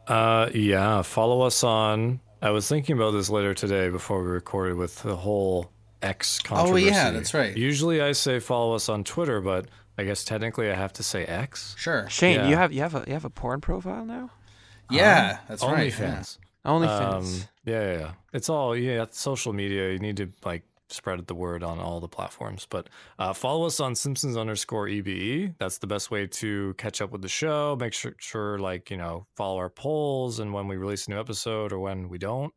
Uh, 0.06 0.50
yeah. 0.54 1.02
Follow 1.02 1.42
us 1.42 1.62
on. 1.64 2.20
I 2.40 2.50
was 2.50 2.68
thinking 2.68 2.96
about 2.96 3.12
this 3.12 3.30
later 3.30 3.54
today 3.54 3.88
before 3.88 4.22
we 4.22 4.28
recorded 4.30 4.76
with 4.76 5.00
the 5.02 5.14
whole 5.16 5.70
X 6.02 6.38
controversy. 6.40 6.60
Oh, 6.60 6.66
controversy. 6.72 6.86
yeah, 6.86 7.10
that's 7.12 7.34
right. 7.34 7.56
Usually 7.56 8.00
I 8.02 8.12
say 8.12 8.40
follow 8.40 8.74
us 8.74 8.88
on 8.88 9.04
Twitter, 9.04 9.40
but 9.40 9.66
I 9.96 10.04
guess 10.04 10.24
technically 10.24 10.70
I 10.70 10.74
have 10.74 10.92
to 10.94 11.02
say 11.04 11.24
X. 11.24 11.76
Sure. 11.78 12.08
Shane, 12.10 12.36
Yeah. 12.40 12.48
you 12.48 12.56
have 12.56 12.72
you 12.72 12.80
have 12.80 12.94
a 12.96 13.04
you 13.06 13.12
have 13.12 13.24
a 13.24 13.30
porn 13.30 13.60
profile 13.60 14.04
now? 14.04 14.30
Yeah, 14.90 15.38
Um, 15.38 15.44
that's 15.48 15.62
right. 15.62 15.92
OnlyFans. 15.92 16.38
OnlyFans. 16.66 17.12
Um, 17.42 17.48
yeah, 17.64 17.80
yeah, 17.92 17.98
yeah. 17.98 18.10
It's 18.32 18.48
all 18.48 18.76
yeah. 18.76 19.02
it's 19.04 19.20
Social 19.20 19.52
media. 19.52 19.92
You 19.92 19.98
need 20.00 20.16
to 20.16 20.28
like 20.44 20.64
spread 20.92 21.26
the 21.26 21.34
word 21.34 21.62
on 21.62 21.78
all 21.78 22.00
the 22.00 22.08
platforms. 22.08 22.66
But 22.68 22.88
uh, 23.18 23.32
follow 23.32 23.66
us 23.66 23.80
on 23.80 23.94
Simpsons 23.94 24.36
underscore 24.36 24.86
EBE. 24.88 25.54
That's 25.58 25.78
the 25.78 25.86
best 25.86 26.10
way 26.10 26.26
to 26.26 26.74
catch 26.74 27.00
up 27.00 27.10
with 27.10 27.22
the 27.22 27.28
show. 27.28 27.76
Make 27.78 27.92
sure, 27.92 28.14
sure 28.18 28.58
like, 28.58 28.90
you 28.90 28.96
know, 28.96 29.26
follow 29.36 29.58
our 29.58 29.70
polls 29.70 30.38
and 30.38 30.52
when 30.52 30.68
we 30.68 30.76
release 30.76 31.06
a 31.06 31.10
new 31.10 31.20
episode 31.20 31.72
or 31.72 31.80
when 31.80 32.08
we 32.08 32.18
don't. 32.18 32.52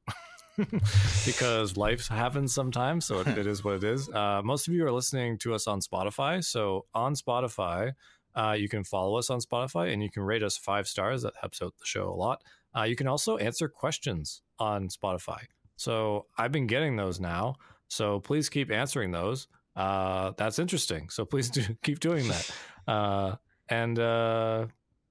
because 1.25 1.75
life 1.77 2.07
happens 2.07 2.53
sometimes. 2.53 3.05
So 3.05 3.19
it, 3.19 3.27
it 3.27 3.47
is 3.47 3.63
what 3.63 3.75
it 3.75 3.83
is. 3.83 4.09
Uh, 4.09 4.41
most 4.43 4.67
of 4.67 4.73
you 4.73 4.86
are 4.86 4.91
listening 4.91 5.38
to 5.39 5.53
us 5.53 5.67
on 5.67 5.81
Spotify. 5.81 6.43
So 6.43 6.86
on 6.93 7.15
Spotify, 7.15 7.93
uh, 8.36 8.55
you 8.57 8.69
can 8.69 8.83
follow 8.83 9.17
us 9.17 9.29
on 9.29 9.39
Spotify 9.39 9.93
and 9.93 10.03
you 10.03 10.09
can 10.09 10.23
rate 10.23 10.43
us 10.43 10.57
five 10.57 10.88
stars. 10.88 11.23
That 11.23 11.33
helps 11.39 11.61
out 11.61 11.73
the 11.77 11.86
show 11.86 12.09
a 12.09 12.15
lot. 12.15 12.41
Uh, 12.75 12.83
you 12.83 12.95
can 12.95 13.07
also 13.07 13.38
answer 13.38 13.67
questions 13.69 14.41
on 14.59 14.89
Spotify. 14.89 15.39
So 15.77 16.25
I've 16.38 16.51
been 16.51 16.67
getting 16.67 16.95
those 16.95 17.19
now. 17.19 17.55
So 17.88 18.19
please 18.19 18.49
keep 18.49 18.71
answering 18.71 19.11
those. 19.11 19.47
Uh, 19.75 20.31
that's 20.38 20.59
interesting. 20.59 21.09
So 21.09 21.25
please 21.25 21.49
do 21.51 21.61
keep 21.83 21.99
doing 21.99 22.27
that. 22.27 22.51
Uh, 22.88 23.36
and 23.69 23.97
uh, 23.99 24.67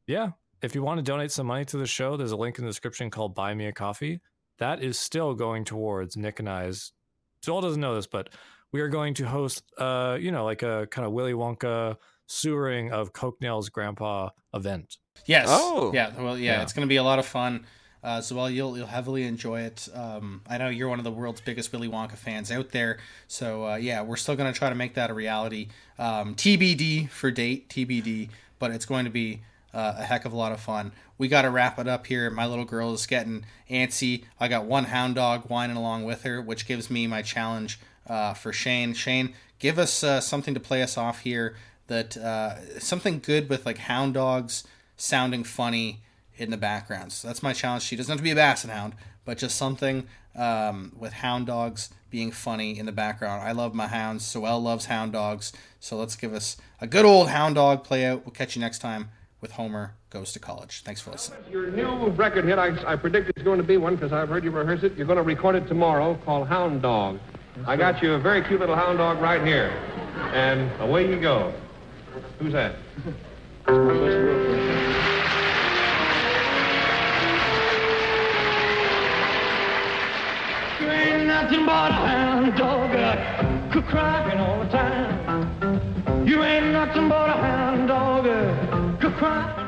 yeah, 0.06 0.30
if 0.62 0.74
you 0.74 0.82
want 0.82 0.98
to 0.98 1.02
donate 1.02 1.30
some 1.32 1.46
money 1.46 1.64
to 1.66 1.76
the 1.76 1.86
show, 1.86 2.16
there's 2.16 2.32
a 2.32 2.36
link 2.36 2.58
in 2.58 2.64
the 2.64 2.70
description 2.70 3.10
called 3.10 3.34
Buy 3.34 3.54
Me 3.54 3.66
a 3.66 3.72
Coffee. 3.72 4.20
That 4.58 4.82
is 4.82 4.98
still 4.98 5.34
going 5.34 5.64
towards 5.64 6.16
Nick 6.16 6.38
and 6.38 6.48
I's. 6.48 6.92
Zoel 7.44 7.60
doesn't 7.62 7.80
know 7.80 7.94
this, 7.96 8.06
but 8.06 8.30
we 8.72 8.80
are 8.80 8.88
going 8.88 9.14
to 9.14 9.26
host, 9.26 9.64
uh, 9.78 10.16
you 10.20 10.32
know, 10.32 10.44
like 10.44 10.62
a 10.62 10.86
kind 10.90 11.06
of 11.06 11.12
Willy 11.12 11.32
Wonka 11.32 11.96
sewering 12.26 12.92
of 12.92 13.12
Coke 13.12 13.36
Nail's 13.40 13.68
grandpa 13.68 14.30
event. 14.54 14.96
Yes. 15.26 15.46
Oh. 15.50 15.92
Yeah. 15.92 16.12
Well, 16.16 16.38
yeah, 16.38 16.52
Yeah. 16.56 16.62
it's 16.62 16.72
going 16.72 16.86
to 16.86 16.88
be 16.88 16.96
a 16.96 17.02
lot 17.02 17.18
of 17.18 17.26
fun. 17.26 17.66
Uh, 18.04 18.20
so 18.20 18.36
well, 18.36 18.50
you'll 18.50 18.76
you'll 18.76 18.86
heavily 18.86 19.24
enjoy 19.24 19.62
it. 19.62 19.88
Um, 19.94 20.42
I 20.46 20.58
know 20.58 20.68
you're 20.68 20.90
one 20.90 20.98
of 20.98 21.04
the 21.04 21.10
world's 21.10 21.40
biggest 21.40 21.72
Willy 21.72 21.88
Wonka 21.88 22.16
fans 22.16 22.52
out 22.52 22.70
there. 22.70 22.98
So 23.28 23.66
uh, 23.66 23.76
yeah, 23.76 24.02
we're 24.02 24.16
still 24.16 24.36
going 24.36 24.52
to 24.52 24.56
try 24.56 24.68
to 24.68 24.74
make 24.74 24.92
that 24.94 25.10
a 25.10 25.14
reality. 25.14 25.68
Um, 25.98 26.34
TBD 26.34 27.08
for 27.08 27.30
date, 27.30 27.70
TBD. 27.70 28.28
But 28.58 28.72
it's 28.72 28.84
going 28.84 29.06
to 29.06 29.10
be 29.10 29.40
uh, 29.72 29.94
a 29.98 30.04
heck 30.04 30.26
of 30.26 30.32
a 30.32 30.36
lot 30.36 30.52
of 30.52 30.60
fun. 30.60 30.92
We 31.16 31.28
got 31.28 31.42
to 31.42 31.50
wrap 31.50 31.78
it 31.78 31.88
up 31.88 32.06
here. 32.06 32.30
My 32.30 32.46
little 32.46 32.64
girl 32.64 32.92
is 32.92 33.06
getting 33.06 33.46
antsy. 33.70 34.24
I 34.38 34.48
got 34.48 34.66
one 34.66 34.84
hound 34.84 35.14
dog 35.14 35.48
whining 35.48 35.76
along 35.76 36.04
with 36.04 36.22
her, 36.22 36.42
which 36.42 36.66
gives 36.66 36.90
me 36.90 37.06
my 37.06 37.22
challenge 37.22 37.80
uh, 38.06 38.34
for 38.34 38.52
Shane. 38.52 38.94
Shane, 38.94 39.34
give 39.58 39.78
us 39.78 40.04
uh, 40.04 40.20
something 40.20 40.54
to 40.54 40.60
play 40.60 40.82
us 40.82 40.98
off 40.98 41.20
here. 41.20 41.56
That 41.86 42.16
uh, 42.16 42.78
something 42.80 43.20
good 43.20 43.48
with 43.48 43.66
like 43.66 43.78
hound 43.78 44.14
dogs 44.14 44.64
sounding 44.96 45.44
funny 45.44 46.00
in 46.36 46.50
the 46.50 46.56
background. 46.56 47.12
So 47.12 47.28
that's 47.28 47.42
my 47.42 47.52
challenge. 47.52 47.82
She 47.82 47.96
doesn't 47.96 48.10
have 48.10 48.18
to 48.18 48.24
be 48.24 48.30
a 48.30 48.34
basset 48.34 48.70
hound, 48.70 48.94
but 49.24 49.38
just 49.38 49.56
something 49.56 50.06
um, 50.36 50.92
with 50.98 51.12
hound 51.12 51.46
dogs 51.46 51.90
being 52.10 52.30
funny 52.30 52.78
in 52.78 52.86
the 52.86 52.92
background. 52.92 53.42
I 53.42 53.52
love 53.52 53.74
my 53.74 53.86
hounds. 53.88 54.24
Zoel 54.24 54.62
loves 54.62 54.86
hound 54.86 55.12
dogs. 55.12 55.52
So 55.80 55.96
let's 55.96 56.16
give 56.16 56.32
us 56.32 56.56
a 56.80 56.86
good 56.86 57.04
old 57.04 57.28
hound 57.28 57.56
dog 57.56 57.84
play 57.84 58.04
out. 58.04 58.24
We'll 58.24 58.32
catch 58.32 58.56
you 58.56 58.60
next 58.60 58.78
time 58.78 59.10
with 59.40 59.52
Homer 59.52 59.94
Goes 60.10 60.32
to 60.32 60.38
College. 60.38 60.82
Thanks 60.84 61.00
for 61.00 61.10
listening. 61.10 61.40
Your 61.50 61.70
new 61.70 62.08
record 62.10 62.44
hit, 62.44 62.58
I, 62.58 62.92
I 62.92 62.96
predict 62.96 63.30
it's 63.30 63.42
going 63.42 63.58
to 63.58 63.64
be 63.64 63.76
one 63.76 63.96
because 63.96 64.12
I've 64.12 64.28
heard 64.28 64.44
you 64.44 64.50
rehearse 64.50 64.82
it. 64.82 64.96
You're 64.96 65.06
going 65.06 65.18
to 65.18 65.22
record 65.22 65.54
it 65.56 65.66
tomorrow 65.66 66.18
called 66.24 66.48
Hound 66.48 66.82
Dog. 66.82 67.18
I 67.66 67.76
got 67.76 68.02
you 68.02 68.14
a 68.14 68.18
very 68.18 68.42
cute 68.42 68.60
little 68.60 68.74
hound 68.74 68.98
dog 68.98 69.20
right 69.20 69.44
here. 69.46 69.70
And 70.32 70.70
away 70.80 71.08
you 71.08 71.20
go. 71.20 71.52
Who's 72.38 72.52
that? 72.52 72.76
Nothing 81.44 81.66
but 81.66 81.90
a 81.90 81.94
hound 81.94 82.56
dog, 82.56 82.94
uh, 82.96 83.82
crying 83.82 84.40
all 84.40 84.64
the 84.64 84.70
time. 84.70 86.26
You 86.26 86.42
ain't 86.42 86.72
nothing 86.72 87.06
but 87.06 87.28
a 87.28 87.32
hound 87.34 87.88
dog, 87.88 88.26
uh, 88.26 89.10
crying. 89.18 89.63